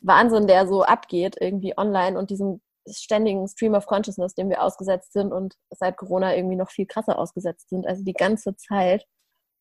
Wahnsinn, 0.00 0.46
der 0.46 0.66
so 0.66 0.82
abgeht, 0.82 1.36
irgendwie 1.40 1.76
online 1.78 2.18
und 2.18 2.30
diesem 2.30 2.60
ständigen 2.86 3.48
Stream 3.48 3.74
of 3.74 3.86
Consciousness, 3.86 4.34
dem 4.34 4.50
wir 4.50 4.62
ausgesetzt 4.62 5.12
sind 5.14 5.32
und 5.32 5.54
seit 5.70 5.96
Corona 5.96 6.36
irgendwie 6.36 6.56
noch 6.56 6.70
viel 6.70 6.86
krasser 6.86 7.18
ausgesetzt 7.18 7.70
sind, 7.70 7.86
also 7.86 8.04
die 8.04 8.12
ganze 8.12 8.56
Zeit. 8.56 9.06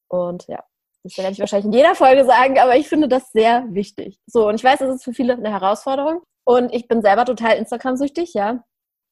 Und 0.10 0.46
ja, 0.48 0.62
das 1.04 1.18
werde 1.18 1.32
ich 1.32 1.40
wahrscheinlich 1.40 1.66
in 1.66 1.74
jeder 1.74 1.96
Folge 1.96 2.26
sagen, 2.26 2.60
aber 2.60 2.76
ich 2.76 2.90
finde 2.90 3.08
das 3.08 3.32
sehr 3.32 3.66
wichtig. 3.70 4.20
So, 4.26 4.48
und 4.48 4.56
ich 4.56 4.64
weiß, 4.64 4.80
das 4.80 4.96
ist 4.96 5.04
für 5.04 5.14
viele 5.14 5.34
eine 5.34 5.52
Herausforderung. 5.52 6.22
Und 6.46 6.74
ich 6.74 6.88
bin 6.88 7.02
selber 7.02 7.26
total 7.26 7.58
Instagram-süchtig, 7.58 8.34
ja. 8.34 8.64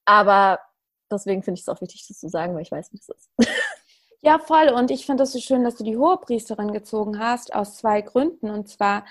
Aber 0.05 0.59
deswegen 1.11 1.43
finde 1.43 1.59
ich 1.59 1.61
es 1.61 1.69
auch 1.69 1.81
wichtig, 1.81 2.05
das 2.07 2.19
zu 2.19 2.29
sagen, 2.29 2.55
weil 2.55 2.63
ich 2.63 2.71
weiß, 2.71 2.91
wie 2.91 2.97
es 2.97 3.09
ist. 3.09 3.29
Ja, 4.23 4.37
voll. 4.37 4.69
Und 4.69 4.91
ich 4.91 5.07
finde 5.07 5.23
es 5.23 5.31
so 5.31 5.39
schön, 5.39 5.63
dass 5.63 5.77
du 5.77 5.83
die 5.83 5.97
Hohepriesterin 5.97 6.71
gezogen 6.73 7.17
hast, 7.17 7.55
aus 7.55 7.77
zwei 7.77 8.01
Gründen. 8.01 8.51
Und 8.51 8.69
zwar 8.69 9.03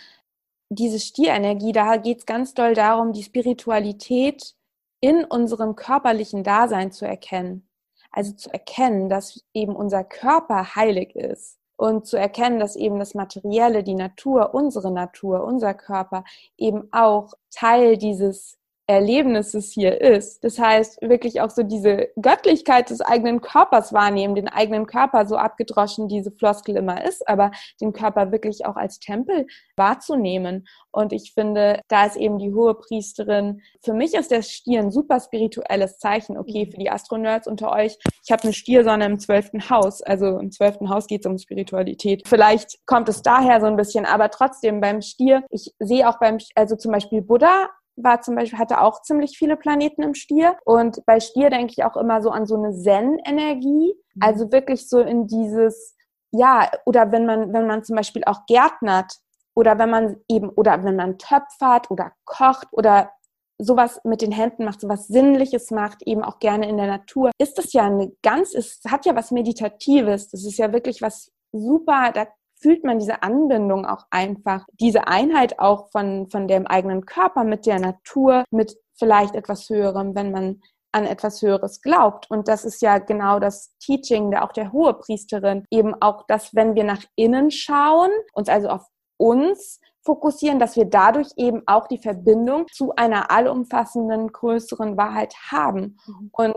diese 0.69 1.01
Stierenergie, 1.01 1.73
da 1.73 1.97
geht 1.97 2.19
es 2.19 2.27
ganz 2.27 2.55
doll 2.55 2.75
darum, 2.75 3.13
die 3.13 3.25
Spiritualität 3.25 4.55
in 5.01 5.25
unserem 5.25 5.75
körperlichen 5.75 6.45
Dasein 6.45 6.93
zu 6.93 7.07
erkennen. 7.07 7.69
Also 8.13 8.33
zu 8.35 8.53
erkennen, 8.53 9.09
dass 9.09 9.45
eben 9.53 9.75
unser 9.75 10.05
Körper 10.05 10.77
heilig 10.77 11.17
ist 11.17 11.59
und 11.77 12.07
zu 12.07 12.17
erkennen, 12.17 12.61
dass 12.61 12.77
eben 12.77 12.99
das 12.99 13.15
Materielle, 13.15 13.83
die 13.83 13.95
Natur, 13.95 14.55
unsere 14.55 14.93
Natur, 14.93 15.43
unser 15.45 15.75
Körper 15.75 16.25
eben 16.57 16.93
auch 16.93 17.33
Teil 17.51 17.97
dieses 17.97 18.60
Erlebnisses 18.91 19.71
hier 19.71 20.01
ist. 20.01 20.43
Das 20.43 20.59
heißt, 20.59 21.01
wirklich 21.01 21.41
auch 21.41 21.51
so 21.51 21.63
diese 21.63 22.09
Göttlichkeit 22.21 22.91
des 22.91 23.01
eigenen 23.01 23.41
Körpers 23.41 23.93
wahrnehmen, 23.93 24.35
den 24.35 24.49
eigenen 24.49 24.87
Körper 24.87 25.27
so 25.27 25.37
abgedroschen 25.37 26.09
diese 26.09 26.33
Floskel 26.33 26.77
immer 26.77 27.05
ist, 27.05 27.29
aber 27.29 27.53
den 27.81 27.93
Körper 27.93 28.33
wirklich 28.33 28.67
auch 28.67 28.75
als 28.75 28.99
Tempel 28.99 29.47
wahrzunehmen. 29.77 30.67
Und 30.91 31.13
ich 31.13 31.33
finde, 31.35 31.81
da 31.87 32.05
ist 32.05 32.17
eben 32.17 32.41
die 32.41 32.53
hohe 32.53 32.75
Priesterin, 32.75 33.63
für 33.81 33.95
mich 33.95 34.13
ist 34.15 34.33
der 34.33 34.43
Stier 34.43 34.81
ein 34.81 34.91
super 34.91 35.21
spirituelles 35.21 35.99
Zeichen. 35.99 36.37
Okay, 36.37 36.67
für 36.69 36.79
die 36.79 36.91
Astronerds 36.91 37.47
unter 37.47 37.71
euch, 37.71 37.97
ich 38.25 38.33
habe 38.33 38.43
eine 38.43 38.53
Stiersonne 38.53 39.05
im 39.05 39.21
zwölften 39.21 39.71
Haus, 39.71 40.03
also 40.03 40.41
im 40.41 40.51
zwölften 40.51 40.91
Haus 40.91 41.07
geht 41.07 41.25
es 41.25 41.31
um 41.31 41.39
Spiritualität. 41.39 42.27
Vielleicht 42.27 42.85
kommt 42.87 43.09
es 43.09 43.23
daher 43.23 43.61
so 43.61 43.67
ein 43.67 43.77
bisschen, 43.77 44.05
aber 44.05 44.31
trotzdem 44.31 44.81
beim 44.81 45.01
Stier, 45.01 45.45
ich 45.51 45.73
sehe 45.79 46.09
auch 46.09 46.19
beim, 46.19 46.39
also 46.57 46.75
zum 46.75 46.91
Beispiel 46.91 47.23
Buddha 47.23 47.69
war 48.03 48.21
zum 48.21 48.35
Beispiel, 48.35 48.59
hatte 48.59 48.81
auch 48.81 49.03
ziemlich 49.03 49.37
viele 49.39 49.57
Planeten 49.57 50.03
im 50.03 50.15
Stier. 50.15 50.57
Und 50.65 51.05
bei 51.07 51.21
Stier 51.21 51.51
denke 51.51 51.73
ich 51.77 51.85
auch 51.85 51.97
immer 51.97 52.23
so 52.23 52.31
an 52.31 52.47
so 52.47 52.57
eine 52.57 52.73
Zen-Energie. 52.73 53.95
Mhm. 54.15 54.23
Also 54.23 54.53
wirklich 54.53 54.89
so 54.89 55.01
in 55.01 55.27
dieses, 55.27 55.97
ja, 56.33 56.71
oder 56.85 57.13
wenn 57.13 57.27
man, 57.27 57.53
wenn 57.53 57.67
man 57.67 57.85
zum 57.85 57.97
Beispiel 57.97 58.23
auch 58.25 58.47
gärtnert 58.47 59.15
oder 59.55 59.79
wenn 59.79 59.91
man 59.91 60.17
eben, 60.29 60.49
oder 60.51 60.85
wenn 60.85 60.97
man 60.97 61.19
töpfert 61.19 61.91
oder 61.91 62.13
kocht 62.25 62.69
oder 62.73 63.11
sowas 63.59 64.01
mit 64.05 64.23
den 64.23 64.33
Händen 64.33 64.65
macht, 64.65 64.81
sowas 64.81 65.07
Sinnliches 65.07 65.71
macht, 65.71 66.03
eben 66.03 66.25
auch 66.25 66.39
gerne 66.39 66.69
in 66.69 66.77
der 66.77 66.87
Natur, 66.87 67.31
ist 67.39 67.59
das 67.59 67.73
ja 67.73 67.85
eine 67.85 68.11
ganz, 68.23 68.55
es 68.55 68.81
hat 68.89 69.05
ja 69.07 69.15
was 69.15 69.31
Meditatives. 69.31 70.31
Das 70.31 70.45
ist 70.45 70.59
ja 70.59 70.73
wirklich 70.73 71.03
was 71.03 71.31
super, 71.53 72.11
da 72.15 72.27
fühlt 72.61 72.85
man 72.85 72.99
diese 72.99 73.23
Anbindung 73.23 73.87
auch 73.87 74.07
einfach, 74.11 74.65
diese 74.73 75.09
Einheit 75.09 75.59
auch 75.59 75.91
von, 75.91 76.29
von 76.31 76.47
dem 76.47 76.67
eigenen 76.67 77.07
Körper 77.07 77.45
mit 77.45 77.67
der 77.67 77.81
Natur, 77.81 78.45
mit 78.51 78.77
vielleicht 78.99 79.35
etwas 79.35 79.69
Höherem, 79.69 80.15
wenn 80.15 80.31
man 80.31 80.61
an 80.93 81.07
etwas 81.07 81.41
Höheres 81.41 81.81
glaubt. 81.83 82.31
Und 82.31 82.49
das 82.49 82.65
ist 82.65 82.83
ja 82.83 82.99
genau 82.99 83.39
das 83.39 83.77
Teaching 83.79 84.31
der 84.31 84.45
auch 84.45 84.53
der 84.53 84.73
hohe 84.73 84.95
Priesterin, 84.95 85.65
eben 85.71 85.95
auch, 86.01 86.27
dass 86.27 86.55
wenn 86.55 86.75
wir 86.75 86.85
nach 86.85 87.05
innen 87.15 87.51
schauen, 87.51 88.11
uns 88.35 88.49
also 88.49 88.69
auf 88.69 88.87
uns 89.17 89.81
fokussieren, 90.03 90.59
dass 90.59 90.77
wir 90.77 90.87
dadurch 90.87 91.29
eben 91.37 91.63
auch 91.67 91.87
die 91.87 91.99
Verbindung 91.99 92.67
zu 92.73 92.95
einer 92.97 93.31
allumfassenden, 93.31 94.29
größeren 94.33 94.97
Wahrheit 94.97 95.35
haben. 95.51 95.99
Mhm. 96.07 96.31
Und 96.33 96.57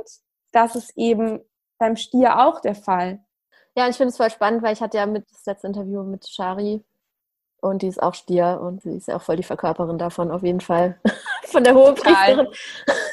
das 0.52 0.76
ist 0.76 0.94
eben 0.96 1.42
beim 1.78 1.96
Stier 1.96 2.40
auch 2.40 2.62
der 2.62 2.76
Fall. 2.76 3.24
Ja, 3.76 3.90
ich 3.90 3.96
finde 3.96 4.10
es 4.10 4.18
voll 4.18 4.30
spannend, 4.30 4.62
weil 4.62 4.74
ich 4.74 4.82
hatte 4.82 4.98
ja 4.98 5.06
mit 5.06 5.26
das 5.32 5.46
letzte 5.46 5.68
Interview 5.68 6.04
mit 6.04 6.28
Shari 6.28 6.84
und 7.64 7.82
die 7.82 7.88
ist 7.88 8.04
auch 8.04 8.14
Stier 8.14 8.60
und 8.62 8.82
sie 8.82 8.98
ist 8.98 9.08
ja 9.08 9.16
auch 9.16 9.22
voll 9.22 9.38
die 9.38 9.44
Verkörperin 9.44 9.98
davon, 9.98 10.32
auf 10.32 10.44
jeden 10.44 10.62
Fall. 10.62 11.00
Von 11.46 11.64
der 11.64 11.74
hohen 11.74 11.96
Priesterin. 11.96 12.48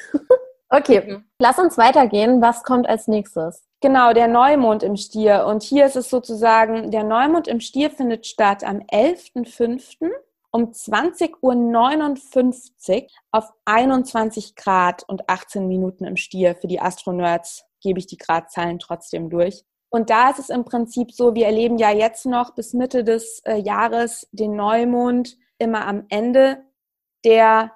okay, 0.68 1.00
mhm. 1.00 1.24
lass 1.38 1.58
uns 1.58 1.78
weitergehen. 1.78 2.42
Was 2.42 2.62
kommt 2.62 2.88
als 2.88 3.06
nächstes? 3.06 3.62
Genau, 3.80 4.12
der 4.12 4.28
Neumond 4.28 4.82
im 4.82 4.96
Stier. 4.96 5.46
Und 5.46 5.62
hier 5.62 5.86
ist 5.86 5.96
es 5.96 6.10
sozusagen, 6.10 6.90
der 6.90 7.04
Neumond 7.04 7.48
im 7.48 7.60
Stier 7.60 7.90
findet 7.90 8.26
statt 8.26 8.64
am 8.64 8.80
11.05. 8.80 10.10
um 10.50 10.72
20.59 10.72 13.02
Uhr 13.02 13.06
auf 13.30 13.52
21 13.64 14.56
Grad 14.56 15.04
und 15.08 15.28
18 15.28 15.68
Minuten 15.68 16.04
im 16.04 16.16
Stier. 16.16 16.56
Für 16.56 16.66
die 16.66 16.80
Astronerds 16.80 17.64
gebe 17.80 17.98
ich 17.98 18.06
die 18.06 18.18
Gradzahlen 18.18 18.78
trotzdem 18.78 19.30
durch. 19.30 19.64
Und 19.90 20.08
da 20.08 20.30
ist 20.30 20.38
es 20.38 20.50
im 20.50 20.64
Prinzip 20.64 21.12
so, 21.12 21.34
wir 21.34 21.46
erleben 21.46 21.76
ja 21.76 21.90
jetzt 21.90 22.24
noch 22.24 22.54
bis 22.54 22.72
Mitte 22.72 23.04
des 23.04 23.40
äh, 23.44 23.56
Jahres 23.56 24.28
den 24.32 24.54
Neumond 24.54 25.36
immer 25.58 25.86
am 25.86 26.06
Ende 26.08 26.64
der 27.24 27.72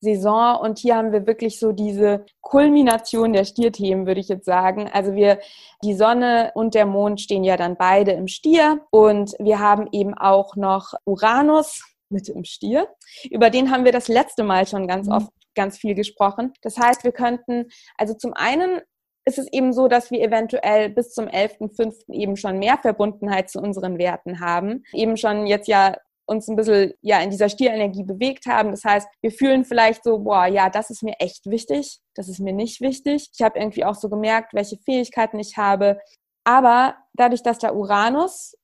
Saison. 0.00 0.60
Und 0.60 0.78
hier 0.78 0.96
haben 0.96 1.12
wir 1.12 1.26
wirklich 1.26 1.58
so 1.58 1.72
diese 1.72 2.24
Kulmination 2.40 3.32
der 3.32 3.44
Stierthemen, 3.44 4.06
würde 4.06 4.20
ich 4.20 4.28
jetzt 4.28 4.46
sagen. 4.46 4.88
Also 4.92 5.14
wir, 5.14 5.40
die 5.82 5.94
Sonne 5.94 6.52
und 6.54 6.74
der 6.74 6.86
Mond 6.86 7.20
stehen 7.20 7.44
ja 7.44 7.56
dann 7.56 7.76
beide 7.76 8.12
im 8.12 8.28
Stier. 8.28 8.86
Und 8.90 9.34
wir 9.38 9.58
haben 9.58 9.88
eben 9.92 10.14
auch 10.14 10.54
noch 10.54 10.94
Uranus, 11.04 11.82
Mitte 12.08 12.32
im 12.32 12.44
Stier. 12.44 12.88
Über 13.30 13.50
den 13.50 13.72
haben 13.72 13.84
wir 13.84 13.92
das 13.92 14.06
letzte 14.06 14.44
Mal 14.44 14.66
schon 14.66 14.86
ganz 14.86 15.08
mhm. 15.08 15.14
oft 15.14 15.30
ganz 15.56 15.78
viel 15.78 15.94
gesprochen. 15.94 16.52
Das 16.62 16.78
heißt, 16.78 17.02
wir 17.02 17.12
könnten, 17.12 17.66
also 17.96 18.14
zum 18.14 18.34
einen 18.34 18.80
ist 19.26 19.38
es 19.38 19.52
eben 19.52 19.72
so, 19.72 19.88
dass 19.88 20.10
wir 20.10 20.22
eventuell 20.22 20.88
bis 20.88 21.12
zum 21.12 21.26
11.05. 21.26 22.12
eben 22.12 22.36
schon 22.36 22.58
mehr 22.58 22.78
Verbundenheit 22.78 23.50
zu 23.50 23.60
unseren 23.60 23.98
Werten 23.98 24.40
haben. 24.40 24.84
Eben 24.92 25.16
schon 25.16 25.46
jetzt 25.46 25.66
ja 25.66 25.96
uns 26.26 26.48
ein 26.48 26.56
bisschen 26.56 26.92
ja 27.02 27.20
in 27.20 27.30
dieser 27.30 27.48
Stierenergie 27.48 28.04
bewegt 28.04 28.46
haben. 28.46 28.70
Das 28.70 28.84
heißt, 28.84 29.08
wir 29.20 29.30
fühlen 29.30 29.64
vielleicht 29.64 30.04
so, 30.04 30.18
boah, 30.18 30.46
ja, 30.46 30.70
das 30.70 30.90
ist 30.90 31.02
mir 31.02 31.14
echt 31.18 31.46
wichtig, 31.46 31.98
das 32.14 32.28
ist 32.28 32.40
mir 32.40 32.52
nicht 32.52 32.80
wichtig. 32.80 33.30
Ich 33.32 33.42
habe 33.42 33.58
irgendwie 33.58 33.84
auch 33.84 33.94
so 33.94 34.08
gemerkt, 34.08 34.54
welche 34.54 34.76
Fähigkeiten 34.78 35.38
ich 35.38 35.56
habe. 35.56 35.98
Aber 36.44 36.96
dadurch, 37.14 37.42
dass 37.42 37.58
der 37.58 37.74
Uranus 37.74 38.56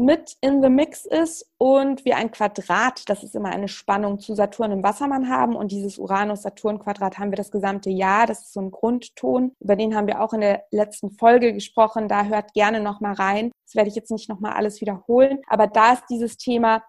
mit 0.00 0.36
in 0.40 0.62
the 0.62 0.68
mix 0.68 1.04
ist 1.04 1.50
und 1.58 2.04
wir 2.04 2.16
ein 2.16 2.30
Quadrat, 2.30 3.08
das 3.08 3.22
ist 3.22 3.34
immer 3.34 3.50
eine 3.50 3.68
Spannung 3.68 4.18
zu 4.18 4.34
Saturn 4.34 4.72
im 4.72 4.82
Wassermann 4.82 5.28
haben 5.28 5.54
und 5.54 5.70
dieses 5.72 5.98
Uranus-Saturn-Quadrat 5.98 7.18
haben 7.18 7.30
wir 7.30 7.36
das 7.36 7.50
gesamte 7.50 7.90
Jahr, 7.90 8.26
das 8.26 8.40
ist 8.40 8.52
so 8.52 8.60
ein 8.60 8.70
Grundton, 8.70 9.52
über 9.60 9.76
den 9.76 9.94
haben 9.94 10.06
wir 10.06 10.22
auch 10.22 10.32
in 10.32 10.40
der 10.40 10.64
letzten 10.70 11.10
Folge 11.10 11.52
gesprochen, 11.52 12.08
da 12.08 12.24
hört 12.24 12.54
gerne 12.54 12.80
nochmal 12.80 13.12
rein, 13.14 13.52
das 13.66 13.74
werde 13.74 13.88
ich 13.90 13.96
jetzt 13.96 14.10
nicht 14.10 14.28
nochmal 14.28 14.54
alles 14.54 14.80
wiederholen, 14.80 15.40
aber 15.46 15.66
da 15.66 15.92
ist 15.92 16.04
dieses 16.08 16.36
Thema 16.36 16.82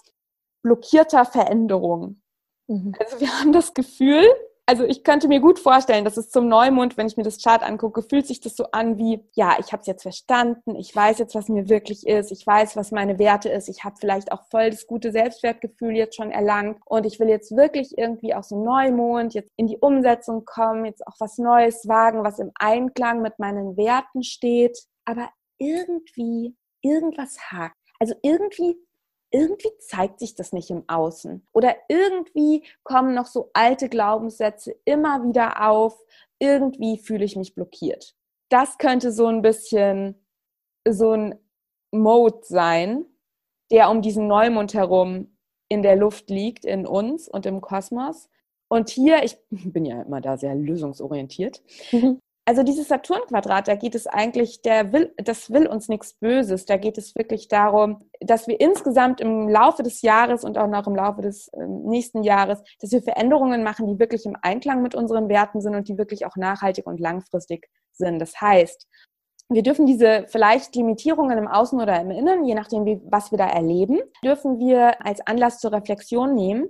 blockierter 0.63 1.25
Veränderung. 1.25 2.21
Mhm. 2.67 2.93
Also 2.99 3.19
wir 3.19 3.39
haben 3.39 3.51
das 3.51 3.73
Gefühl, 3.73 4.25
also 4.71 4.85
ich 4.85 5.03
könnte 5.03 5.27
mir 5.27 5.41
gut 5.41 5.59
vorstellen, 5.59 6.05
dass 6.05 6.15
es 6.15 6.29
zum 6.29 6.47
Neumond, 6.47 6.95
wenn 6.95 7.05
ich 7.05 7.17
mir 7.17 7.23
das 7.23 7.43
Chart 7.43 7.61
angucke, 7.61 8.03
fühlt 8.03 8.25
sich 8.25 8.39
das 8.39 8.55
so 8.55 8.67
an 8.71 8.97
wie, 8.97 9.21
ja, 9.33 9.57
ich 9.59 9.73
habe 9.73 9.81
es 9.81 9.87
jetzt 9.87 10.03
verstanden, 10.03 10.77
ich 10.77 10.95
weiß 10.95 11.19
jetzt, 11.19 11.35
was 11.35 11.49
mir 11.49 11.67
wirklich 11.67 12.07
ist, 12.07 12.31
ich 12.31 12.47
weiß, 12.47 12.77
was 12.77 12.91
meine 12.91 13.19
Werte 13.19 13.49
ist, 13.49 13.67
ich 13.67 13.83
habe 13.83 13.97
vielleicht 13.99 14.31
auch 14.31 14.43
voll 14.49 14.69
das 14.69 14.87
gute 14.87 15.11
Selbstwertgefühl 15.11 15.97
jetzt 15.97 16.15
schon 16.15 16.31
erlangt 16.31 16.79
und 16.85 17.05
ich 17.05 17.19
will 17.19 17.27
jetzt 17.27 17.53
wirklich 17.53 17.97
irgendwie 17.97 18.33
auch 18.33 18.45
so 18.45 18.63
Neumond 18.63 19.33
jetzt 19.33 19.51
in 19.57 19.67
die 19.67 19.77
Umsetzung 19.77 20.45
kommen, 20.45 20.85
jetzt 20.85 21.05
auch 21.05 21.15
was 21.19 21.37
Neues 21.37 21.85
wagen, 21.89 22.23
was 22.23 22.39
im 22.39 22.51
Einklang 22.55 23.21
mit 23.21 23.39
meinen 23.39 23.75
Werten 23.75 24.23
steht, 24.23 24.79
aber 25.03 25.31
irgendwie 25.57 26.55
irgendwas 26.81 27.37
hakt. 27.51 27.75
Also 27.99 28.15
irgendwie 28.23 28.77
irgendwie 29.31 29.71
zeigt 29.79 30.19
sich 30.19 30.35
das 30.35 30.53
nicht 30.53 30.69
im 30.69 30.83
Außen. 30.87 31.47
Oder 31.53 31.75
irgendwie 31.87 32.63
kommen 32.83 33.13
noch 33.13 33.25
so 33.25 33.49
alte 33.53 33.89
Glaubenssätze 33.89 34.75
immer 34.85 35.23
wieder 35.23 35.69
auf. 35.69 35.97
Irgendwie 36.39 36.97
fühle 36.97 37.25
ich 37.25 37.35
mich 37.35 37.55
blockiert. 37.55 38.15
Das 38.49 38.77
könnte 38.77 39.11
so 39.11 39.27
ein 39.27 39.41
bisschen 39.41 40.15
so 40.87 41.11
ein 41.11 41.35
Mode 41.91 42.41
sein, 42.43 43.05
der 43.71 43.89
um 43.89 44.01
diesen 44.01 44.27
Neumond 44.27 44.73
herum 44.73 45.37
in 45.69 45.81
der 45.81 45.95
Luft 45.95 46.29
liegt, 46.29 46.65
in 46.65 46.85
uns 46.85 47.29
und 47.29 47.45
im 47.45 47.61
Kosmos. 47.61 48.29
Und 48.69 48.89
hier, 48.89 49.23
ich 49.23 49.37
bin 49.49 49.85
ja 49.85 50.01
immer 50.01 50.21
da 50.21 50.37
sehr 50.37 50.55
lösungsorientiert, 50.55 51.63
mhm 51.91 52.19
also 52.45 52.63
dieses 52.63 52.87
Saturn-Quadrat, 52.87 53.67
da 53.67 53.75
geht 53.75 53.93
es 53.93 54.07
eigentlich, 54.07 54.61
der 54.61 54.91
will, 54.91 55.13
das 55.17 55.51
will 55.51 55.67
uns 55.67 55.89
nichts 55.89 56.13
Böses. 56.13 56.65
Da 56.65 56.77
geht 56.77 56.97
es 56.97 57.15
wirklich 57.15 57.47
darum, 57.47 58.09
dass 58.19 58.47
wir 58.47 58.59
insgesamt 58.59 59.21
im 59.21 59.47
Laufe 59.47 59.83
des 59.83 60.01
Jahres 60.01 60.43
und 60.43 60.57
auch 60.57 60.67
noch 60.67 60.87
im 60.87 60.95
Laufe 60.95 61.21
des 61.21 61.49
äh, 61.49 61.67
nächsten 61.67 62.23
Jahres, 62.23 62.63
dass 62.79 62.91
wir 62.91 63.03
Veränderungen 63.03 63.63
machen, 63.63 63.87
die 63.87 63.99
wirklich 63.99 64.25
im 64.25 64.35
Einklang 64.41 64.81
mit 64.81 64.95
unseren 64.95 65.29
Werten 65.29 65.61
sind 65.61 65.75
und 65.75 65.87
die 65.87 65.97
wirklich 65.97 66.25
auch 66.25 66.35
nachhaltig 66.35 66.87
und 66.87 66.99
langfristig 66.99 67.69
sind. 67.91 68.19
Das 68.19 68.41
heißt, 68.41 68.87
wir 69.49 69.63
dürfen 69.63 69.85
diese 69.85 70.25
vielleicht 70.27 70.75
Limitierungen 70.75 71.37
im 71.37 71.47
Außen 71.47 71.79
oder 71.79 71.99
im 72.01 72.09
Innen, 72.09 72.45
je 72.45 72.55
nachdem, 72.55 72.85
wie, 72.85 73.01
was 73.03 73.31
wir 73.31 73.37
da 73.37 73.47
erleben, 73.47 73.99
dürfen 74.23 74.57
wir 74.59 75.05
als 75.05 75.19
Anlass 75.27 75.59
zur 75.59 75.73
Reflexion 75.73 76.33
nehmen, 76.33 76.69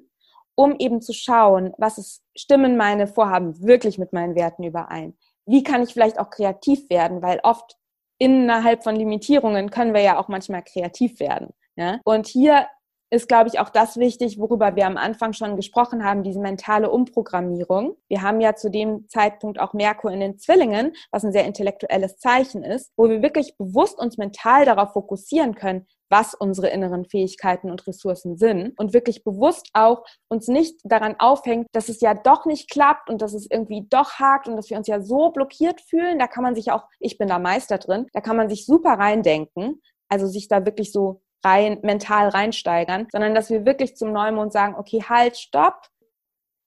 um 0.55 0.75
eben 0.79 1.01
zu 1.01 1.13
schauen, 1.13 1.73
was 1.77 1.97
ist, 1.97 2.23
stimmen 2.35 2.75
meine 2.77 3.07
Vorhaben 3.07 3.61
wirklich 3.61 3.97
mit 3.97 4.13
meinen 4.13 4.35
Werten 4.35 4.63
überein? 4.63 5.15
Wie 5.45 5.63
kann 5.63 5.83
ich 5.83 5.93
vielleicht 5.93 6.19
auch 6.19 6.29
kreativ 6.29 6.89
werden, 6.89 7.21
weil 7.21 7.39
oft 7.43 7.77
innerhalb 8.17 8.83
von 8.83 8.95
Limitierungen 8.95 9.71
können 9.71 9.93
wir 9.93 10.01
ja 10.01 10.19
auch 10.19 10.27
manchmal 10.27 10.63
kreativ 10.63 11.19
werden. 11.19 11.49
Ja? 11.75 11.99
Und 12.03 12.27
hier 12.27 12.67
ist, 13.13 13.27
glaube 13.27 13.49
ich, 13.49 13.59
auch 13.59 13.69
das 13.69 13.97
wichtig, 13.97 14.39
worüber 14.39 14.75
wir 14.75 14.87
am 14.87 14.95
Anfang 14.95 15.33
schon 15.33 15.57
gesprochen 15.57 16.05
haben, 16.05 16.23
diese 16.23 16.39
mentale 16.39 16.89
Umprogrammierung. 16.89 17.97
Wir 18.07 18.21
haben 18.21 18.39
ja 18.39 18.55
zu 18.55 18.71
dem 18.71 19.09
Zeitpunkt 19.09 19.59
auch 19.59 19.73
Merkur 19.73 20.11
in 20.11 20.21
den 20.21 20.37
Zwillingen, 20.37 20.93
was 21.11 21.25
ein 21.25 21.33
sehr 21.33 21.45
intellektuelles 21.45 22.17
Zeichen 22.17 22.63
ist, 22.63 22.93
wo 22.95 23.09
wir 23.09 23.21
wirklich 23.21 23.57
bewusst 23.57 23.99
uns 23.99 24.17
mental 24.17 24.63
darauf 24.63 24.93
fokussieren 24.93 25.55
können, 25.55 25.87
was 26.11 26.33
unsere 26.33 26.67
inneren 26.67 27.05
Fähigkeiten 27.05 27.71
und 27.71 27.87
Ressourcen 27.87 28.37
sind 28.37 28.77
und 28.77 28.93
wirklich 28.93 29.23
bewusst 29.23 29.69
auch 29.73 30.03
uns 30.27 30.47
nicht 30.47 30.79
daran 30.83 31.15
aufhängt, 31.19 31.67
dass 31.71 31.89
es 31.89 32.01
ja 32.01 32.13
doch 32.13 32.45
nicht 32.45 32.69
klappt 32.69 33.09
und 33.09 33.21
dass 33.21 33.33
es 33.33 33.49
irgendwie 33.49 33.87
doch 33.89 34.19
hakt 34.19 34.47
und 34.47 34.57
dass 34.57 34.69
wir 34.69 34.77
uns 34.77 34.87
ja 34.87 35.01
so 35.01 35.31
blockiert 35.31 35.81
fühlen. 35.81 36.19
Da 36.19 36.27
kann 36.27 36.43
man 36.43 36.53
sich 36.53 36.71
auch, 36.71 36.83
ich 36.99 37.17
bin 37.17 37.29
da 37.29 37.39
Meister 37.39 37.77
drin, 37.77 38.07
da 38.13 38.21
kann 38.21 38.35
man 38.35 38.49
sich 38.49 38.65
super 38.65 38.91
reindenken, 38.93 39.81
also 40.09 40.27
sich 40.27 40.47
da 40.47 40.65
wirklich 40.65 40.91
so 40.91 41.21
rein, 41.43 41.79
mental 41.81 42.29
reinsteigern, 42.29 43.07
sondern 43.11 43.33
dass 43.33 43.49
wir 43.49 43.65
wirklich 43.65 43.95
zum 43.95 44.11
Neumond 44.11 44.53
sagen, 44.53 44.75
okay, 44.77 45.03
halt, 45.07 45.37
stopp. 45.37 45.87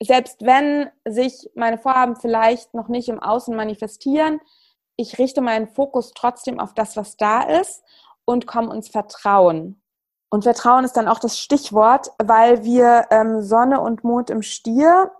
Selbst 0.02 0.44
wenn 0.44 0.90
sich 1.06 1.50
meine 1.54 1.78
Vorhaben 1.78 2.16
vielleicht 2.16 2.74
noch 2.74 2.88
nicht 2.88 3.08
im 3.08 3.20
Außen 3.20 3.54
manifestieren, 3.54 4.40
ich 4.96 5.18
richte 5.18 5.40
meinen 5.40 5.68
Fokus 5.68 6.12
trotzdem 6.14 6.60
auf 6.60 6.74
das, 6.74 6.96
was 6.96 7.16
da 7.16 7.42
ist 7.42 7.82
und 8.24 8.46
komme 8.46 8.74
ins 8.74 8.88
Vertrauen. 8.88 9.80
Und 10.30 10.44
Vertrauen 10.44 10.84
ist 10.84 10.96
dann 10.96 11.08
auch 11.08 11.20
das 11.20 11.38
Stichwort, 11.38 12.10
weil 12.18 12.64
wir 12.64 13.06
ähm, 13.10 13.42
Sonne 13.42 13.80
und 13.80 14.02
Mond 14.02 14.30
im 14.30 14.42
Stier 14.42 15.12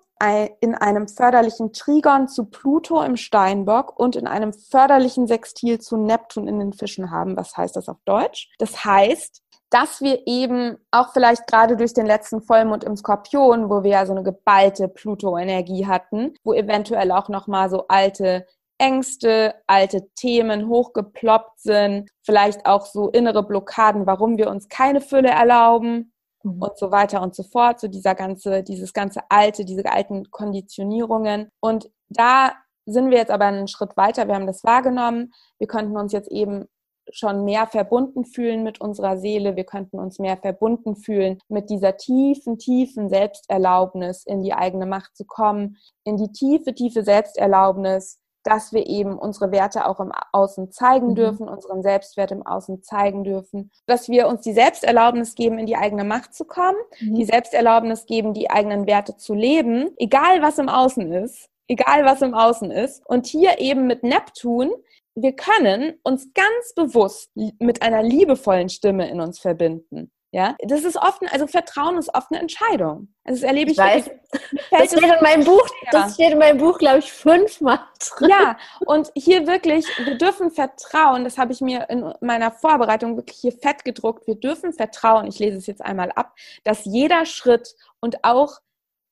in 0.61 0.75
einem 0.75 1.09
förderlichen 1.09 1.73
Trigon 1.73 2.29
zu 2.29 2.47
Pluto 2.47 3.03
im 3.03 3.17
Steinbock 3.17 3.99
und 3.99 4.17
in 4.17 4.27
einem 4.27 4.53
förderlichen 4.53 5.27
Sextil 5.27 5.81
zu 5.81 5.97
Neptun 5.97 6.49
in 6.49 6.59
den 6.59 6.73
Fischen 6.73 7.11
haben. 7.11 7.37
Was 7.37 7.57
heißt 7.57 7.77
das 7.77 7.89
auf 7.89 7.99
Deutsch? 8.05 8.51
Das 8.59 8.85
heißt, 8.85 9.43
dass 9.71 10.01
wir 10.01 10.27
eben 10.27 10.79
auch 10.93 11.13
vielleicht 11.13 11.47
gerade 11.47 11.77
durch 11.77 11.95
den 11.95 12.07
letzten 12.07 12.41
Vollmond 12.41 12.85
im 12.85 12.97
Skorpion, 12.97 13.69
wo 13.69 13.83
wir 13.83 13.91
ja 13.91 14.07
so 14.07 14.13
eine 14.13 14.23
geballte 14.23 14.89
Pluto-Energie 14.89 15.87
hatten, 15.87 16.35
wo 16.45 16.55
eventuell 16.55 17.11
auch 17.11 17.29
noch 17.29 17.49
mal 17.49 17.69
so 17.69 17.87
alte 17.89 18.47
Ängste, 18.79 19.55
alte 19.67 20.09
Themen 20.15 20.69
hochgeploppt 20.69 21.61
sind, 21.61 22.11
vielleicht 22.23 22.67
auch 22.67 22.87
so 22.87 23.11
innere 23.11 23.43
Blockaden, 23.43 24.07
warum 24.07 24.37
wir 24.37 24.51
uns 24.51 24.69
keine 24.69 25.01
Fülle 25.01 25.31
erlauben 25.31 26.13
mhm. 26.43 26.63
und 26.63 26.79
so 26.79 26.91
weiter 26.91 27.23
und 27.23 27.35
so 27.35 27.43
fort, 27.43 27.81
so 27.81 27.89
dieser 27.89 28.15
ganze, 28.15 28.63
dieses 28.63 28.93
ganze 28.93 29.21
alte, 29.29 29.65
diese 29.65 29.85
alten 29.87 30.31
Konditionierungen. 30.31 31.49
Und 31.61 31.91
da 32.09 32.53
sind 32.87 33.11
wir 33.11 33.19
jetzt 33.19 33.31
aber 33.31 33.47
einen 33.47 33.69
Schritt 33.69 33.97
weiter. 33.97 34.27
Wir 34.29 34.35
haben 34.35 34.47
das 34.47 34.65
wahrgenommen. 34.65 35.33
Wir 35.59 35.69
könnten 35.69 35.97
uns 35.97 36.13
jetzt 36.13 36.31
eben 36.31 36.67
schon 37.13 37.45
mehr 37.45 37.67
verbunden 37.67 38.25
fühlen 38.25 38.63
mit 38.63 38.81
unserer 38.81 39.19
Seele. 39.19 39.57
Wir 39.57 39.65
könnten 39.65 39.99
uns 39.99 40.19
mehr 40.19 40.37
verbunden 40.37 40.97
fühlen 40.97 41.39
mit 41.49 41.71
dieser 41.71 41.97
tiefen, 41.97 42.59
tiefen 42.59 43.09
Selbsterlaubnis, 43.09 44.25
in 44.25 44.43
die 44.43 44.55
eigene 44.55 44.87
Macht 44.87 45.17
zu 45.17 45.25
kommen, 45.25 45.77
in 46.05 46.17
die 46.17 46.33
tiefe, 46.33 46.75
tiefe 46.75 47.05
Selbsterlaubnis, 47.05 48.21
dass 48.45 48.73
wir 48.73 48.87
eben 48.87 49.19
unsere 49.19 49.51
Werte 49.51 49.89
auch 49.89 49.99
im 49.99 50.13
Außen 50.33 50.71
zeigen 50.71 51.09
mhm. 51.09 51.15
dürfen, 51.17 51.49
unseren 51.49 51.83
Selbstwert 51.83 52.31
im 52.31 52.47
Außen 52.47 52.83
zeigen 52.83 53.25
dürfen, 53.25 53.71
dass 53.87 54.09
wir 54.09 54.29
uns 54.29 54.43
die 54.43 54.53
Selbsterlaubnis 54.53 55.35
geben, 55.35 55.59
in 55.59 55.67
die 55.67 55.77
eigene 55.77 56.05
Macht 56.05 56.35
zu 56.35 56.45
kommen, 56.45 56.77
mhm. 57.01 57.15
die 57.17 57.25
Selbsterlaubnis 57.25 58.07
geben, 58.07 58.35
die 58.35 58.51
eigenen 58.51 58.87
Werte 58.87 59.17
zu 59.17 59.35
leben, 59.35 59.91
egal 59.97 60.43
was 60.43 60.59
im 60.59 60.69
Außen 60.69 61.11
ist, 61.13 61.49
egal 61.69 62.05
was 62.05 62.23
im 62.23 62.35
Außen 62.35 62.71
ist. 62.71 63.05
Und 63.07 63.27
hier 63.27 63.59
eben 63.59 63.87
mit 63.87 64.03
Neptun, 64.03 64.71
wir 65.15 65.33
können 65.33 65.95
uns 66.03 66.33
ganz 66.35 66.75
bewusst 66.75 67.31
mit 67.35 67.83
einer 67.83 68.03
liebevollen 68.03 68.69
Stimme 68.69 69.09
in 69.09 69.21
uns 69.21 69.39
verbinden. 69.39 70.11
Ja, 70.35 70.57
das 70.65 70.83
ist 70.83 70.97
oft, 70.97 71.23
also 71.31 71.47
Vertrauen 71.47 71.97
ist 71.97 72.13
oft 72.13 72.33
eine 72.33 72.41
Entscheidung. 72.41 73.15
Also 73.23 73.41
das 73.41 73.49
erlebe 73.49 73.71
ich. 73.71 73.79
ich 73.79 73.85
weiß. 73.85 74.11
Das 74.73 74.89
steht 74.89 75.05
in 75.05 75.23
meinem 75.23 75.45
Buch, 75.45 75.65
das 75.93 76.15
steht 76.15 76.33
in 76.33 76.39
meinem 76.39 76.59
Buch, 76.59 76.77
glaube 76.79 76.99
ich, 76.99 77.13
fünfmal 77.13 77.79
drin. 78.01 78.31
Ja, 78.31 78.59
und 78.81 79.13
hier 79.15 79.47
wirklich, 79.47 79.87
wir 79.97 80.19
dürfen 80.19 80.51
vertrauen, 80.51 81.23
das 81.23 81.39
habe 81.39 81.53
ich 81.53 81.61
mir 81.61 81.89
in 81.89 82.13
meiner 82.21 82.51
Vorbereitung 82.51 83.17
wirklich 83.17 83.39
hier 83.39 83.53
fett 83.53 83.85
gedruckt, 83.85 84.27
wir 84.27 84.35
dürfen 84.35 84.73
vertrauen, 84.73 85.29
ich 85.29 85.39
lese 85.39 85.57
es 85.57 85.69
jetzt 85.69 85.85
einmal 85.85 86.11
ab, 86.11 86.35
dass 86.65 86.85
jeder 86.85 87.27
Schritt 87.27 87.77
und 88.01 88.25
auch 88.25 88.59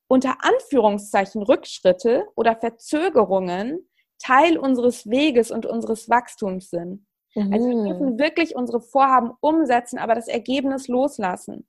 unter 0.09 0.39
Anführungszeichen 0.41 1.45
Rückschritte 1.45 2.25
oder 2.35 2.57
Verzögerungen 2.57 3.89
Teil 4.19 4.59
unseres 4.59 5.09
Weges 5.09 5.53
und 5.53 5.67
unseres 5.67 6.09
Wachstums 6.09 6.71
sind. 6.71 7.07
Mhm. 7.35 7.53
Also 7.53 7.69
wir 7.69 7.77
mhm. 7.77 7.87
dürfen 7.87 8.19
wirklich 8.19 8.57
unsere 8.57 8.81
Vorhaben 8.81 9.33
umsetzen, 9.41 9.99
aber 9.99 10.15
das 10.15 10.29
Ergebnis 10.29 10.89
loslassen. 10.89 11.67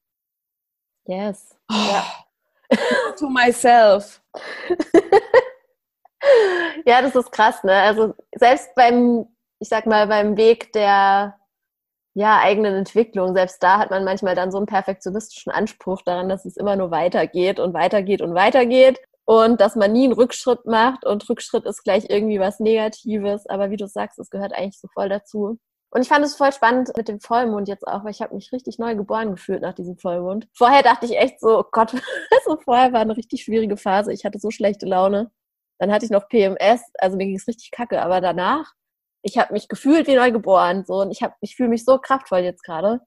Yes. 1.06 1.58
Oh. 1.72 1.76
Ja. 1.92 2.06
to 3.18 3.30
myself. 3.30 4.22
ja, 6.86 7.02
das 7.02 7.16
ist 7.16 7.32
krass, 7.32 7.64
ne? 7.64 7.74
Also 7.74 8.14
selbst 8.36 8.74
beim, 8.76 9.28
ich 9.60 9.70
sag 9.70 9.86
mal, 9.86 10.08
beim 10.08 10.38
Weg 10.38 10.72
der 10.74 11.38
ja, 12.16 12.40
eigenen 12.40 12.76
Entwicklung. 12.76 13.34
Selbst 13.34 13.62
da 13.64 13.80
hat 13.80 13.90
man 13.90 14.04
manchmal 14.04 14.36
dann 14.36 14.52
so 14.52 14.58
einen 14.58 14.68
perfektionistischen 14.68 15.52
Anspruch 15.52 16.02
daran, 16.04 16.30
dass 16.30 16.46
es 16.46 16.58
immer 16.58 16.76
nur 16.76 16.92
weitergeht 16.92 17.60
und 17.60 17.74
weitergeht 17.74 18.22
und 18.22 18.36
weitergeht 18.36 19.00
und 19.26 19.62
dass 19.62 19.76
man 19.76 19.94
nie 19.94 20.06
einen 20.06 20.14
Rückschritt 20.14 20.66
macht 20.66 21.06
und 21.06 21.28
Rückschritt 21.30 21.66
ist 21.66 21.84
gleich 21.84 22.10
irgendwie 22.10 22.40
was 22.40 22.60
Negatives. 22.60 23.48
Aber 23.48 23.70
wie 23.70 23.78
du 23.78 23.88
sagst, 23.88 24.20
es 24.20 24.30
gehört 24.30 24.54
eigentlich 24.54 24.80
so 24.80 24.88
voll 24.94 25.10
dazu. 25.10 25.60
Und 25.92 26.02
ich 26.02 26.08
fand 26.08 26.26
es 26.26 26.36
voll 26.36 26.52
spannend 26.52 26.92
mit 26.98 27.08
dem 27.08 27.20
Vollmond 27.20 27.68
jetzt 27.68 27.88
auch, 27.88 28.04
weil 28.04 28.12
ich 28.12 28.22
habe 28.22 28.34
mich 28.34 28.52
richtig 28.52 28.80
neu 28.80 28.96
geboren 28.96 29.32
gefühlt 29.32 29.62
nach 29.62 29.76
diesem 29.76 29.96
Vollmond. 29.96 30.48
Vorher 30.54 30.82
dachte 30.82 31.06
ich 31.06 31.18
echt 31.18 31.40
so, 31.40 31.60
oh 31.60 31.66
Gott, 31.72 31.92
so 32.46 32.58
vorher 32.58 32.92
war 32.94 33.02
eine 33.02 33.16
richtig 33.16 33.44
schwierige 33.44 33.78
Phase. 33.78 34.12
Ich 34.12 34.26
hatte 34.26 34.40
so 34.40 34.50
schlechte 34.50 34.88
Laune. 34.88 35.32
Dann 35.80 35.92
hatte 35.92 36.06
ich 36.06 36.12
noch 36.12 36.28
PMS, 36.30 36.82
also 36.98 37.16
mir 37.16 37.26
ging 37.26 37.36
es 37.36 37.48
richtig 37.48 37.72
kacke. 37.72 38.02
Aber 38.02 38.22
danach, 38.22 38.74
ich 39.22 39.38
habe 39.38 39.54
mich 39.54 39.68
gefühlt 39.68 40.08
wie 40.08 40.16
neu 40.16 40.32
geboren. 40.32 40.84
So, 40.86 40.96
und 41.02 41.12
ich, 41.12 41.22
hab, 41.22 41.36
ich 41.42 41.56
fühle 41.56 41.70
mich 41.70 41.86
so 41.86 42.00
kraftvoll 42.00 42.40
jetzt 42.40 42.64
gerade. 42.64 43.02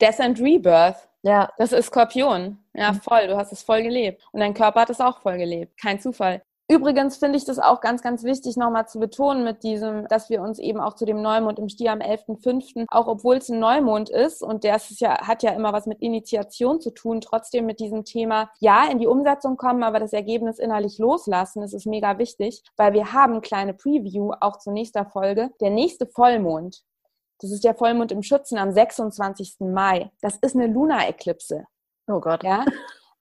Death 0.00 0.20
and 0.20 0.40
Rebirth. 0.40 1.08
Ja. 1.24 1.50
Das 1.56 1.72
ist 1.72 1.86
Skorpion. 1.86 2.58
Ja, 2.74 2.92
mhm. 2.92 3.00
voll. 3.00 3.26
Du 3.26 3.36
hast 3.36 3.52
es 3.52 3.62
voll 3.62 3.82
gelebt. 3.82 4.22
Und 4.32 4.40
dein 4.40 4.54
Körper 4.54 4.82
hat 4.82 4.90
es 4.90 5.00
auch 5.00 5.20
voll 5.20 5.38
gelebt. 5.38 5.76
Kein 5.80 5.98
Zufall. 5.98 6.42
Übrigens 6.66 7.18
finde 7.18 7.36
ich 7.36 7.44
das 7.44 7.58
auch 7.58 7.82
ganz, 7.82 8.00
ganz 8.00 8.24
wichtig, 8.24 8.56
nochmal 8.56 8.88
zu 8.88 8.98
betonen 8.98 9.44
mit 9.44 9.62
diesem, 9.62 10.08
dass 10.08 10.30
wir 10.30 10.40
uns 10.40 10.58
eben 10.58 10.80
auch 10.80 10.94
zu 10.94 11.04
dem 11.04 11.20
Neumond 11.20 11.58
im 11.58 11.68
Stier 11.68 11.92
am 11.92 11.98
11.05., 11.98 12.86
auch 12.88 13.06
obwohl 13.06 13.36
es 13.36 13.50
ein 13.50 13.58
Neumond 13.58 14.08
ist 14.08 14.42
und 14.42 14.64
der 14.64 14.76
ist 14.76 14.98
ja, 14.98 15.18
hat 15.26 15.42
ja 15.42 15.50
immer 15.50 15.74
was 15.74 15.84
mit 15.84 16.00
Initiation 16.00 16.80
zu 16.80 16.90
tun, 16.90 17.20
trotzdem 17.20 17.66
mit 17.66 17.80
diesem 17.80 18.06
Thema, 18.06 18.50
ja, 18.60 18.88
in 18.90 18.98
die 18.98 19.06
Umsetzung 19.06 19.58
kommen, 19.58 19.82
aber 19.82 20.00
das 20.00 20.14
Ergebnis 20.14 20.58
innerlich 20.58 20.96
loslassen, 20.96 21.60
das 21.60 21.74
ist 21.74 21.84
mega 21.84 22.16
wichtig, 22.16 22.62
weil 22.78 22.94
wir 22.94 23.12
haben 23.12 23.42
kleine 23.42 23.74
Preview 23.74 24.32
auch 24.40 24.56
zur 24.56 24.72
nächsten 24.72 25.04
Folge. 25.10 25.50
Der 25.60 25.68
nächste 25.68 26.06
Vollmond, 26.06 26.82
das 27.40 27.50
ist 27.50 27.64
der 27.64 27.74
Vollmond 27.74 28.12
im 28.12 28.22
Schützen 28.22 28.58
am 28.58 28.72
26. 28.72 29.56
Mai. 29.60 30.10
Das 30.20 30.36
ist 30.36 30.54
eine 30.54 30.66
Lunar-Eklipse. 30.66 31.66
Oh 32.06 32.20
Gott. 32.20 32.42
Ja. 32.42 32.64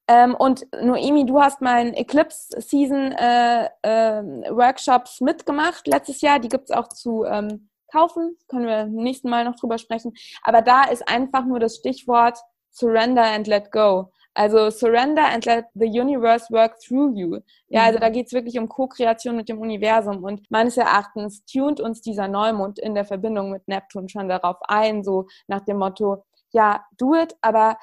Ähm, 0.08 0.36
und 0.36 0.66
Noemi, 0.82 1.26
du 1.26 1.42
hast 1.42 1.62
meinen 1.62 1.94
Eclipse 1.94 2.60
Season 2.60 3.14
äh, 3.14 3.66
äh, 3.82 4.22
Workshops 4.52 5.22
mitgemacht 5.22 5.88
letztes 5.88 6.22
Jahr. 6.22 6.40
Die 6.40 6.50
gibt's 6.50 6.72
auch 6.72 6.90
zu 6.90 7.24
ähm, 7.24 7.70
kaufen. 7.92 8.38
Können 8.50 8.68
wir 8.68 8.82
im 8.82 8.96
nächsten 8.96 9.30
Mal 9.30 9.46
noch 9.46 9.56
drüber 9.56 9.78
sprechen. 9.78 10.14
Aber 10.42 10.62
da 10.62 10.84
ist 10.84 11.08
einfach 11.08 11.46
nur 11.46 11.60
das 11.60 11.78
Stichwort 11.78 12.40
Surrender 12.72 13.24
and 13.24 13.48
Let 13.48 13.72
Go. 13.72 14.12
Also 14.36 14.70
Surrender 14.72 15.26
and 15.26 15.46
Let 15.46 15.66
the 15.76 15.86
Universe 15.86 16.52
Work 16.52 16.80
Through 16.80 17.16
You. 17.16 17.40
Ja, 17.68 17.84
also 17.84 18.00
da 18.00 18.10
mhm. 18.10 18.14
geht's 18.14 18.34
wirklich 18.34 18.58
um 18.58 18.68
Co-Kreation 18.68 19.36
mit 19.36 19.48
dem 19.48 19.60
Universum. 19.60 20.24
Und 20.24 20.50
meines 20.50 20.78
Erachtens 20.78 21.46
tunt 21.46 21.80
uns 21.80 22.02
dieser 22.02 22.28
Neumond 22.28 22.80
in 22.80 22.96
der 22.96 23.06
Verbindung 23.06 23.52
mit 23.52 23.68
Neptun 23.68 24.10
schon 24.10 24.28
darauf 24.28 24.58
ein, 24.64 25.04
so 25.04 25.28
nach 25.48 25.62
dem 25.62 25.78
Motto, 25.78 26.24
ja, 26.52 26.84
do 26.98 27.16
it, 27.16 27.36
aber 27.42 27.78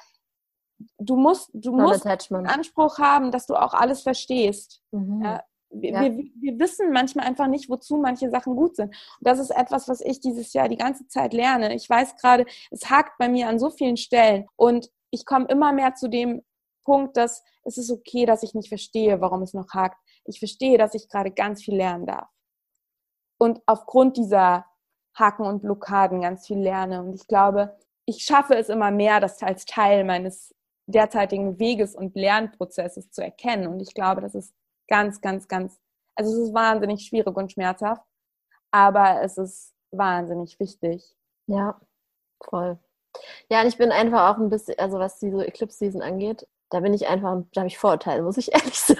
du 0.97 1.15
musst, 1.15 1.49
du 1.53 1.71
musst 1.71 2.05
einen 2.05 2.47
Anspruch 2.47 2.97
haben, 2.97 3.31
dass 3.31 3.45
du 3.45 3.55
auch 3.55 3.73
alles 3.73 4.01
verstehst. 4.01 4.81
Mhm. 4.91 5.21
Ja, 5.23 5.43
wir, 5.69 5.91
ja. 5.91 6.01
wir, 6.01 6.25
wir, 6.35 6.59
wissen 6.59 6.91
manchmal 6.91 7.25
einfach 7.25 7.47
nicht, 7.47 7.69
wozu 7.69 7.97
manche 7.97 8.29
Sachen 8.29 8.55
gut 8.55 8.75
sind. 8.75 8.89
Und 8.89 9.27
das 9.27 9.39
ist 9.39 9.51
etwas, 9.51 9.87
was 9.87 10.01
ich 10.01 10.19
dieses 10.19 10.53
Jahr 10.53 10.67
die 10.67 10.77
ganze 10.77 11.07
Zeit 11.07 11.33
lerne. 11.33 11.73
Ich 11.75 11.89
weiß 11.89 12.17
gerade, 12.17 12.45
es 12.71 12.89
hakt 12.89 13.17
bei 13.17 13.29
mir 13.29 13.47
an 13.47 13.59
so 13.59 13.69
vielen 13.69 13.97
Stellen 13.97 14.47
und 14.55 14.89
ich 15.11 15.25
komme 15.25 15.45
immer 15.45 15.71
mehr 15.73 15.93
zu 15.95 16.09
dem 16.09 16.41
Punkt, 16.83 17.17
dass 17.17 17.43
es 17.63 17.77
ist 17.77 17.91
okay, 17.91 18.25
dass 18.25 18.43
ich 18.43 18.53
nicht 18.53 18.69
verstehe, 18.69 19.21
warum 19.21 19.43
es 19.43 19.53
noch 19.53 19.69
hakt. 19.73 19.97
Ich 20.25 20.39
verstehe, 20.39 20.77
dass 20.77 20.95
ich 20.95 21.09
gerade 21.09 21.31
ganz 21.31 21.63
viel 21.63 21.75
lernen 21.75 22.05
darf. 22.05 22.27
Und 23.37 23.61
aufgrund 23.65 24.17
dieser 24.17 24.65
Haken 25.15 25.45
und 25.45 25.61
Blockaden 25.61 26.21
ganz 26.21 26.47
viel 26.47 26.59
lerne. 26.59 27.03
Und 27.03 27.13
ich 27.13 27.27
glaube, 27.27 27.77
ich 28.05 28.23
schaffe 28.23 28.55
es 28.55 28.69
immer 28.69 28.91
mehr, 28.91 29.19
das 29.19 29.41
als 29.43 29.65
Teil 29.65 30.03
meines 30.03 30.55
derzeitigen 30.87 31.59
Weges 31.59 31.95
und 31.95 32.15
Lernprozesses 32.15 33.11
zu 33.11 33.23
erkennen. 33.23 33.67
Und 33.67 33.81
ich 33.81 33.93
glaube, 33.93 34.21
das 34.21 34.35
ist 34.35 34.53
ganz, 34.87 35.21
ganz, 35.21 35.47
ganz, 35.47 35.79
also 36.15 36.31
es 36.31 36.47
ist 36.47 36.53
wahnsinnig 36.53 37.05
schwierig 37.05 37.35
und 37.35 37.51
schmerzhaft, 37.51 38.03
aber 38.71 39.21
es 39.21 39.37
ist 39.37 39.73
wahnsinnig 39.91 40.59
wichtig. 40.59 41.15
Ja, 41.47 41.79
voll. 42.43 42.79
Ja, 43.49 43.61
und 43.61 43.67
ich 43.67 43.77
bin 43.77 43.91
einfach 43.91 44.29
auch 44.29 44.37
ein 44.39 44.49
bisschen, 44.49 44.77
also 44.79 44.99
was 44.99 45.19
diese 45.19 45.45
Eclipse 45.45 45.77
Season 45.77 46.01
angeht, 46.01 46.47
da 46.69 46.79
bin 46.79 46.93
ich 46.93 47.07
einfach, 47.07 47.37
da 47.53 47.61
habe 47.61 47.67
ich 47.67 47.77
Vorurteile, 47.77 48.21
muss 48.21 48.37
ich 48.37 48.51
ehrlich 48.53 48.79
sagen. 48.79 48.99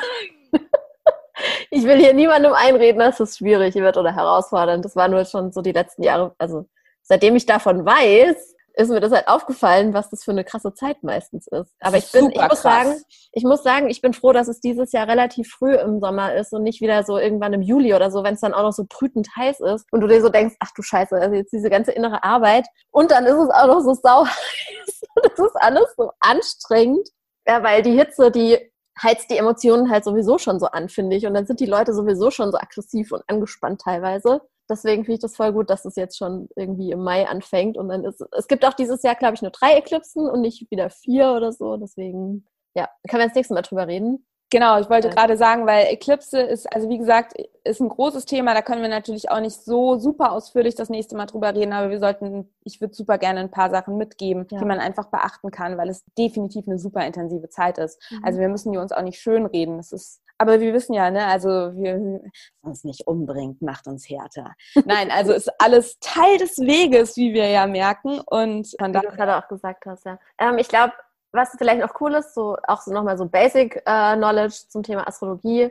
ich 1.70 1.84
will 1.84 1.98
hier 1.98 2.14
niemandem 2.14 2.54
einreden, 2.54 3.00
dass 3.00 3.20
es 3.20 3.38
schwierig 3.38 3.76
wird 3.76 3.98
oder 3.98 4.14
herausfordernd. 4.14 4.84
Das 4.86 4.96
war 4.96 5.08
nur 5.08 5.26
schon 5.26 5.52
so 5.52 5.62
die 5.62 5.72
letzten 5.72 6.04
Jahre, 6.04 6.36
also 6.38 6.68
seitdem 7.02 7.36
ich 7.36 7.46
davon 7.46 7.86
weiß, 7.86 8.56
ist 8.74 8.90
mir 8.90 9.00
das 9.00 9.12
halt 9.12 9.28
aufgefallen, 9.28 9.94
was 9.94 10.10
das 10.10 10.24
für 10.24 10.32
eine 10.32 10.44
krasse 10.44 10.74
Zeit 10.74 11.04
meistens 11.04 11.48
ist. 11.48 11.74
Aber 11.80 11.98
ich 11.98 12.12
bin, 12.12 12.32
ich 12.32 12.42
muss 12.42 12.62
sagen, 12.62 12.96
ich 13.32 13.44
muss 13.44 13.64
sagen, 13.64 13.90
ich 13.90 14.02
bin 14.02 14.14
froh, 14.14 14.32
dass 14.32 14.48
es 14.48 14.60
dieses 14.60 14.92
Jahr 14.92 15.08
relativ 15.08 15.50
früh 15.50 15.76
im 15.76 16.00
Sommer 16.00 16.36
ist 16.36 16.54
und 16.54 16.64
nicht 16.64 16.82
wieder 16.82 17.04
so 17.04 17.18
irgendwann 17.18 17.54
im 17.54 17.62
Juli 17.62 17.94
oder 17.94 18.12
so, 18.12 18.24
wenn 18.24 18.36
es 18.36 18.42
dann 18.42 18.54
auch 18.54 18.64
noch 18.64 18.74
so 18.74 18.86
brütend 18.88 19.28
heiß 19.36 19.60
ist 19.60 19.86
und 19.92 20.02
du 20.02 20.08
dir 20.08 20.22
so 20.22 20.30
denkst, 20.30 20.56
ach 20.60 20.72
du 20.76 20.82
Scheiße, 20.82 21.16
also 21.16 21.36
jetzt 21.36 21.52
diese 21.52 21.70
ganze 21.70 21.92
innere 21.92 22.24
Arbeit 22.24 22.68
und 22.92 23.12
dann 23.12 23.26
ist 23.26 23.38
es 23.38 23.50
auch 23.50 23.68
noch 23.68 23.82
so 23.82 23.94
sau 23.94 24.26
heiß. 24.26 25.02
Das 25.16 25.40
ist 25.40 25.56
alles 25.56 25.94
so 25.98 26.12
anstrengend. 26.20 27.08
Ja, 27.48 27.64
weil 27.64 27.82
die 27.82 27.98
Hitze, 27.98 28.32
die 28.32 28.72
heizt 29.02 29.32
die 29.32 29.38
Emotionen 29.38 29.90
halt 29.90 30.04
sowieso 30.04 30.38
schon 30.38 30.60
so 30.60 30.68
an, 30.68 30.90
finde 30.90 31.16
ich. 31.16 31.26
Und 31.26 31.34
dann 31.34 31.46
sind 31.46 31.60
die 31.60 31.66
Leute 31.66 31.94
sowieso 31.94 32.30
schon 32.30 32.52
so 32.52 32.58
aggressiv 32.58 33.12
und 33.12 33.24
angespannt 33.28 33.82
teilweise 33.82 34.42
deswegen 34.72 35.04
finde 35.04 35.16
ich 35.16 35.22
das 35.22 35.36
voll 35.36 35.54
gut, 35.54 35.70
dass 35.70 35.86
es 35.86 35.96
jetzt 35.96 36.18
schon 36.18 36.50
irgendwie 36.56 36.92
im 36.92 37.04
Mai 37.04 37.28
anfängt. 37.28 37.78
Und 37.78 37.90
dann 37.90 38.04
ist 38.06 38.26
es 38.32 38.48
gibt 38.48 38.66
auch 38.66 38.74
dieses 38.74 39.04
Jahr, 39.04 39.16
glaube 39.16 39.36
ich, 39.36 39.42
nur 39.42 39.52
drei 39.52 39.78
Eklipsen 39.78 40.28
und 40.28 40.42
nicht 40.42 40.72
wieder 40.72 40.90
vier 40.90 41.34
oder 41.34 41.52
so. 41.52 41.78
Deswegen, 41.78 42.48
ja, 42.76 42.90
können 43.10 43.22
wir 43.22 43.28
das 43.28 43.36
nächste 43.36 43.54
Mal 43.54 43.62
drüber 43.62 43.88
reden. 43.88 44.26
Genau, 44.52 44.78
ich 44.82 44.90
wollte 44.90 45.08
ja. 45.08 45.14
gerade 45.14 45.38
sagen, 45.38 45.66
weil 45.66 45.86
Eklipse 45.86 46.42
ist, 46.42 46.72
also 46.76 46.90
wie 46.90 46.98
gesagt, 46.98 47.36
ist 47.64 47.80
ein 47.80 47.88
großes 47.88 48.26
Thema. 48.26 48.54
Da 48.54 48.62
können 48.62 48.82
wir 48.82 48.90
natürlich 48.90 49.32
auch 49.32 49.40
nicht 49.40 49.56
so 49.56 49.98
super 49.98 50.34
ausführlich 50.34 50.76
das 50.76 50.90
nächste 50.90 51.16
Mal 51.16 51.26
drüber 51.26 51.56
reden, 51.56 51.72
aber 51.72 51.90
wir 51.90 52.00
sollten, 52.00 52.54
ich 52.66 52.82
würde 52.82 52.94
super 52.94 53.18
gerne 53.18 53.40
ein 53.40 53.50
paar 53.50 53.70
Sachen 53.70 53.98
mitgeben, 53.98 54.48
ja. 54.52 54.60
die 54.60 54.66
man 54.66 54.80
einfach 54.80 55.06
beachten 55.06 55.52
kann, 55.52 55.78
weil 55.78 55.88
es 55.88 56.04
definitiv 56.18 56.68
eine 56.68 56.80
super 56.80 57.06
intensive 57.06 57.48
Zeit 57.48 57.78
ist. 57.78 58.02
Mhm. 58.12 58.20
Also 58.24 58.40
wir 58.42 58.50
müssen 58.50 58.74
die 58.74 58.78
uns 58.78 58.92
auch 58.92 59.04
nicht 59.04 59.22
schönreden. 59.22 59.78
Das 59.78 59.94
ist 59.94 60.22
aber 60.42 60.60
wir 60.60 60.74
wissen 60.74 60.94
ja, 60.94 61.12
ne, 61.12 61.28
also 61.28 61.50
wir 61.50 62.20
uns 62.62 62.84
nicht 62.84 63.06
umbringt, 63.06 63.62
macht 63.62 63.86
uns 63.86 64.10
härter. 64.10 64.54
Nein, 64.86 65.12
also 65.12 65.34
ist 65.34 65.52
alles 65.62 66.00
Teil 66.00 66.40
des 66.40 66.58
Weges, 66.58 67.16
wie 67.16 67.34
wir 67.34 67.48
ja 67.48 67.68
merken. 67.68 68.20
Und 68.26 68.74
wie 68.74 68.92
du 68.92 69.16
gerade 69.16 69.38
auch 69.38 69.48
gesagt 69.48 69.86
hast, 69.86 70.04
ja. 70.06 70.18
Ähm, 70.40 70.58
ich 70.58 70.68
glaube, 70.68 70.94
was 71.32 71.52
vielleicht 71.58 71.82
noch 71.82 72.02
cool 72.02 72.16
ist, 72.16 72.34
so 72.34 72.58
auch 72.68 72.82
so 72.82 72.92
nochmal 72.92 73.20
so 73.20 73.28
Basic 73.28 73.84
äh, 73.86 74.16
Knowledge 74.16 74.64
zum 74.68 74.82
Thema 74.82 75.08
Astrologie. 75.08 75.70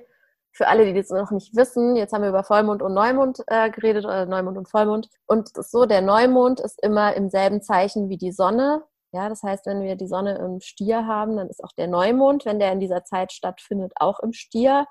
Für 0.52 0.68
alle, 0.68 0.85
die 0.85 0.94
das 0.94 1.11
noch 1.11 1.33
nicht 1.33 1.56
wissen, 1.56 1.96
jetzt 1.96 2.12
haben 2.12 2.22
wir 2.22 2.28
über 2.28 2.44
Vollmond 2.44 2.80
und 2.80 2.94
Neumond 2.94 3.42
äh, 3.48 3.70
geredet, 3.70 4.04
oder 4.04 4.26
Neumond 4.26 4.56
und 4.56 4.68
Vollmond. 4.68 5.09
Und 5.26 5.48
es 5.48 5.66
ist 5.66 5.70
so, 5.72 5.85
der 5.85 6.00
Neumond 6.00 6.61
ist 6.61 6.80
immer 6.83 7.14
im 7.14 7.28
selben 7.28 7.61
Zeichen 7.61 8.09
wie 8.09 8.18
die 8.18 8.33
Sonne. 8.33 8.85
Ja, 9.12 9.28
das 9.28 9.42
heißt, 9.42 9.66
wenn 9.66 9.82
wir 9.82 9.96
die 9.96 10.06
Sonne 10.06 10.38
im 10.38 10.60
Stier 10.60 11.06
haben, 11.06 11.36
dann 11.36 11.48
ist 11.48 11.64
auch 11.64 11.72
der 11.76 11.88
Neumond, 11.88 12.44
wenn 12.44 12.60
der 12.60 12.72
in 12.72 12.80
dieser 12.80 13.04
Zeit 13.04 13.32
stattfindet, 13.32 13.92
auch 13.96 14.20
im 14.20 14.32
Stier. 14.32 14.86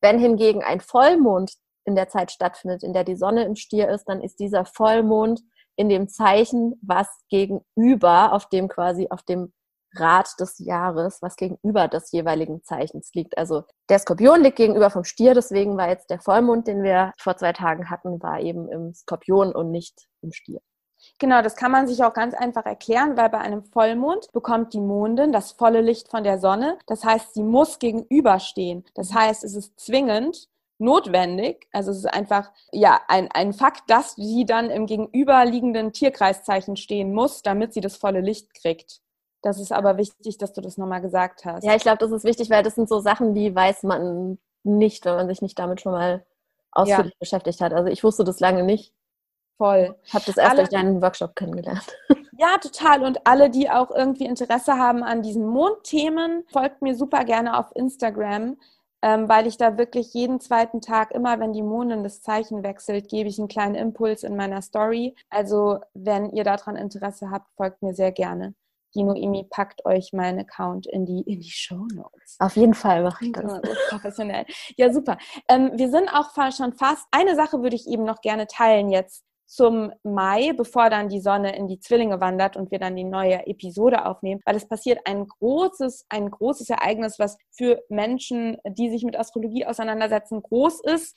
Wenn 0.00 0.18
hingegen 0.18 0.62
ein 0.62 0.80
Vollmond 0.80 1.52
in 1.84 1.94
der 1.94 2.08
Zeit 2.08 2.30
stattfindet, 2.30 2.82
in 2.82 2.92
der 2.92 3.04
die 3.04 3.16
Sonne 3.16 3.44
im 3.44 3.56
Stier 3.56 3.90
ist, 3.90 4.04
dann 4.04 4.22
ist 4.22 4.40
dieser 4.40 4.64
Vollmond 4.64 5.40
in 5.76 5.88
dem 5.88 6.08
Zeichen, 6.08 6.78
was 6.82 7.08
gegenüber, 7.28 8.32
auf 8.32 8.48
dem 8.48 8.68
quasi, 8.68 9.08
auf 9.10 9.22
dem 9.22 9.52
Rad 9.94 10.28
des 10.40 10.58
Jahres, 10.58 11.18
was 11.22 11.36
gegenüber 11.36 11.88
des 11.88 12.10
jeweiligen 12.12 12.62
Zeichens 12.62 13.10
liegt. 13.14 13.38
Also 13.38 13.62
der 13.88 13.98
Skorpion 13.98 14.42
liegt 14.42 14.56
gegenüber 14.56 14.90
vom 14.90 15.04
Stier, 15.04 15.34
deswegen 15.34 15.76
war 15.76 15.88
jetzt 15.88 16.10
der 16.10 16.20
Vollmond, 16.20 16.66
den 16.66 16.82
wir 16.82 17.12
vor 17.18 17.36
zwei 17.36 17.52
Tagen 17.52 17.90
hatten, 17.90 18.22
war 18.22 18.40
eben 18.40 18.68
im 18.68 18.92
Skorpion 18.94 19.52
und 19.54 19.70
nicht 19.70 20.08
im 20.22 20.32
Stier. 20.32 20.60
Genau, 21.18 21.42
das 21.42 21.56
kann 21.56 21.72
man 21.72 21.86
sich 21.86 22.02
auch 22.04 22.14
ganz 22.14 22.34
einfach 22.34 22.66
erklären, 22.66 23.16
weil 23.16 23.28
bei 23.28 23.38
einem 23.38 23.64
Vollmond 23.64 24.32
bekommt 24.32 24.72
die 24.72 24.80
Mondin 24.80 25.32
das 25.32 25.52
volle 25.52 25.80
Licht 25.80 26.08
von 26.08 26.24
der 26.24 26.38
Sonne. 26.38 26.78
Das 26.86 27.04
heißt, 27.04 27.34
sie 27.34 27.42
muss 27.42 27.78
gegenüberstehen. 27.78 28.84
Das 28.94 29.12
heißt, 29.12 29.44
es 29.44 29.54
ist 29.54 29.78
zwingend 29.80 30.48
notwendig, 30.78 31.66
also 31.72 31.90
es 31.90 31.98
ist 31.98 32.06
einfach 32.06 32.52
ja 32.70 33.00
ein, 33.08 33.28
ein 33.32 33.52
Fakt, 33.52 33.90
dass 33.90 34.14
sie 34.14 34.44
dann 34.46 34.70
im 34.70 34.86
gegenüberliegenden 34.86 35.92
Tierkreiszeichen 35.92 36.76
stehen 36.76 37.12
muss, 37.12 37.42
damit 37.42 37.74
sie 37.74 37.80
das 37.80 37.96
volle 37.96 38.20
Licht 38.20 38.54
kriegt. 38.54 39.00
Das 39.42 39.60
ist 39.60 39.72
aber 39.72 39.96
wichtig, 39.96 40.38
dass 40.38 40.52
du 40.52 40.60
das 40.60 40.78
nochmal 40.78 41.00
gesagt 41.00 41.44
hast. 41.44 41.64
Ja, 41.64 41.74
ich 41.74 41.82
glaube, 41.82 41.98
das 41.98 42.10
ist 42.10 42.24
wichtig, 42.24 42.50
weil 42.50 42.62
das 42.62 42.74
sind 42.74 42.88
so 42.88 43.00
Sachen, 43.00 43.34
die 43.34 43.54
weiß 43.54 43.84
man 43.84 44.38
nicht, 44.64 45.04
wenn 45.04 45.14
man 45.14 45.28
sich 45.28 45.42
nicht 45.42 45.58
damit 45.58 45.80
schon 45.80 45.92
mal 45.92 46.24
ausführlich 46.72 47.12
ja. 47.12 47.18
beschäftigt 47.18 47.60
hat. 47.60 47.72
Also 47.72 47.88
ich 47.88 48.02
wusste 48.04 48.24
das 48.24 48.40
lange 48.40 48.62
nicht. 48.62 48.92
Voll. 49.58 49.96
Ich 50.04 50.14
habe 50.14 50.24
das 50.24 50.36
erst 50.36 50.50
alle, 50.50 50.58
durch 50.60 50.70
deinen 50.70 51.02
Workshop 51.02 51.36
kennengelernt. 51.36 51.84
Ja, 52.38 52.56
total. 52.58 53.04
Und 53.04 53.26
alle, 53.26 53.50
die 53.50 53.68
auch 53.68 53.90
irgendwie 53.90 54.24
Interesse 54.24 54.78
haben 54.78 55.02
an 55.02 55.22
diesen 55.22 55.46
Mondthemen, 55.46 56.44
folgt 56.52 56.80
mir 56.80 56.94
super 56.94 57.24
gerne 57.24 57.58
auf 57.58 57.74
Instagram. 57.74 58.56
ähm, 59.02 59.28
weil 59.28 59.46
ich 59.46 59.56
da 59.56 59.78
wirklich 59.78 60.12
jeden 60.12 60.40
zweiten 60.40 60.80
Tag, 60.80 61.12
immer 61.12 61.38
wenn 61.38 61.52
die 61.52 61.62
Mondin 61.62 62.02
das 62.02 62.20
Zeichen 62.20 62.62
wechselt, 62.62 63.08
gebe 63.08 63.28
ich 63.28 63.38
einen 63.38 63.48
kleinen 63.48 63.74
Impuls 63.76 64.24
in 64.24 64.36
meiner 64.36 64.60
Story. 64.62 65.14
Also 65.30 65.78
wenn 65.94 66.30
ihr 66.30 66.44
daran 66.44 66.76
Interesse 66.76 67.30
habt, 67.30 67.46
folgt 67.56 67.82
mir 67.82 67.94
sehr 67.94 68.10
gerne. 68.12 68.54
Die 68.94 69.04
Noemi 69.04 69.44
packt 69.48 69.84
euch 69.84 70.12
meinen 70.14 70.40
Account 70.40 70.86
in 70.86 71.04
die, 71.04 71.20
in 71.20 71.40
die 71.40 71.50
Show 71.50 71.86
Notes. 71.94 72.36
Auf 72.40 72.56
jeden 72.56 72.74
Fall 72.74 73.02
mache 73.02 73.26
ich 73.26 73.32
das. 73.32 73.60
Professionell. 73.90 74.46
Ja, 74.76 74.92
super. 74.92 75.18
Ähm, 75.48 75.72
wir 75.74 75.90
sind 75.90 76.08
auch 76.08 76.30
schon 76.50 76.72
fast, 76.72 77.06
eine 77.10 77.36
Sache 77.36 77.62
würde 77.62 77.76
ich 77.76 77.86
eben 77.86 78.04
noch 78.04 78.22
gerne 78.22 78.46
teilen 78.46 78.88
jetzt 78.88 79.24
zum 79.48 79.90
Mai, 80.02 80.52
bevor 80.52 80.90
dann 80.90 81.08
die 81.08 81.20
Sonne 81.20 81.56
in 81.56 81.68
die 81.68 81.80
Zwillinge 81.80 82.20
wandert 82.20 82.56
und 82.56 82.70
wir 82.70 82.78
dann 82.78 82.96
die 82.96 83.04
neue 83.04 83.46
Episode 83.46 84.04
aufnehmen, 84.04 84.42
weil 84.44 84.56
es 84.56 84.68
passiert 84.68 85.00
ein 85.06 85.26
großes, 85.26 86.04
ein 86.10 86.30
großes 86.30 86.68
Ereignis, 86.68 87.18
was 87.18 87.38
für 87.50 87.82
Menschen, 87.88 88.58
die 88.68 88.90
sich 88.90 89.04
mit 89.04 89.18
Astrologie 89.18 89.64
auseinandersetzen, 89.64 90.42
groß 90.42 90.82
ist, 90.84 91.16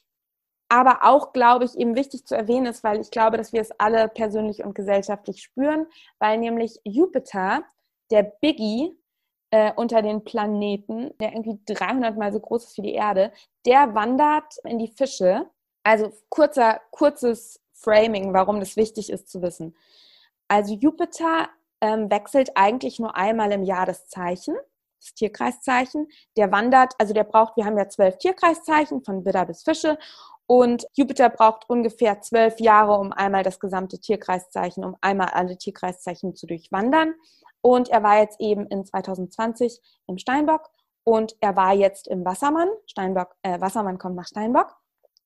aber 0.69 0.99
auch, 1.03 1.33
glaube 1.33 1.65
ich, 1.65 1.77
eben 1.77 1.97
wichtig 1.97 2.25
zu 2.25 2.33
erwähnen 2.33 2.67
ist, 2.67 2.85
weil 2.85 3.01
ich 3.01 3.11
glaube, 3.11 3.35
dass 3.35 3.51
wir 3.51 3.59
es 3.59 3.71
alle 3.77 4.07
persönlich 4.07 4.63
und 4.63 4.75
gesellschaftlich 4.75 5.43
spüren, 5.43 5.85
weil 6.17 6.37
nämlich 6.37 6.79
Jupiter, 6.85 7.63
der 8.11 8.23
Biggie, 8.23 8.97
äh, 9.51 9.73
unter 9.75 10.01
den 10.01 10.23
Planeten, 10.23 11.11
der 11.19 11.33
irgendwie 11.33 11.59
300 11.65 12.17
mal 12.17 12.31
so 12.31 12.39
groß 12.39 12.63
ist 12.63 12.77
wie 12.77 12.83
die 12.83 12.93
Erde, 12.93 13.33
der 13.65 13.93
wandert 13.93 14.55
in 14.63 14.79
die 14.79 14.87
Fische. 14.87 15.49
Also 15.83 16.13
kurzer, 16.29 16.79
kurzes 16.91 17.59
Framing, 17.81 18.33
warum 18.33 18.59
das 18.59 18.75
wichtig 18.75 19.09
ist 19.09 19.29
zu 19.29 19.41
wissen. 19.41 19.75
Also 20.47 20.73
Jupiter 20.75 21.49
ähm, 21.81 22.09
wechselt 22.11 22.51
eigentlich 22.55 22.99
nur 22.99 23.15
einmal 23.15 23.51
im 23.51 23.63
Jahr 23.63 23.85
das 23.85 24.07
Zeichen, 24.07 24.55
das 24.99 25.13
Tierkreiszeichen. 25.13 26.07
Der 26.37 26.51
wandert, 26.51 26.93
also 26.97 27.13
der 27.13 27.23
braucht, 27.23 27.57
wir 27.57 27.65
haben 27.65 27.77
ja 27.77 27.89
zwölf 27.89 28.17
Tierkreiszeichen 28.17 29.03
von 29.03 29.25
Widder 29.25 29.45
bis 29.45 29.63
Fische 29.63 29.97
und 30.45 30.85
Jupiter 30.93 31.29
braucht 31.29 31.69
ungefähr 31.69 32.19
zwölf 32.19 32.59
Jahre, 32.59 32.97
um 32.99 33.13
einmal 33.13 33.41
das 33.41 33.59
gesamte 33.59 33.99
Tierkreiszeichen, 33.99 34.83
um 34.83 34.97
einmal 34.99 35.29
alle 35.29 35.57
Tierkreiszeichen 35.57 36.35
zu 36.35 36.45
durchwandern. 36.45 37.15
Und 37.61 37.89
er 37.89 38.03
war 38.03 38.19
jetzt 38.19 38.41
eben 38.41 38.67
in 38.67 38.85
2020 38.85 39.79
im 40.07 40.17
Steinbock 40.17 40.69
und 41.05 41.35
er 41.39 41.55
war 41.55 41.73
jetzt 41.73 42.07
im 42.09 42.25
Wassermann. 42.25 42.67
Steinbock, 42.85 43.35
äh, 43.43 43.61
Wassermann 43.61 43.97
kommt 43.97 44.15
nach 44.15 44.27
Steinbock. 44.27 44.75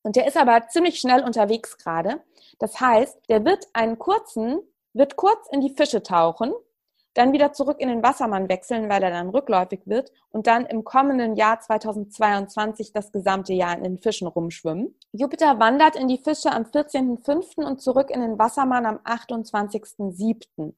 Und 0.05 0.15
der 0.15 0.27
ist 0.27 0.37
aber 0.37 0.67
ziemlich 0.67 0.99
schnell 0.99 1.23
unterwegs 1.23 1.79
gerade. 1.79 2.21
Das 2.59 2.79
heißt, 2.79 3.27
der 3.27 3.43
wird 3.43 3.65
einen 3.73 3.97
kurzen, 3.97 4.59
wird 4.93 5.15
kurz 5.15 5.47
in 5.51 5.61
die 5.61 5.71
Fische 5.71 6.03
tauchen, 6.03 6.53
dann 7.15 7.33
wieder 7.33 7.53
zurück 7.53 7.77
in 7.79 7.87
den 7.87 8.03
Wassermann 8.03 8.47
wechseln, 8.47 8.87
weil 8.87 9.01
er 9.01 9.09
dann 9.09 9.29
rückläufig 9.29 9.81
wird 9.85 10.11
und 10.29 10.45
dann 10.45 10.67
im 10.67 10.83
kommenden 10.83 11.35
Jahr 11.35 11.59
2022 11.59 12.93
das 12.93 13.11
gesamte 13.11 13.53
Jahr 13.53 13.75
in 13.75 13.83
den 13.83 13.97
Fischen 13.97 14.27
rumschwimmen. 14.27 14.95
Jupiter 15.11 15.57
wandert 15.59 15.95
in 15.95 16.07
die 16.07 16.19
Fische 16.19 16.51
am 16.51 16.65
14.05. 16.65 17.65
und 17.65 17.81
zurück 17.81 18.11
in 18.11 18.21
den 18.21 18.37
Wassermann 18.37 18.85
am 18.85 18.97
28.07. 18.97 20.75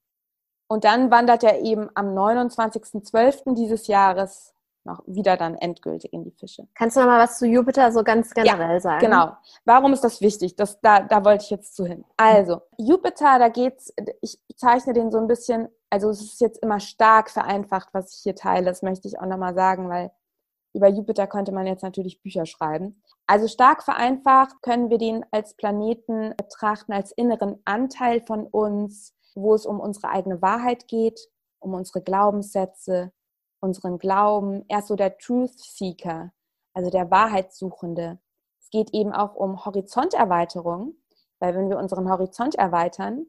Und 0.69 0.85
dann 0.85 1.11
wandert 1.11 1.43
er 1.43 1.59
eben 1.59 1.89
am 1.95 2.17
29.12. 2.17 3.55
dieses 3.55 3.87
Jahres 3.87 4.53
noch 4.87 5.03
wieder 5.05 5.37
dann 5.37 5.53
endgültig 5.55 6.11
in 6.11 6.23
die 6.23 6.31
Fische. 6.31 6.67
Kannst 6.73 6.97
du 6.97 7.01
noch 7.01 7.07
mal 7.07 7.19
was 7.19 7.37
zu 7.37 7.45
Jupiter 7.45 7.91
so 7.91 8.03
ganz 8.03 8.33
generell 8.33 8.75
ja, 8.75 8.79
sagen? 8.79 9.05
Genau. 9.05 9.37
Warum 9.65 9.93
ist 9.93 10.03
das 10.03 10.21
wichtig? 10.21 10.55
Das, 10.55 10.81
da, 10.81 11.01
da 11.01 11.23
wollte 11.23 11.43
ich 11.43 11.51
jetzt 11.51 11.75
zu 11.75 11.85
hin. 11.85 12.03
Also, 12.17 12.61
Jupiter, 12.77 13.37
da 13.37 13.49
geht's, 13.49 13.93
ich 14.21 14.39
bezeichne 14.47 14.93
den 14.93 15.11
so 15.11 15.19
ein 15.19 15.27
bisschen, 15.27 15.67
also 15.91 16.09
es 16.09 16.21
ist 16.21 16.41
jetzt 16.41 16.63
immer 16.63 16.79
stark 16.79 17.29
vereinfacht, 17.29 17.89
was 17.91 18.15
ich 18.15 18.23
hier 18.23 18.35
teile. 18.35 18.65
Das 18.65 18.81
möchte 18.81 19.07
ich 19.07 19.19
auch 19.19 19.27
nochmal 19.27 19.53
sagen, 19.53 19.89
weil 19.89 20.11
über 20.73 20.87
Jupiter 20.87 21.27
könnte 21.27 21.51
man 21.51 21.67
jetzt 21.67 21.83
natürlich 21.83 22.21
Bücher 22.21 22.45
schreiben. 22.45 23.01
Also 23.25 23.47
stark 23.47 23.83
vereinfacht 23.83 24.61
können 24.61 24.89
wir 24.89 24.97
den 24.97 25.25
als 25.31 25.55
Planeten 25.55 26.33
betrachten, 26.37 26.93
als 26.93 27.11
inneren 27.11 27.59
Anteil 27.65 28.21
von 28.21 28.47
uns, 28.47 29.13
wo 29.35 29.53
es 29.53 29.65
um 29.65 29.79
unsere 29.79 30.09
eigene 30.09 30.41
Wahrheit 30.41 30.87
geht, 30.87 31.19
um 31.59 31.73
unsere 31.73 32.01
Glaubenssätze, 32.01 33.11
unseren 33.59 33.97
Glauben. 33.99 34.65
Er 34.67 34.79
ist 34.79 34.87
so 34.87 34.95
der 34.95 35.17
Truth 35.17 35.59
Seeker, 35.59 36.31
also 36.73 36.89
der 36.89 37.09
Wahrheitssuchende. 37.11 38.19
Es 38.59 38.69
geht 38.69 38.93
eben 38.93 39.13
auch 39.13 39.35
um 39.35 39.65
Horizonterweiterung, 39.65 40.95
weil 41.39 41.55
wenn 41.55 41.69
wir 41.69 41.77
unseren 41.77 42.09
Horizont 42.09 42.55
erweitern, 42.55 43.25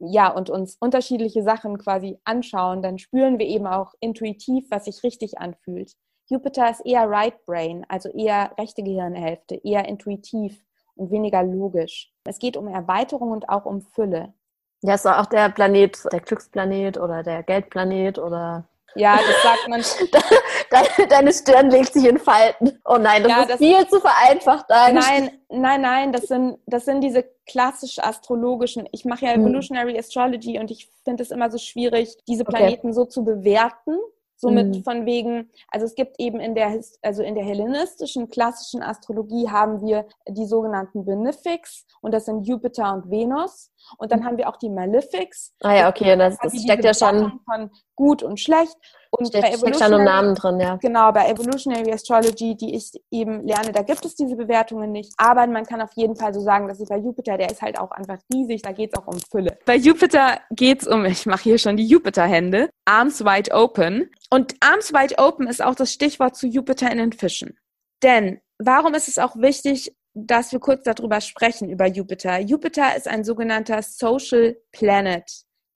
ja, 0.00 0.28
und 0.28 0.48
uns 0.48 0.76
unterschiedliche 0.78 1.42
Sachen 1.42 1.76
quasi 1.78 2.18
anschauen, 2.24 2.82
dann 2.82 2.98
spüren 2.98 3.38
wir 3.38 3.46
eben 3.46 3.66
auch 3.66 3.94
intuitiv, 4.00 4.66
was 4.70 4.84
sich 4.84 5.02
richtig 5.02 5.38
anfühlt. 5.38 5.92
Jupiter 6.26 6.70
ist 6.70 6.84
eher 6.86 7.08
Right 7.08 7.44
Brain, 7.46 7.84
also 7.88 8.10
eher 8.10 8.52
rechte 8.58 8.82
Gehirnhälfte, 8.82 9.56
eher 9.64 9.88
intuitiv 9.88 10.62
und 10.94 11.10
weniger 11.10 11.42
logisch. 11.42 12.12
Es 12.24 12.38
geht 12.38 12.56
um 12.56 12.68
Erweiterung 12.68 13.30
und 13.30 13.48
auch 13.48 13.64
um 13.64 13.80
Fülle. 13.80 14.34
Ja, 14.82 14.94
ist 14.94 15.06
auch 15.06 15.26
der 15.26 15.48
Planet, 15.48 15.98
der 16.12 16.20
Glücksplanet 16.20 16.98
oder 16.98 17.22
der 17.22 17.42
Geldplanet 17.42 18.18
oder 18.18 18.68
ja, 18.98 19.16
das 19.16 19.42
sagt 19.42 19.68
man. 19.68 19.82
Deine 21.08 21.32
Stirn 21.32 21.70
legt 21.70 21.92
sich 21.92 22.04
in 22.06 22.18
Falten. 22.18 22.80
Oh 22.84 22.98
nein, 22.98 23.22
das 23.22 23.32
ja, 23.32 23.40
ist 23.42 23.50
das 23.50 23.58
viel 23.58 23.88
zu 23.88 24.00
vereinfacht. 24.00 24.66
Nein, 24.68 25.30
nein, 25.48 25.80
nein, 25.80 26.12
das 26.12 26.22
sind, 26.22 26.58
das 26.66 26.84
sind 26.84 27.00
diese 27.00 27.24
klassisch 27.46 27.98
astrologischen. 27.98 28.88
Ich 28.92 29.04
mache 29.04 29.26
ja 29.26 29.32
hm. 29.32 29.42
Evolutionary 29.42 29.92
hm. 29.92 29.98
Astrology 30.00 30.58
und 30.58 30.70
ich 30.70 30.90
finde 31.04 31.22
es 31.22 31.30
immer 31.30 31.50
so 31.50 31.58
schwierig, 31.58 32.16
diese 32.26 32.44
Planeten 32.44 32.88
okay. 32.88 32.94
so 32.94 33.04
zu 33.04 33.24
bewerten. 33.24 33.96
Somit 34.40 34.68
mhm. 34.68 34.84
von 34.84 35.04
wegen, 35.04 35.50
also 35.68 35.84
es 35.84 35.96
gibt 35.96 36.20
eben 36.20 36.38
in 36.38 36.54
der, 36.54 36.80
also 37.02 37.24
in 37.24 37.34
der 37.34 37.44
hellenistischen 37.44 38.28
klassischen 38.28 38.82
Astrologie 38.82 39.50
haben 39.50 39.82
wir 39.82 40.06
die 40.28 40.46
sogenannten 40.46 41.04
Benefics 41.04 41.84
und 42.00 42.14
das 42.14 42.26
sind 42.26 42.46
Jupiter 42.46 42.94
und 42.94 43.10
Venus. 43.10 43.72
Und 43.98 44.12
dann 44.12 44.20
mhm. 44.20 44.24
haben 44.24 44.36
wir 44.38 44.48
auch 44.48 44.56
die 44.56 44.70
Malefics. 44.70 45.54
Ah 45.60 45.74
ja, 45.74 45.88
okay, 45.88 46.16
das, 46.16 46.38
das 46.38 46.56
steckt 46.62 46.84
ja 46.84 46.94
schon. 46.94 47.40
Von 47.44 47.70
gut 47.96 48.22
und 48.22 48.38
schlecht. 48.38 48.76
Und 49.10 49.28
Steck, 49.28 49.42
bei 49.42 49.52
Evolutionary, 49.52 50.04
Namen 50.04 50.34
drin, 50.34 50.60
ja. 50.60 50.76
Genau, 50.76 51.12
bei 51.12 51.28
Evolutionary 51.28 51.92
Astrology, 51.92 52.54
die 52.56 52.74
ich 52.74 52.92
eben 53.10 53.46
lerne, 53.46 53.72
da 53.72 53.82
gibt 53.82 54.04
es 54.04 54.14
diese 54.14 54.36
Bewertungen 54.36 54.92
nicht. 54.92 55.12
Aber 55.16 55.46
man 55.46 55.64
kann 55.64 55.80
auf 55.80 55.92
jeden 55.94 56.16
Fall 56.16 56.34
so 56.34 56.40
sagen, 56.40 56.68
dass 56.68 56.80
es 56.80 56.88
bei 56.88 56.98
Jupiter, 56.98 57.38
der 57.38 57.50
ist 57.50 57.62
halt 57.62 57.78
auch 57.78 57.90
einfach 57.90 58.18
riesig, 58.32 58.62
da 58.62 58.72
geht 58.72 58.92
es 58.92 58.98
auch 58.98 59.06
um 59.06 59.18
Fülle. 59.30 59.58
Bei 59.64 59.76
Jupiter 59.76 60.40
geht 60.50 60.82
es 60.82 60.88
um, 60.88 61.04
ich 61.04 61.26
mache 61.26 61.44
hier 61.44 61.58
schon 61.58 61.76
die 61.76 61.86
Jupiter-Hände, 61.86 62.70
Arms 62.84 63.24
Wide 63.24 63.52
Open. 63.52 64.10
Und 64.30 64.54
Arms 64.60 64.92
Wide 64.92 65.16
Open 65.18 65.46
ist 65.46 65.62
auch 65.62 65.74
das 65.74 65.92
Stichwort 65.92 66.36
zu 66.36 66.46
Jupiter 66.46 66.90
in 66.90 66.98
den 66.98 67.12
Fischen. 67.12 67.58
Denn 68.02 68.40
warum 68.58 68.94
ist 68.94 69.08
es 69.08 69.18
auch 69.18 69.36
wichtig, 69.36 69.94
dass 70.14 70.52
wir 70.52 70.60
kurz 70.60 70.84
darüber 70.84 71.20
sprechen, 71.20 71.70
über 71.70 71.86
Jupiter? 71.86 72.38
Jupiter 72.40 72.96
ist 72.96 73.08
ein 73.08 73.24
sogenannter 73.24 73.82
Social 73.82 74.56
Planet. 74.72 75.24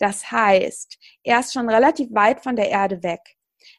Das 0.02 0.32
heißt, 0.32 0.98
er 1.22 1.38
ist 1.38 1.52
schon 1.52 1.70
relativ 1.70 2.12
weit 2.12 2.42
von 2.42 2.56
der 2.56 2.70
Erde 2.70 3.04
weg. 3.04 3.20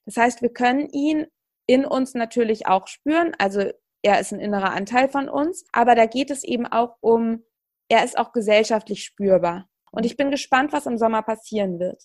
Das 0.05 0.15
heißt, 0.15 0.41
wir 0.41 0.53
können 0.53 0.87
ihn 0.87 1.27
in 1.67 1.83
uns 1.83 2.13
natürlich 2.13 2.65
auch 2.65 2.87
spüren. 2.87 3.35
Also 3.39 3.69
er 4.03 4.21
ist 4.21 4.31
ein 4.31 4.39
innerer 4.39 4.71
Anteil 4.71 5.09
von 5.09 5.27
uns. 5.27 5.65
Aber 5.73 5.95
da 5.95 6.05
geht 6.05 6.31
es 6.31 6.45
eben 6.45 6.65
auch 6.65 6.95
um, 7.01 7.43
er 7.89 8.05
ist 8.05 8.17
auch 8.17 8.31
gesellschaftlich 8.31 9.03
spürbar. 9.03 9.67
Und 9.91 10.05
ich 10.05 10.15
bin 10.15 10.31
gespannt, 10.31 10.71
was 10.71 10.85
im 10.85 10.97
Sommer 10.97 11.23
passieren 11.23 11.77
wird. 11.77 12.01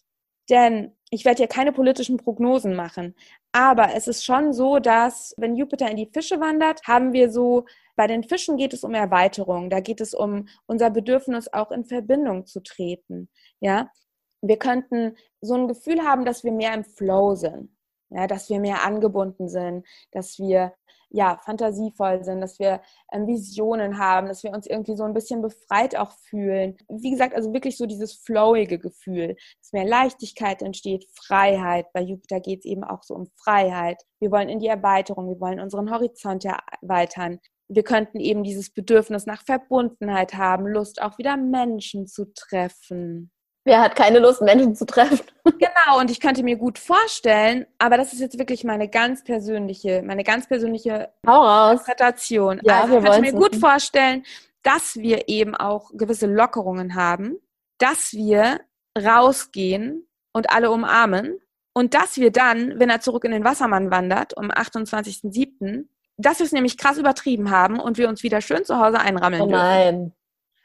Denn 0.50 0.96
ich 1.10 1.24
werde 1.24 1.38
hier 1.38 1.46
keine 1.46 1.70
politischen 1.70 2.16
Prognosen 2.16 2.74
machen. 2.74 3.14
Aber 3.52 3.94
es 3.94 4.08
ist 4.08 4.24
schon 4.24 4.52
so, 4.52 4.80
dass 4.80 5.32
wenn 5.36 5.54
Jupiter 5.54 5.88
in 5.88 5.96
die 5.96 6.10
Fische 6.12 6.40
wandert, 6.40 6.82
haben 6.88 7.12
wir 7.12 7.30
so, 7.30 7.66
bei 7.94 8.08
den 8.08 8.24
Fischen 8.24 8.56
geht 8.56 8.72
es 8.72 8.82
um 8.82 8.94
Erweiterung. 8.94 9.70
Da 9.70 9.78
geht 9.78 10.00
es 10.00 10.12
um 10.12 10.48
unser 10.66 10.90
Bedürfnis, 10.90 11.52
auch 11.52 11.70
in 11.70 11.84
Verbindung 11.84 12.46
zu 12.46 12.60
treten. 12.60 13.28
Ja, 13.60 13.92
wir 14.40 14.58
könnten 14.58 15.16
so 15.40 15.54
ein 15.54 15.68
Gefühl 15.68 16.02
haben, 16.02 16.24
dass 16.24 16.44
wir 16.44 16.52
mehr 16.52 16.74
im 16.74 16.84
Flow 16.84 17.34
sind, 17.34 17.70
ja, 18.10 18.26
dass 18.26 18.48
wir 18.48 18.60
mehr 18.60 18.84
angebunden 18.84 19.48
sind, 19.48 19.86
dass 20.12 20.38
wir 20.38 20.74
ja 21.10 21.40
fantasievoll 21.44 22.22
sind, 22.22 22.40
dass 22.40 22.58
wir 22.58 22.80
ähm, 23.12 23.26
Visionen 23.26 23.98
haben, 23.98 24.28
dass 24.28 24.42
wir 24.42 24.52
uns 24.52 24.66
irgendwie 24.66 24.96
so 24.96 25.04
ein 25.04 25.14
bisschen 25.14 25.40
befreit 25.40 25.96
auch 25.96 26.12
fühlen. 26.12 26.76
Wie 26.88 27.10
gesagt, 27.10 27.34
also 27.34 27.52
wirklich 27.52 27.76
so 27.76 27.86
dieses 27.86 28.14
flowige 28.14 28.78
Gefühl, 28.78 29.36
dass 29.60 29.72
mehr 29.72 29.86
Leichtigkeit 29.86 30.62
entsteht, 30.62 31.06
Freiheit. 31.14 31.86
Bei 31.92 32.00
Jupiter 32.00 32.40
geht 32.40 32.60
es 32.60 32.64
eben 32.66 32.84
auch 32.84 33.02
so 33.02 33.14
um 33.14 33.26
Freiheit. 33.36 34.02
Wir 34.20 34.30
wollen 34.30 34.48
in 34.48 34.60
die 34.60 34.68
Erweiterung, 34.68 35.28
wir 35.28 35.40
wollen 35.40 35.60
unseren 35.60 35.90
Horizont 35.90 36.44
erweitern. 36.44 37.40
Wir 37.68 37.84
könnten 37.84 38.18
eben 38.18 38.44
dieses 38.44 38.72
Bedürfnis 38.72 39.26
nach 39.26 39.42
Verbundenheit 39.44 40.34
haben, 40.34 40.66
Lust 40.66 41.02
auch 41.02 41.18
wieder 41.18 41.36
Menschen 41.36 42.06
zu 42.06 42.32
treffen. 42.34 43.30
Wer 43.64 43.80
hat 43.80 43.96
keine 43.96 44.18
Lust, 44.18 44.40
Menschen 44.40 44.74
zu 44.74 44.86
treffen? 44.86 45.20
Genau, 45.58 45.98
und 45.98 46.10
ich 46.10 46.20
könnte 46.20 46.42
mir 46.42 46.56
gut 46.56 46.78
vorstellen, 46.78 47.64
aber 47.78 47.96
das 47.96 48.12
ist 48.12 48.20
jetzt 48.20 48.38
wirklich 48.38 48.64
meine 48.64 48.86
ganz 48.86 49.24
persönliche, 49.24 50.02
meine 50.02 50.22
ganz 50.22 50.46
persönliche 50.46 51.08
Interpretation. 51.22 52.60
Ja, 52.64 52.82
also 52.82 52.98
ich 52.98 53.04
könnte 53.04 53.20
mir 53.22 53.32
gut 53.32 53.56
vorstellen, 53.56 54.24
dass 54.62 54.96
wir 54.96 55.28
eben 55.28 55.54
auch 55.54 55.90
gewisse 55.94 56.26
Lockerungen 56.26 56.94
haben, 56.94 57.38
dass 57.78 58.12
wir 58.12 58.60
rausgehen 58.98 60.06
und 60.34 60.50
alle 60.50 60.70
umarmen 60.70 61.40
und 61.72 61.94
dass 61.94 62.16
wir 62.16 62.30
dann, 62.30 62.78
wenn 62.78 62.90
er 62.90 63.00
zurück 63.00 63.24
in 63.24 63.30
den 63.30 63.44
Wassermann 63.44 63.90
wandert, 63.90 64.36
um 64.36 64.50
28.07., 64.50 65.86
dass 66.18 66.40
wir 66.40 66.46
es 66.46 66.52
nämlich 66.52 66.76
krass 66.76 66.98
übertrieben 66.98 67.50
haben 67.50 67.78
und 67.78 67.96
wir 67.96 68.08
uns 68.08 68.22
wieder 68.22 68.40
schön 68.40 68.64
zu 68.64 68.78
Hause 68.78 68.98
einrammeln 68.98 69.42
oh 69.42 69.46
nein. 69.46 70.12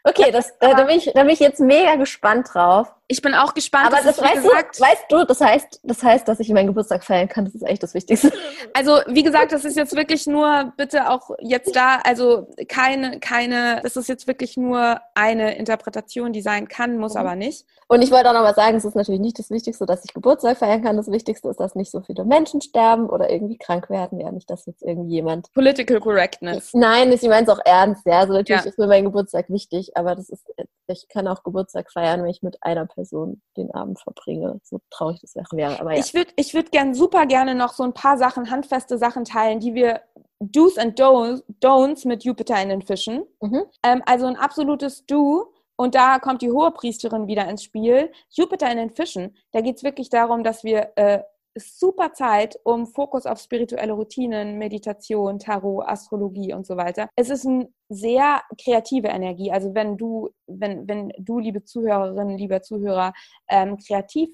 Okay, 0.03 0.31
das, 0.31 0.49
äh, 0.59 0.75
da, 0.75 0.83
bin 0.83 0.97
ich, 0.97 1.11
da 1.13 1.21
bin 1.21 1.31
ich 1.31 1.39
jetzt 1.39 1.59
mega 1.59 1.95
gespannt 1.95 2.49
drauf. 2.53 2.93
Ich 3.14 3.22
bin 3.22 3.36
auch 3.36 3.53
gespannt. 3.53 3.86
Aber 3.86 3.97
das, 3.97 4.20
weißt, 4.20 4.41
gesagt, 4.41 4.80
du, 4.80 4.84
weißt 4.84 5.05
du, 5.07 5.24
das 5.24 5.39
heißt, 5.39 5.82
das 5.84 6.01
heißt, 6.01 6.28
dass 6.28 6.39
ich 6.39 6.49
meinen 6.49 6.66
Geburtstag 6.66 7.03
feiern 7.03 7.30
kann. 7.30 7.45
Das 7.45 7.53
ist 7.53 7.61
echt 7.61 7.84
das 7.84 7.93
Wichtigste. 7.93 8.34
Also, 8.74 9.01
wie 9.05 9.22
gesagt, 9.22 9.51
das 9.51 9.66
ist 9.66 9.78
jetzt 9.78 9.95
wirklich 9.95 10.26
nur, 10.26 10.74
bitte 10.78 11.11
auch 11.11 11.30
jetzt 11.39 11.76
da, 11.76 11.99
also 12.03 12.47
keine, 12.68 13.20
keine, 13.20 13.82
das 13.84 13.97
ist 13.97 14.09
jetzt 14.09 14.26
wirklich 14.26 14.57
nur 14.57 14.99
eine 15.14 15.55
Interpretation, 15.57 16.34
die 16.34 16.41
sein 16.41 16.68
kann, 16.68 16.97
muss 16.97 17.14
mhm. 17.14 17.20
aber 17.20 17.36
nicht. 17.36 17.68
Und 17.88 18.01
ich 18.01 18.09
wollte 18.09 18.30
auch 18.30 18.34
noch 18.34 18.41
mal 18.41 18.55
sagen, 18.55 18.78
es 18.78 18.86
ist 18.86 18.95
natürlich 18.95 19.22
nicht 19.22 19.38
das 19.38 19.51
Wichtigste, 19.51 19.86
dass 19.86 20.03
ich 20.03 20.14
Geburtstag 20.16 20.57
feiern 20.57 20.82
kann. 20.82 20.97
Das 20.97 21.11
Wichtigste 21.11 21.49
ist, 21.49 21.59
dass 21.59 21.76
nicht 21.76 21.91
so 21.91 22.01
viele 22.01 22.26
Menschen 22.26 22.61
sterben 22.61 23.07
oder 23.07 23.30
irgendwie 23.30 23.59
krank 23.59 23.91
werden. 23.91 24.20
Ja, 24.20 24.32
nicht, 24.32 24.49
dass 24.49 24.66
jetzt 24.66 24.82
irgendjemand. 24.82 25.53
Political 25.53 25.99
Correctness. 25.99 26.72
Nein, 26.74 27.11
ich 27.11 27.22
meine 27.22 27.43
es 27.43 27.49
auch 27.49 27.61
ernst. 27.64 28.07
Ja, 28.07 28.22
also 28.22 28.34
natürlich 28.34 28.64
ja. 28.64 28.70
ist 28.70 28.80
mir 28.80 28.88
mein 28.88 29.03
Geburtstag 29.03 29.49
wichtig, 29.49 29.95
aber 29.95 30.16
das 30.16 30.30
ist, 30.30 30.51
ich 30.88 31.07
kann 31.07 31.28
auch 31.28 31.43
Geburtstag 31.43 31.91
feiern, 31.91 32.24
wenn 32.24 32.30
ich 32.30 32.41
mit 32.41 32.57
einer 32.64 32.88
Person 32.88 33.02
den 33.57 33.71
Abend 33.73 33.99
verbringe. 33.99 34.59
So 34.63 34.79
traurig 34.89 35.19
das 35.21 35.35
wäre. 35.35 35.79
Aber 35.79 35.93
ja. 35.93 35.99
Ich 35.99 36.13
würde 36.13 36.31
ich 36.35 36.53
würd 36.53 36.71
gern 36.71 36.93
super 36.93 37.25
gerne 37.25 37.55
noch 37.55 37.73
so 37.73 37.83
ein 37.83 37.93
paar 37.93 38.17
Sachen, 38.17 38.49
handfeste 38.49 38.97
Sachen 38.97 39.25
teilen, 39.25 39.59
die 39.59 39.73
wir 39.73 40.01
Do's 40.39 40.77
and 40.77 40.99
Don'ts 40.99 42.07
mit 42.07 42.23
Jupiter 42.23 42.61
in 42.61 42.69
den 42.69 42.81
Fischen. 42.81 43.23
Mhm. 43.41 43.63
Ähm, 43.83 44.01
also 44.05 44.25
ein 44.25 44.35
absolutes 44.35 45.05
Do 45.05 45.53
und 45.75 45.95
da 45.95 46.19
kommt 46.19 46.41
die 46.41 46.51
Hohepriesterin 46.51 47.27
wieder 47.27 47.47
ins 47.49 47.63
Spiel. 47.63 48.11
Jupiter 48.29 48.71
in 48.71 48.77
den 48.77 48.89
Fischen, 48.91 49.35
da 49.51 49.61
geht 49.61 49.77
es 49.77 49.83
wirklich 49.83 50.09
darum, 50.09 50.43
dass 50.43 50.63
wir 50.63 50.91
äh, 50.95 51.21
super 51.55 52.13
Zeit, 52.13 52.59
um 52.63 52.87
Fokus 52.87 53.25
auf 53.25 53.39
spirituelle 53.39 53.93
Routinen, 53.93 54.57
Meditation, 54.57 55.39
Tarot, 55.39 55.85
Astrologie 55.87 56.53
und 56.53 56.65
so 56.65 56.77
weiter. 56.77 57.09
Es 57.15 57.29
ist 57.29 57.45
eine 57.45 57.69
sehr 57.89 58.41
kreative 58.61 59.09
Energie. 59.09 59.51
Also 59.51 59.73
wenn 59.75 59.97
du, 59.97 60.29
wenn, 60.47 60.87
wenn 60.87 61.13
du, 61.17 61.39
liebe 61.39 61.63
Zuhörerinnen, 61.63 62.37
lieber 62.37 62.61
Zuhörer, 62.61 63.13
ähm, 63.49 63.77
kreativ 63.77 64.29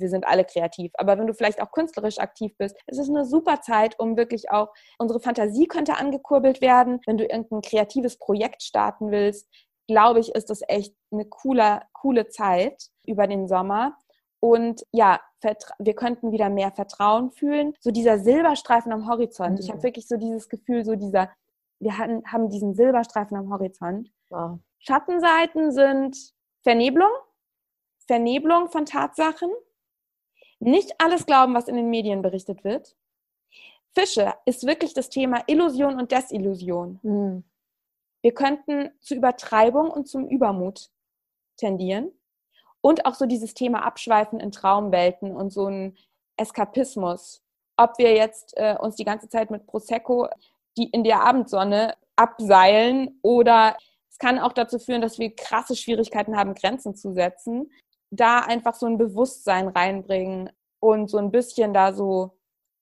wir 0.00 0.08
sind 0.08 0.26
alle 0.26 0.44
kreativ, 0.44 0.92
aber 0.94 1.18
wenn 1.18 1.26
du 1.26 1.34
vielleicht 1.34 1.60
auch 1.60 1.70
künstlerisch 1.70 2.18
aktiv 2.18 2.56
bist, 2.56 2.76
es 2.86 2.98
ist 2.98 3.08
eine 3.08 3.24
super 3.24 3.60
Zeit, 3.60 3.98
um 3.98 4.16
wirklich 4.16 4.50
auch, 4.50 4.72
unsere 4.98 5.20
Fantasie 5.20 5.66
könnte 5.66 5.96
angekurbelt 5.96 6.60
werden, 6.60 7.00
wenn 7.06 7.18
du 7.18 7.24
irgendein 7.24 7.60
kreatives 7.60 8.18
Projekt 8.18 8.62
starten 8.62 9.10
willst, 9.10 9.48
glaube 9.88 10.20
ich, 10.20 10.34
ist 10.34 10.50
das 10.50 10.60
echt 10.68 10.94
eine 11.10 11.26
coole, 11.26 11.82
coole 11.92 12.28
Zeit 12.28 12.84
über 13.06 13.26
den 13.26 13.48
Sommer. 13.48 13.96
Und 14.40 14.82
ja, 14.92 15.20
wir 15.78 15.94
könnten 15.94 16.32
wieder 16.32 16.48
mehr 16.48 16.72
Vertrauen 16.72 17.30
fühlen. 17.30 17.74
So 17.80 17.90
dieser 17.90 18.18
Silberstreifen 18.18 18.92
am 18.92 19.08
Horizont. 19.08 19.52
Mhm. 19.52 19.60
Ich 19.60 19.70
habe 19.70 19.82
wirklich 19.82 20.06
so 20.06 20.16
dieses 20.16 20.48
Gefühl, 20.48 20.84
so 20.84 20.94
dieser, 20.94 21.30
wir 21.80 21.98
hatten, 21.98 22.22
haben 22.26 22.48
diesen 22.48 22.74
Silberstreifen 22.74 23.36
am 23.36 23.50
Horizont. 23.50 24.10
Wow. 24.30 24.58
Schattenseiten 24.78 25.72
sind 25.72 26.16
Vernebelung, 26.62 27.10
Vernebelung 28.06 28.68
von 28.68 28.86
Tatsachen, 28.86 29.50
nicht 30.58 30.94
alles 30.98 31.26
glauben, 31.26 31.54
was 31.54 31.68
in 31.68 31.76
den 31.76 31.90
Medien 31.90 32.22
berichtet 32.22 32.62
wird. 32.64 32.96
Fische 33.94 34.32
ist 34.46 34.66
wirklich 34.66 34.94
das 34.94 35.10
Thema 35.10 35.42
Illusion 35.46 35.98
und 35.98 36.12
Desillusion. 36.12 37.00
Mhm. 37.02 37.44
Wir 38.22 38.32
könnten 38.32 38.90
zu 39.00 39.14
Übertreibung 39.14 39.90
und 39.90 40.08
zum 40.08 40.28
Übermut 40.28 40.90
tendieren. 41.56 42.12
Und 42.82 43.06
auch 43.06 43.14
so 43.14 43.26
dieses 43.26 43.54
Thema 43.54 43.84
Abschweifen 43.84 44.40
in 44.40 44.52
Traumwelten 44.52 45.34
und 45.34 45.52
so 45.52 45.66
ein 45.66 45.96
Eskapismus. 46.36 47.42
Ob 47.76 47.96
wir 47.96 48.14
jetzt 48.14 48.54
äh, 48.56 48.76
uns 48.78 48.96
die 48.96 49.04
ganze 49.04 49.28
Zeit 49.28 49.50
mit 49.50 49.66
Prosecco 49.66 50.28
die 50.76 50.88
in 50.88 51.04
der 51.04 51.22
Abendsonne 51.22 51.94
abseilen 52.16 53.18
oder 53.22 53.76
es 54.10 54.18
kann 54.18 54.38
auch 54.38 54.52
dazu 54.52 54.78
führen, 54.78 55.02
dass 55.02 55.18
wir 55.18 55.34
krasse 55.34 55.76
Schwierigkeiten 55.76 56.36
haben, 56.36 56.54
Grenzen 56.54 56.94
zu 56.94 57.12
setzen. 57.12 57.70
Da 58.10 58.40
einfach 58.40 58.74
so 58.74 58.86
ein 58.86 58.98
Bewusstsein 58.98 59.68
reinbringen 59.68 60.50
und 60.80 61.10
so 61.10 61.18
ein 61.18 61.30
bisschen 61.30 61.72
da 61.72 61.92
so, 61.92 62.38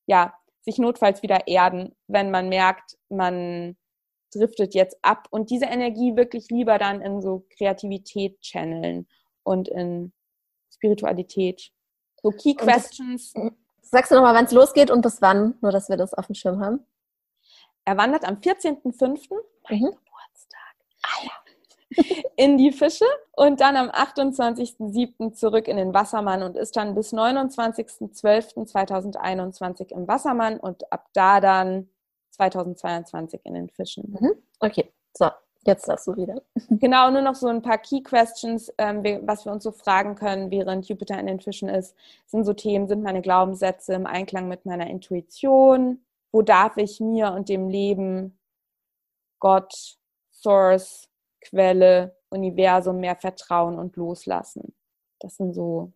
ja, 0.06 0.34
sich 0.62 0.78
notfalls 0.78 1.22
wieder 1.22 1.46
erden, 1.46 1.94
wenn 2.06 2.30
man 2.30 2.48
merkt, 2.48 2.98
man 3.08 3.76
driftet 4.32 4.74
jetzt 4.74 4.98
ab 5.02 5.26
und 5.30 5.50
diese 5.50 5.66
Energie 5.66 6.16
wirklich 6.16 6.50
lieber 6.50 6.78
dann 6.78 7.00
in 7.00 7.22
so 7.22 7.46
Kreativität 7.56 8.40
channeln 8.40 9.08
und 9.42 9.68
in 9.68 10.12
Spiritualität. 10.72 11.72
So 12.22 12.30
Key 12.30 12.54
Questions. 12.54 13.32
Das, 13.32 13.52
sagst 13.82 14.10
du 14.10 14.16
nochmal, 14.16 14.34
wann 14.34 14.44
es 14.44 14.52
losgeht 14.52 14.90
und 14.90 15.00
bis 15.02 15.22
wann, 15.22 15.54
nur 15.60 15.70
dass 15.72 15.88
wir 15.88 15.96
das 15.96 16.14
auf 16.14 16.26
dem 16.26 16.34
Schirm 16.34 16.60
haben? 16.60 16.84
Er 17.84 17.96
wandert 17.96 18.24
am 18.24 18.36
14.05. 18.36 19.28
Mein 19.68 19.78
mhm. 19.78 19.86
Geburtstag. 19.86 20.74
Ah, 21.02 21.24
ja. 21.24 21.32
in 22.36 22.56
die 22.56 22.70
Fische 22.72 23.04
und 23.32 23.60
dann 23.60 23.76
am 23.76 23.90
28.07. 23.90 25.32
zurück 25.32 25.66
in 25.66 25.76
den 25.76 25.92
Wassermann 25.92 26.42
und 26.42 26.56
ist 26.56 26.76
dann 26.76 26.94
bis 26.94 27.12
29.12.2021 27.12 29.90
im 29.92 30.06
Wassermann 30.06 30.60
und 30.60 30.92
ab 30.92 31.08
da 31.14 31.40
dann 31.40 31.90
2022 32.30 33.40
in 33.44 33.54
den 33.54 33.68
Fischen. 33.70 34.16
Mhm. 34.18 34.34
Okay, 34.60 34.92
so, 35.16 35.30
jetzt 35.64 35.88
darfst 35.88 36.06
du 36.06 36.16
wieder. 36.16 36.42
Genau, 36.68 37.10
nur 37.10 37.22
noch 37.22 37.34
so 37.34 37.48
ein 37.48 37.62
paar 37.62 37.78
Key 37.78 38.02
Questions, 38.02 38.72
ähm, 38.78 39.02
was 39.26 39.44
wir 39.44 39.52
uns 39.52 39.64
so 39.64 39.72
fragen 39.72 40.14
können, 40.14 40.50
während 40.50 40.88
Jupiter 40.88 41.18
in 41.18 41.26
den 41.26 41.40
Fischen 41.40 41.68
ist, 41.68 41.94
sind 42.26 42.44
so 42.44 42.52
Themen, 42.52 42.88
sind 42.88 43.02
meine 43.02 43.22
Glaubenssätze 43.22 43.94
im 43.94 44.06
Einklang 44.06 44.48
mit 44.48 44.64
meiner 44.66 44.88
Intuition? 44.88 46.04
Wo 46.32 46.42
darf 46.42 46.76
ich 46.76 47.00
mir 47.00 47.32
und 47.32 47.48
dem 47.48 47.68
Leben, 47.68 48.38
Gott, 49.40 49.98
Source, 50.32 51.08
Quelle, 51.40 52.16
Universum 52.30 53.00
mehr 53.00 53.16
vertrauen 53.16 53.78
und 53.78 53.96
loslassen? 53.96 54.74
Das 55.18 55.36
sind 55.36 55.54
so 55.54 55.92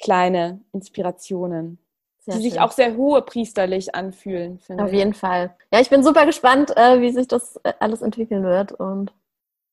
kleine 0.00 0.62
Inspirationen. 0.72 1.78
Sehr 2.20 2.34
die 2.34 2.42
schön. 2.42 2.50
sich 2.50 2.60
auch 2.60 2.72
sehr 2.72 2.96
hohe 2.96 3.22
priesterlich 3.22 3.94
anfühlen. 3.94 4.58
Finde 4.58 4.84
Auf 4.84 4.92
jeden 4.92 5.14
Fall. 5.14 5.54
Ja, 5.72 5.80
ich 5.80 5.90
bin 5.90 6.02
super 6.02 6.26
gespannt, 6.26 6.76
äh, 6.76 7.00
wie 7.00 7.10
sich 7.10 7.28
das 7.28 7.56
äh, 7.62 7.72
alles 7.80 8.02
entwickeln 8.02 8.44
wird 8.44 8.72
und 8.72 9.12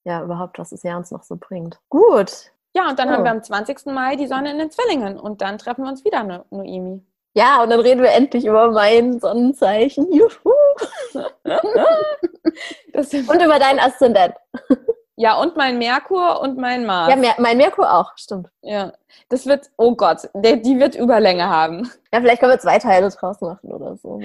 ja, 0.06 0.24
überhaupt, 0.24 0.60
was 0.60 0.70
das 0.70 0.84
Jahr 0.84 0.98
uns 0.98 1.12
noch 1.12 1.24
so 1.24 1.36
bringt. 1.36 1.80
Gut. 1.90 2.52
Ja, 2.76 2.90
und 2.90 3.00
dann 3.00 3.10
oh. 3.10 3.12
haben 3.14 3.24
wir 3.24 3.32
am 3.32 3.44
20. 3.44 3.88
Mai 3.88 4.16
die 4.16 4.28
Sonne 4.28 4.52
in 4.52 4.60
den 4.60 4.70
Zwillingen 4.70 5.20
und 5.20 5.42
dann 5.42 5.58
treffen 5.58 5.84
wir 5.84 5.90
uns 5.90 6.06
wieder, 6.06 6.24
no 6.24 6.46
Noemi. 6.52 7.02
Ja, 7.34 7.62
und 7.64 7.70
dann 7.70 7.82
reden 7.82 8.02
wir 8.02 8.12
endlich 8.12 8.46
über 8.46 8.72
mein 8.72 9.20
Sonnenzeichen. 9.20 10.10
Juhu! 10.12 10.54
und 12.94 13.42
über 13.42 13.60
deinen 13.60 13.80
Aszendent. 13.80 14.36
Ja, 15.18 15.40
und 15.40 15.56
mein 15.56 15.78
Merkur 15.78 16.42
und 16.42 16.58
mein 16.58 16.86
Mars. 16.86 17.14
Ja, 17.14 17.36
mein 17.38 17.58
Merkur 17.58 17.94
auch, 17.94 18.18
stimmt. 18.18 18.50
Ja, 18.62 18.92
das 19.30 19.46
wird, 19.46 19.72
oh 19.78 19.96
Gott, 19.96 20.30
der, 20.34 20.58
die 20.58 20.78
wird 20.78 20.96
Überlänge 20.96 21.48
haben. 21.48 21.90
Ja, 22.14 22.20
vielleicht 22.20 22.42
können 22.42 22.52
wir 22.52 22.60
zwei 22.60 22.80
Teile 22.80 23.10
draus 23.10 23.40
machen 23.40 23.72
oder 23.72 23.96
so. 23.96 24.20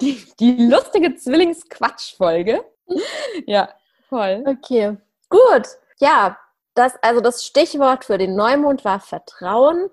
Die, 0.00 0.24
die 0.38 0.66
lustige 0.66 1.16
Zwillingsquatsch-Folge. 1.16 2.64
Ja, 3.46 3.68
voll. 4.08 4.44
Okay, 4.46 4.96
gut. 5.28 5.66
Ja, 5.98 6.38
das, 6.74 6.94
also 7.02 7.20
das 7.20 7.44
Stichwort 7.44 8.04
für 8.04 8.18
den 8.18 8.36
Neumond 8.36 8.84
war 8.84 9.00
Vertrauen. 9.00 9.90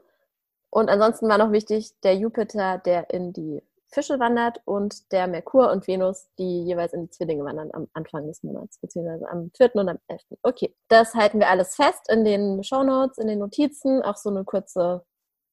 Und 0.69 0.89
ansonsten 0.89 1.29
war 1.29 1.37
noch 1.37 1.51
wichtig 1.51 1.99
der 2.01 2.15
Jupiter, 2.15 2.77
der 2.79 3.09
in 3.11 3.33
die 3.33 3.63
Fische 3.93 4.19
wandert 4.19 4.61
und 4.65 5.11
der 5.11 5.27
Merkur 5.27 5.71
und 5.71 5.87
Venus, 5.87 6.27
die 6.37 6.63
jeweils 6.63 6.93
in 6.93 7.03
die 7.03 7.09
Zwillinge 7.09 7.45
wandern 7.45 7.69
am 7.73 7.87
Anfang 7.93 8.27
des 8.27 8.43
Monats, 8.43 8.79
beziehungsweise 8.79 9.29
am 9.29 9.51
4. 9.55 9.75
und 9.75 9.89
am 9.89 9.99
11. 10.07 10.21
Okay, 10.41 10.75
das 10.87 11.13
halten 11.13 11.39
wir 11.39 11.49
alles 11.49 11.75
fest 11.75 12.09
in 12.09 12.25
den 12.25 12.63
Show 12.63 12.83
Notes, 12.83 13.17
in 13.17 13.27
den 13.27 13.39
Notizen, 13.39 14.01
auch 14.01 14.17
so 14.17 14.29
eine 14.29 14.43
kurze 14.43 15.05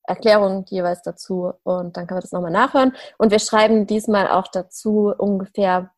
Erklärung 0.04 0.64
jeweils 0.68 1.02
dazu 1.02 1.52
und 1.62 1.96
dann 1.96 2.06
kann 2.06 2.16
man 2.16 2.22
das 2.22 2.32
nochmal 2.32 2.50
nachhören. 2.50 2.94
Und 3.18 3.30
wir 3.30 3.38
schreiben 3.38 3.86
diesmal 3.86 4.28
auch 4.28 4.48
dazu 4.48 5.12
ungefähr, 5.16 5.92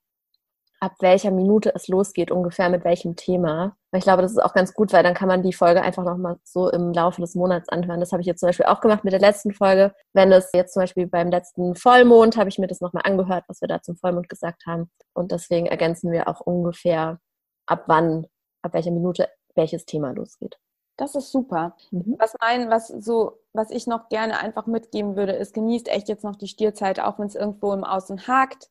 ab 0.80 0.92
welcher 1.00 1.30
Minute 1.30 1.72
es 1.74 1.88
losgeht, 1.88 2.30
ungefähr 2.30 2.68
mit 2.68 2.84
welchem 2.84 3.16
Thema. 3.16 3.76
Weil 3.92 3.98
ich 3.98 4.04
glaube, 4.04 4.22
das 4.22 4.32
ist 4.32 4.42
auch 4.42 4.54
ganz 4.54 4.72
gut, 4.72 4.92
weil 4.94 5.02
dann 5.02 5.12
kann 5.12 5.28
man 5.28 5.42
die 5.42 5.52
Folge 5.52 5.82
einfach 5.82 6.02
nochmal 6.02 6.38
so 6.44 6.70
im 6.70 6.92
Laufe 6.94 7.20
des 7.20 7.34
Monats 7.34 7.68
anhören. 7.68 8.00
Das 8.00 8.10
habe 8.12 8.22
ich 8.22 8.26
jetzt 8.26 8.40
zum 8.40 8.48
Beispiel 8.48 8.64
auch 8.64 8.80
gemacht 8.80 9.04
mit 9.04 9.12
der 9.12 9.20
letzten 9.20 9.52
Folge. 9.52 9.94
Wenn 10.14 10.32
es 10.32 10.50
jetzt 10.54 10.72
zum 10.72 10.82
Beispiel 10.82 11.06
beim 11.06 11.30
letzten 11.30 11.74
Vollmond, 11.74 12.38
habe 12.38 12.48
ich 12.48 12.58
mir 12.58 12.68
das 12.68 12.80
nochmal 12.80 13.02
angehört, 13.04 13.44
was 13.48 13.60
wir 13.60 13.68
da 13.68 13.82
zum 13.82 13.96
Vollmond 13.96 14.30
gesagt 14.30 14.64
haben. 14.66 14.90
Und 15.12 15.30
deswegen 15.30 15.66
ergänzen 15.66 16.10
wir 16.10 16.26
auch 16.26 16.40
ungefähr, 16.40 17.18
ab 17.66 17.84
wann, 17.86 18.26
ab 18.62 18.72
welcher 18.72 18.92
Minute 18.92 19.28
welches 19.54 19.84
Thema 19.84 20.12
losgeht. 20.12 20.58
Das 20.96 21.14
ist 21.14 21.30
super. 21.30 21.76
Mhm. 21.90 22.16
Was 22.18 22.34
mein, 22.40 22.70
was 22.70 22.88
so, 22.88 23.40
was 23.52 23.70
ich 23.70 23.86
noch 23.86 24.08
gerne 24.08 24.38
einfach 24.40 24.66
mitgeben 24.66 25.16
würde, 25.16 25.32
ist, 25.32 25.52
genießt 25.52 25.88
echt 25.88 26.08
jetzt 26.08 26.24
noch 26.24 26.36
die 26.36 26.48
Stierzeit, 26.48 27.00
auch 27.00 27.18
wenn 27.18 27.26
es 27.26 27.34
irgendwo 27.34 27.72
im 27.72 27.84
Außen 27.84 28.26
hakt. 28.26 28.70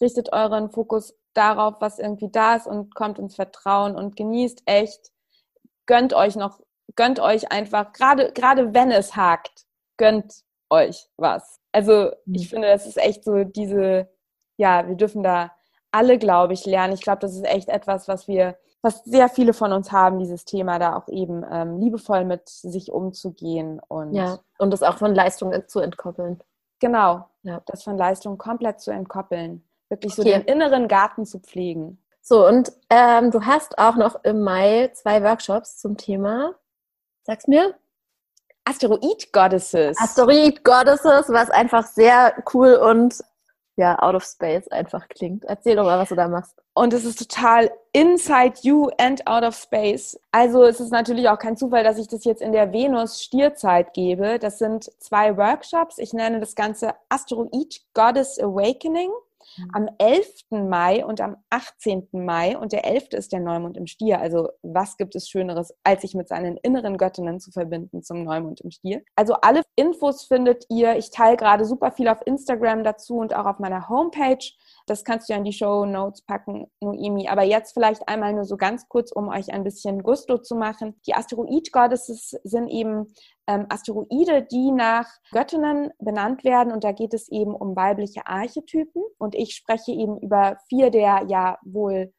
Richtet 0.00 0.32
euren 0.32 0.70
Fokus 0.70 1.14
darauf, 1.34 1.76
was 1.80 1.98
irgendwie 1.98 2.30
da 2.30 2.56
ist 2.56 2.66
und 2.66 2.94
kommt 2.94 3.18
ins 3.18 3.36
Vertrauen 3.36 3.94
und 3.94 4.16
genießt 4.16 4.62
echt, 4.66 5.12
gönnt 5.86 6.12
euch 6.14 6.36
noch, 6.36 6.60
gönnt 6.96 7.20
euch 7.20 7.52
einfach, 7.52 7.92
gerade, 7.92 8.32
gerade 8.32 8.74
wenn 8.74 8.90
es 8.90 9.16
hakt, 9.16 9.66
gönnt 9.96 10.42
euch 10.70 11.06
was. 11.16 11.60
Also 11.72 12.10
ich 12.26 12.46
mhm. 12.46 12.48
finde, 12.48 12.68
das 12.68 12.86
ist 12.86 12.98
echt 12.98 13.24
so 13.24 13.44
diese, 13.44 14.08
ja, 14.56 14.86
wir 14.88 14.96
dürfen 14.96 15.22
da 15.22 15.52
alle, 15.92 16.18
glaube 16.18 16.52
ich, 16.52 16.66
lernen. 16.66 16.94
Ich 16.94 17.02
glaube, 17.02 17.20
das 17.20 17.34
ist 17.34 17.44
echt 17.44 17.68
etwas, 17.68 18.08
was 18.08 18.28
wir, 18.28 18.56
was 18.82 19.04
sehr 19.04 19.28
viele 19.28 19.52
von 19.52 19.72
uns 19.72 19.92
haben, 19.92 20.18
dieses 20.18 20.44
Thema, 20.44 20.78
da 20.78 20.96
auch 20.96 21.08
eben 21.08 21.44
ähm, 21.50 21.78
liebevoll 21.78 22.24
mit 22.24 22.48
sich 22.48 22.90
umzugehen 22.90 23.80
und 23.88 24.14
ja 24.14 24.38
und 24.60 24.70
das 24.70 24.82
auch 24.82 24.98
von 24.98 25.14
Leistung 25.14 25.52
zu 25.66 25.80
entkoppeln. 25.80 26.38
Genau, 26.80 27.26
ja. 27.42 27.62
das 27.66 27.82
von 27.82 27.96
Leistung 27.96 28.36
komplett 28.38 28.80
zu 28.80 28.90
entkoppeln, 28.90 29.64
wirklich 29.90 30.14
so 30.14 30.22
okay. 30.22 30.32
den 30.32 30.42
inneren 30.42 30.88
Garten 30.88 31.26
zu 31.26 31.38
pflegen. 31.38 32.02
So 32.22 32.46
und 32.46 32.72
ähm, 32.88 33.30
du 33.30 33.44
hast 33.44 33.78
auch 33.78 33.96
noch 33.96 34.24
im 34.24 34.40
Mai 34.42 34.90
zwei 34.94 35.22
Workshops 35.22 35.78
zum 35.78 35.96
Thema. 35.96 36.54
Sag's 37.22 37.46
mir. 37.46 37.74
Asteroid 38.64 39.32
Goddesses. 39.32 39.98
Asteroid 39.98 40.64
Goddesses, 40.64 41.28
was 41.28 41.50
einfach 41.50 41.86
sehr 41.86 42.34
cool 42.54 42.74
und 42.74 43.20
ja, 43.76 43.98
out 43.98 44.14
of 44.14 44.24
space 44.24 44.68
einfach 44.68 45.08
klingt. 45.08 45.44
Erzähl 45.44 45.76
doch 45.76 45.84
mal, 45.84 45.98
was 45.98 46.10
du 46.10 46.14
da 46.14 46.28
machst. 46.28 46.54
Und 46.74 46.92
es 46.92 47.04
ist 47.04 47.18
total 47.18 47.70
inside 47.92 48.54
you 48.62 48.90
and 48.98 49.26
out 49.26 49.42
of 49.42 49.56
space. 49.56 50.20
Also 50.32 50.64
es 50.64 50.80
ist 50.80 50.92
natürlich 50.92 51.28
auch 51.28 51.38
kein 51.38 51.56
Zufall, 51.56 51.82
dass 51.82 51.98
ich 51.98 52.06
das 52.06 52.24
jetzt 52.24 52.42
in 52.42 52.52
der 52.52 52.72
Venus-Stierzeit 52.72 53.94
gebe. 53.94 54.38
Das 54.38 54.58
sind 54.58 54.90
zwei 55.00 55.36
Workshops. 55.36 55.98
Ich 55.98 56.12
nenne 56.12 56.40
das 56.40 56.54
Ganze 56.54 56.94
Asteroid 57.08 57.80
Goddess 57.94 58.38
Awakening. 58.38 59.10
Mhm. 59.56 59.70
am 59.72 59.88
11. 59.98 60.68
Mai 60.68 61.04
und 61.04 61.20
am 61.20 61.36
18. 61.50 62.08
Mai. 62.12 62.56
Und 62.56 62.72
der 62.72 62.84
11. 62.84 63.08
ist 63.12 63.32
der 63.32 63.40
Neumond 63.40 63.76
im 63.76 63.86
Stier. 63.86 64.20
Also 64.20 64.50
was 64.62 64.96
gibt 64.96 65.14
es 65.14 65.28
Schöneres, 65.28 65.74
als 65.84 66.02
sich 66.02 66.14
mit 66.14 66.28
seinen 66.28 66.56
inneren 66.58 66.96
Göttinnen 66.98 67.40
zu 67.40 67.50
verbinden 67.50 68.02
zum 68.02 68.24
Neumond 68.24 68.60
im 68.60 68.70
Stier? 68.70 69.02
Also 69.16 69.34
alle 69.34 69.62
Infos 69.76 70.24
findet 70.24 70.64
ihr. 70.68 70.96
Ich 70.96 71.10
teile 71.10 71.36
gerade 71.36 71.64
super 71.64 71.92
viel 71.92 72.08
auf 72.08 72.20
Instagram 72.24 72.84
dazu 72.84 73.16
und 73.18 73.34
auch 73.34 73.46
auf 73.46 73.58
meiner 73.58 73.88
Homepage. 73.88 74.44
Das 74.90 75.04
kannst 75.04 75.28
du 75.28 75.34
ja 75.34 75.38
in 75.38 75.44
die 75.44 75.52
Show 75.52 75.86
Notes 75.86 76.22
packen, 76.22 76.66
Noemi. 76.80 77.28
Aber 77.28 77.44
jetzt 77.44 77.74
vielleicht 77.74 78.08
einmal 78.08 78.32
nur 78.32 78.44
so 78.44 78.56
ganz 78.56 78.88
kurz, 78.88 79.12
um 79.12 79.28
euch 79.28 79.52
ein 79.52 79.62
bisschen 79.62 80.02
Gusto 80.02 80.36
zu 80.38 80.56
machen. 80.56 81.00
Die 81.06 81.14
Asteroid-Goddesses 81.14 82.40
sind 82.42 82.66
eben 82.66 83.14
ähm, 83.46 83.66
Asteroide, 83.68 84.42
die 84.50 84.72
nach 84.72 85.06
Göttinnen 85.30 85.92
benannt 86.00 86.42
werden. 86.42 86.72
Und 86.72 86.82
da 86.82 86.90
geht 86.90 87.14
es 87.14 87.28
eben 87.28 87.54
um 87.54 87.76
weibliche 87.76 88.26
Archetypen. 88.26 89.00
Und 89.16 89.36
ich 89.36 89.54
spreche 89.54 89.92
eben 89.92 90.18
über 90.18 90.58
vier 90.68 90.90
der 90.90 91.22
ja 91.28 91.56
wohl 91.62 92.12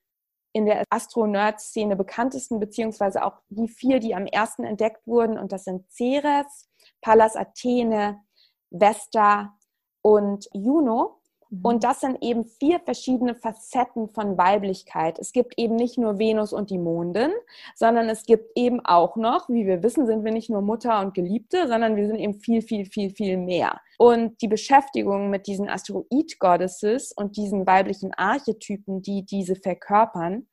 in 0.54 0.66
der 0.66 0.86
Astro-Nerd-Szene 0.90 1.98
bekanntesten, 1.98 2.62
beziehungsweise 2.62 3.26
auch 3.26 3.42
die 3.50 3.68
vier, 3.68 4.00
die 4.00 4.16
am 4.16 4.28
ersten 4.28 4.64
entdeckt 4.64 5.06
wurden. 5.06 5.38
Und 5.38 5.52
das 5.52 5.66
sind 5.66 5.92
Ceres, 5.92 6.70
Pallas 7.02 7.36
Athene, 7.36 8.22
Vesta 8.70 9.58
und 10.02 10.48
Juno. 10.54 11.21
Und 11.52 11.76
mhm. 11.76 11.80
das 11.82 12.00
sind 12.00 12.18
eben 12.22 12.46
vier 12.46 12.80
verschiedene 12.80 13.36
Facetten 13.36 14.10
von 14.10 14.38
Weiblichkeit. 14.38 15.20
Es 15.20 15.34
gibt 15.34 15.60
eben 15.60 15.76
nicht 15.76 15.98
nur 15.98 16.18
Venus 16.18 16.54
und 16.54 16.70
die 16.70 16.78
Mondin, 16.78 17.32
sondern 17.76 18.08
es 18.10 18.24
gibt 18.26 18.52
eben 18.56 18.80
auch 18.86 19.18
noch, 19.18 19.50
wie 19.50 19.68
wir 19.68 19.84
wissen, 19.84 20.06
sind 20.06 20.24
wir 20.24 20.32
nicht 20.32 20.50
nur 20.50 20.62
Mutter 20.62 21.02
und 21.02 21.14
Geliebte, 21.14 21.68
sondern 21.68 21.98
wir 21.98 22.08
sind 22.08 22.20
eben 22.20 22.36
viel, 22.36 22.62
viel, 22.62 22.86
viel, 22.86 23.10
viel 23.10 23.38
mehr. 23.38 23.82
Und 23.98 24.42
die 24.42 24.48
Beschäftigung 24.48 25.30
mit 25.30 25.46
diesen 25.46 25.70
Asteroid-Goddesses 25.70 27.12
und 27.12 27.36
diesen 27.36 27.68
weiblichen 27.68 28.14
Archetypen, 28.14 29.02
die 29.02 29.26
diese 29.26 29.56
verkörpern, 29.56 30.48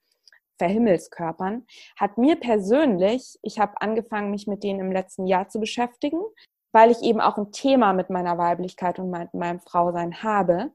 Verhimmelskörpern, 0.58 1.64
hat 1.96 2.18
mir 2.18 2.34
persönlich, 2.34 3.38
ich 3.42 3.60
habe 3.60 3.80
angefangen, 3.80 4.32
mich 4.32 4.48
mit 4.48 4.64
denen 4.64 4.80
im 4.80 4.92
letzten 4.92 5.28
Jahr 5.28 5.48
zu 5.48 5.60
beschäftigen, 5.60 6.20
weil 6.78 6.92
ich 6.92 7.02
eben 7.02 7.20
auch 7.20 7.36
ein 7.36 7.50
Thema 7.50 7.92
mit 7.92 8.08
meiner 8.08 8.38
Weiblichkeit 8.38 9.00
und 9.00 9.10
mit 9.10 9.34
meinem 9.34 9.58
Frausein 9.58 10.22
habe. 10.22 10.70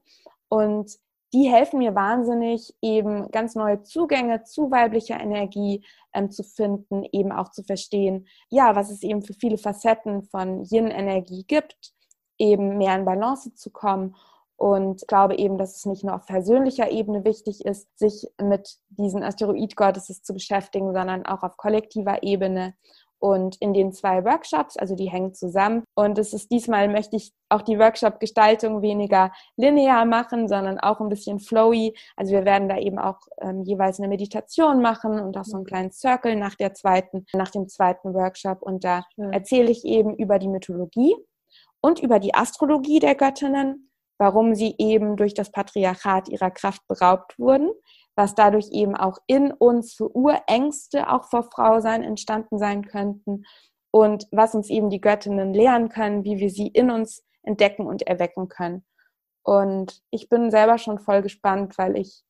Und 0.50 0.98
die 1.32 1.48
helfen 1.50 1.78
mir 1.78 1.94
wahnsinnig, 1.94 2.74
eben 2.82 3.30
ganz 3.30 3.54
neue 3.54 3.82
Zugänge 3.84 4.42
zu 4.42 4.70
weiblicher 4.70 5.18
Energie 5.18 5.82
ähm, 6.12 6.30
zu 6.30 6.44
finden, 6.44 7.04
eben 7.10 7.32
auch 7.32 7.50
zu 7.52 7.62
verstehen, 7.62 8.28
ja, 8.50 8.76
was 8.76 8.90
es 8.90 9.02
eben 9.02 9.22
für 9.22 9.32
viele 9.32 9.56
Facetten 9.56 10.24
von 10.24 10.64
Yin-Energie 10.64 11.44
gibt, 11.44 11.94
eben 12.36 12.76
mehr 12.76 12.94
in 12.96 13.06
Balance 13.06 13.54
zu 13.54 13.70
kommen. 13.70 14.14
Und 14.56 15.00
ich 15.00 15.06
glaube 15.06 15.38
eben, 15.38 15.56
dass 15.56 15.74
es 15.74 15.86
nicht 15.86 16.04
nur 16.04 16.16
auf 16.16 16.26
persönlicher 16.26 16.90
Ebene 16.90 17.24
wichtig 17.24 17.64
ist, 17.64 17.98
sich 17.98 18.28
mit 18.38 18.76
diesen 18.90 19.22
Asteroid-Goddesses 19.22 20.22
zu 20.22 20.34
beschäftigen, 20.34 20.92
sondern 20.92 21.24
auch 21.24 21.42
auf 21.42 21.56
kollektiver 21.56 22.22
Ebene 22.22 22.74
und 23.18 23.56
in 23.60 23.72
den 23.72 23.92
zwei 23.92 24.24
Workshops, 24.24 24.76
also 24.76 24.94
die 24.94 25.10
hängen 25.10 25.34
zusammen. 25.34 25.84
Und 25.94 26.18
es 26.18 26.32
ist 26.32 26.50
diesmal 26.50 26.88
möchte 26.88 27.16
ich 27.16 27.32
auch 27.48 27.62
die 27.62 27.78
Workshop-Gestaltung 27.78 28.82
weniger 28.82 29.32
linear 29.56 30.04
machen, 30.04 30.48
sondern 30.48 30.78
auch 30.78 31.00
ein 31.00 31.08
bisschen 31.08 31.38
flowy. 31.38 31.96
Also 32.16 32.32
wir 32.32 32.44
werden 32.44 32.68
da 32.68 32.78
eben 32.78 32.98
auch 32.98 33.18
ähm, 33.40 33.62
jeweils 33.62 33.98
eine 33.98 34.08
Meditation 34.08 34.82
machen 34.82 35.18
und 35.20 35.36
auch 35.36 35.44
so 35.44 35.56
einen 35.56 35.64
kleinen 35.64 35.92
Circle 35.92 36.36
nach 36.36 36.54
der 36.54 36.74
zweiten, 36.74 37.24
nach 37.32 37.50
dem 37.50 37.68
zweiten 37.68 38.12
Workshop. 38.14 38.62
Und 38.62 38.84
da 38.84 39.04
ja. 39.16 39.30
erzähle 39.30 39.70
ich 39.70 39.84
eben 39.84 40.14
über 40.16 40.38
die 40.38 40.48
Mythologie 40.48 41.14
und 41.80 42.00
über 42.00 42.18
die 42.18 42.34
Astrologie 42.34 42.98
der 42.98 43.14
Göttinnen, 43.14 43.90
warum 44.18 44.54
sie 44.54 44.74
eben 44.78 45.16
durch 45.16 45.34
das 45.34 45.50
Patriarchat 45.50 46.28
ihrer 46.28 46.50
Kraft 46.50 46.82
beraubt 46.88 47.38
wurden, 47.38 47.70
was 48.16 48.34
dadurch 48.34 48.70
eben 48.70 48.96
auch 48.96 49.18
in 49.26 49.52
uns 49.52 49.94
für 49.94 50.14
Urängste 50.14 51.10
auch 51.10 51.24
vor 51.24 51.44
Frau 51.44 51.80
sein 51.80 52.02
entstanden 52.02 52.58
sein 52.58 52.86
könnten 52.86 53.44
und 53.90 54.26
was 54.30 54.54
uns 54.54 54.70
eben 54.70 54.90
die 54.90 55.00
Göttinnen 55.00 55.54
lehren 55.54 55.88
können, 55.88 56.24
wie 56.24 56.38
wir 56.38 56.50
sie 56.50 56.68
in 56.68 56.90
uns 56.90 57.24
entdecken 57.42 57.86
und 57.86 58.02
erwecken 58.02 58.48
können. 58.48 58.84
Und 59.42 60.00
ich 60.10 60.28
bin 60.28 60.50
selber 60.50 60.78
schon 60.78 60.98
voll 60.98 61.22
gespannt, 61.22 61.76
weil 61.76 61.96
ich 61.96 62.24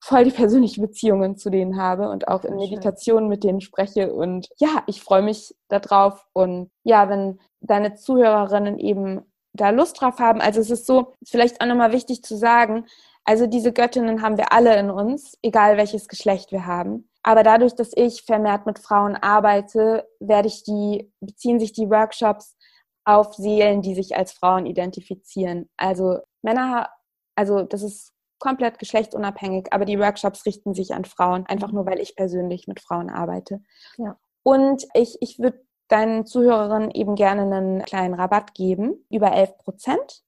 voll 0.00 0.24
die 0.24 0.30
persönliche 0.30 0.80
Beziehungen 0.80 1.36
zu 1.36 1.48
denen 1.48 1.80
habe 1.80 2.10
und 2.10 2.28
auch 2.28 2.44
in 2.44 2.56
Meditationen 2.56 3.28
mit 3.28 3.44
denen 3.44 3.60
spreche. 3.60 4.12
Und 4.12 4.48
ja, 4.58 4.82
ich 4.86 5.00
freue 5.00 5.22
mich 5.22 5.54
darauf. 5.68 6.26
Und 6.32 6.70
ja, 6.84 7.08
wenn 7.08 7.40
deine 7.60 7.94
Zuhörerinnen 7.94 8.78
eben 8.78 9.22
da 9.54 9.70
Lust 9.70 10.00
drauf 10.00 10.18
haben, 10.18 10.40
also 10.40 10.60
es 10.60 10.70
ist 10.70 10.86
so, 10.86 11.14
vielleicht 11.24 11.60
auch 11.60 11.66
nochmal 11.66 11.92
wichtig 11.92 12.22
zu 12.22 12.36
sagen, 12.36 12.86
also 13.24 13.46
diese 13.46 13.72
Göttinnen 13.72 14.22
haben 14.22 14.36
wir 14.36 14.52
alle 14.52 14.76
in 14.78 14.90
uns, 14.90 15.38
egal 15.42 15.76
welches 15.76 16.08
Geschlecht 16.08 16.52
wir 16.52 16.66
haben. 16.66 17.08
Aber 17.22 17.42
dadurch, 17.42 17.74
dass 17.74 17.92
ich 17.94 18.22
vermehrt 18.22 18.66
mit 18.66 18.80
Frauen 18.80 19.14
arbeite, 19.14 20.08
werde 20.18 20.48
ich 20.48 20.64
die, 20.64 21.12
beziehen 21.20 21.60
sich 21.60 21.72
die 21.72 21.88
Workshops 21.88 22.56
auf 23.04 23.34
Seelen, 23.34 23.82
die 23.82 23.94
sich 23.94 24.16
als 24.16 24.32
Frauen 24.32 24.66
identifizieren. 24.66 25.68
Also 25.76 26.18
Männer, 26.42 26.88
also 27.36 27.62
das 27.62 27.82
ist 27.82 28.12
komplett 28.38 28.80
geschlechtsunabhängig, 28.80 29.72
aber 29.72 29.84
die 29.84 30.00
Workshops 30.00 30.44
richten 30.46 30.74
sich 30.74 30.94
an 30.94 31.04
Frauen, 31.04 31.46
einfach 31.46 31.70
nur 31.70 31.86
weil 31.86 32.00
ich 32.00 32.16
persönlich 32.16 32.66
mit 32.66 32.80
Frauen 32.80 33.08
arbeite. 33.08 33.62
Ja. 33.98 34.18
Und 34.42 34.84
ich, 34.94 35.16
ich 35.20 35.38
würde 35.38 35.64
deinen 35.86 36.26
Zuhörerinnen 36.26 36.90
eben 36.90 37.14
gerne 37.14 37.42
einen 37.42 37.82
kleinen 37.82 38.14
Rabatt 38.14 38.54
geben, 38.54 39.06
über 39.10 39.32
11 39.32 39.58
Prozent. 39.58 40.24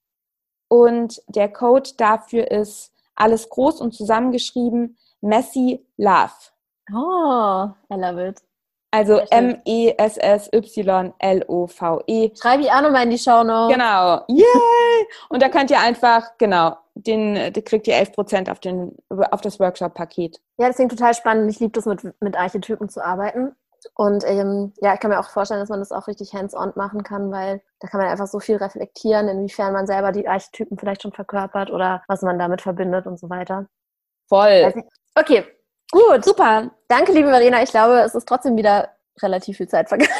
Und 0.74 1.22
der 1.28 1.48
Code 1.52 1.90
dafür 1.98 2.50
ist 2.50 2.92
alles 3.14 3.48
groß 3.48 3.80
und 3.80 3.94
zusammengeschrieben, 3.94 4.98
Messy 5.20 5.86
Love. 5.96 6.32
Oh, 6.92 7.68
I 7.92 7.96
love 7.96 8.28
it. 8.28 8.42
Also 8.90 9.18
M-E-S-S-Y-L-O-V-E. 9.30 9.94
-E. 12.26 12.40
Schreibe 12.40 12.64
ich 12.64 12.72
auch 12.72 12.82
nochmal 12.82 13.04
in 13.04 13.10
die 13.10 13.18
Show 13.18 13.44
noch. 13.44 13.68
Genau. 13.68 14.24
Yay! 14.26 15.06
Und 15.28 15.42
da 15.42 15.48
könnt 15.48 15.70
ihr 15.70 15.78
einfach, 15.78 16.36
genau, 16.38 16.76
den, 16.94 17.52
da 17.52 17.60
kriegt 17.60 17.86
ihr 17.86 17.94
11% 17.94 18.50
auf, 18.50 18.58
den, 18.58 18.96
auf 19.30 19.40
das 19.42 19.60
Workshop-Paket. 19.60 20.40
Ja, 20.58 20.66
das 20.66 20.74
klingt 20.76 20.90
total 20.90 21.14
spannend. 21.14 21.48
Ich 21.52 21.60
liebe 21.60 21.72
das, 21.72 21.86
mit, 21.86 22.02
mit 22.20 22.36
Archetypen 22.36 22.88
zu 22.88 23.00
arbeiten. 23.04 23.54
Und 23.94 24.24
ähm, 24.26 24.72
ja, 24.80 24.94
ich 24.94 25.00
kann 25.00 25.10
mir 25.10 25.20
auch 25.20 25.28
vorstellen, 25.28 25.60
dass 25.60 25.68
man 25.68 25.80
das 25.80 25.92
auch 25.92 26.08
richtig 26.08 26.32
hands-on 26.32 26.72
machen 26.76 27.02
kann, 27.02 27.30
weil 27.30 27.62
da 27.80 27.88
kann 27.88 28.00
man 28.00 28.08
einfach 28.08 28.26
so 28.26 28.40
viel 28.40 28.56
reflektieren, 28.56 29.28
inwiefern 29.28 29.72
man 29.72 29.86
selber 29.86 30.12
die 30.12 30.26
Archetypen 30.26 30.78
vielleicht 30.78 31.02
schon 31.02 31.12
verkörpert 31.12 31.70
oder 31.70 32.02
was 32.08 32.22
man 32.22 32.38
damit 32.38 32.62
verbindet 32.62 33.06
und 33.06 33.18
so 33.18 33.30
weiter. 33.30 33.66
Voll. 34.28 34.72
Okay, 35.14 35.44
gut. 35.90 36.24
Super. 36.24 36.70
Danke, 36.88 37.12
liebe 37.12 37.28
Verena. 37.28 37.62
Ich 37.62 37.70
glaube, 37.70 38.00
es 38.00 38.14
ist 38.14 38.26
trotzdem 38.26 38.56
wieder 38.56 38.90
relativ 39.22 39.58
viel 39.58 39.68
Zeit 39.68 39.88
vergangen. 39.88 40.10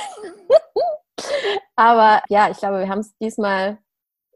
aber 1.76 2.22
ja, 2.28 2.50
ich 2.50 2.58
glaube, 2.58 2.80
wir 2.80 2.88
haben 2.88 3.00
es 3.00 3.16
diesmal 3.18 3.78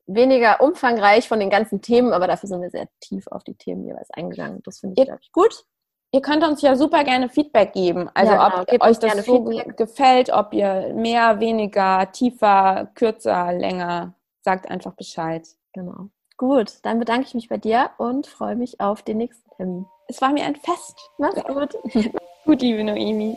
weniger 0.07 0.61
umfangreich 0.61 1.29
von 1.29 1.39
den 1.39 1.51
ganzen 1.51 1.83
Themen, 1.83 2.13
aber 2.13 2.27
dafür 2.27 2.49
sind 2.49 2.63
wir 2.63 2.71
sehr 2.71 2.89
tief 3.01 3.27
auf 3.29 3.45
die 3.45 3.55
Themen 3.55 3.85
jeweils 3.85 4.11
eingegangen. 4.11 4.63
Das 4.65 4.81
finde 4.81 5.01
ich, 5.01 5.09
ich 5.09 5.33
gut. 5.33 5.65
Ihr 6.11 6.23
könnt 6.23 6.43
uns 6.43 6.63
ja 6.63 6.75
super 6.75 7.05
gerne 7.05 7.29
Feedback 7.29 7.75
geben. 7.75 8.09
Also 8.15 8.33
ja, 8.33 8.49
genau. 8.49 8.63
ob 8.63 8.83
euch 8.83 8.99
das 8.99 9.27
so 9.27 9.47
Feedback. 9.47 9.77
gefällt, 9.77 10.31
ob 10.33 10.55
ihr 10.55 10.95
mehr, 10.95 11.39
weniger, 11.39 12.11
tiefer, 12.13 12.89
kürzer, 12.95 13.53
länger. 13.53 14.15
Sagt 14.41 14.71
einfach 14.71 14.95
Bescheid. 14.95 15.47
Genau. 15.75 16.09
Gut, 16.39 16.79
dann 16.83 16.99
bedanke 16.99 17.27
ich 17.27 17.35
mich 17.35 17.49
bei 17.51 17.59
dir 17.59 17.91
und 17.99 18.27
freue 18.27 18.57
mich 18.57 18.81
auf 18.81 19.03
den 19.03 19.19
nächsten 19.19 19.51
Termin. 19.57 19.87
Es 20.07 20.23
war 20.23 20.33
mir 20.33 20.45
ein 20.45 20.57
Fest. 20.57 20.97
Mach's 21.19 21.45
gut. 21.45 21.77
gut, 22.47 22.63
liebe 22.63 22.83
Noemi. 22.83 23.37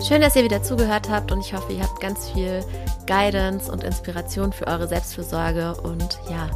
Schön, 0.00 0.22
dass 0.22 0.36
ihr 0.36 0.44
wieder 0.44 0.62
zugehört 0.62 1.10
habt 1.10 1.32
und 1.32 1.40
ich 1.40 1.52
hoffe, 1.52 1.74
ihr 1.74 1.82
habt 1.82 2.00
ganz 2.00 2.30
viel 2.30 2.64
Guidance 3.06 3.70
und 3.70 3.84
Inspiration 3.84 4.52
für 4.52 4.66
eure 4.66 4.88
Selbstfürsorge 4.88 5.76
und 5.82 6.18
ja, 6.30 6.48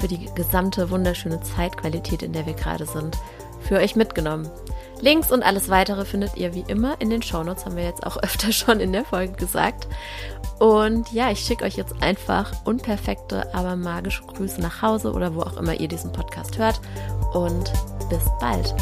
für 0.00 0.08
die 0.08 0.26
gesamte 0.34 0.90
wunderschöne 0.90 1.40
Zeitqualität, 1.40 2.22
in 2.22 2.32
der 2.32 2.46
wir 2.46 2.54
gerade 2.54 2.86
sind, 2.86 3.18
für 3.60 3.76
euch 3.76 3.96
mitgenommen. 3.96 4.48
Links 5.00 5.30
und 5.30 5.42
alles 5.42 5.68
weitere 5.68 6.04
findet 6.04 6.36
ihr 6.36 6.54
wie 6.54 6.64
immer 6.66 7.00
in 7.00 7.10
den 7.10 7.22
Shownotes, 7.22 7.64
haben 7.64 7.76
wir 7.76 7.84
jetzt 7.84 8.06
auch 8.06 8.16
öfter 8.22 8.52
schon 8.52 8.80
in 8.80 8.92
der 8.92 9.04
Folge 9.04 9.34
gesagt. 9.34 9.86
Und 10.58 11.12
ja, 11.12 11.30
ich 11.30 11.40
schicke 11.40 11.64
euch 11.64 11.76
jetzt 11.76 11.94
einfach 12.02 12.52
unperfekte, 12.64 13.54
aber 13.54 13.76
magische 13.76 14.24
Grüße 14.24 14.60
nach 14.60 14.82
Hause 14.82 15.12
oder 15.12 15.34
wo 15.34 15.42
auch 15.42 15.56
immer 15.56 15.78
ihr 15.78 15.88
diesen 15.88 16.12
Podcast 16.12 16.58
hört. 16.58 16.80
Und 17.32 17.72
bis 18.10 18.24
bald. 18.40 18.74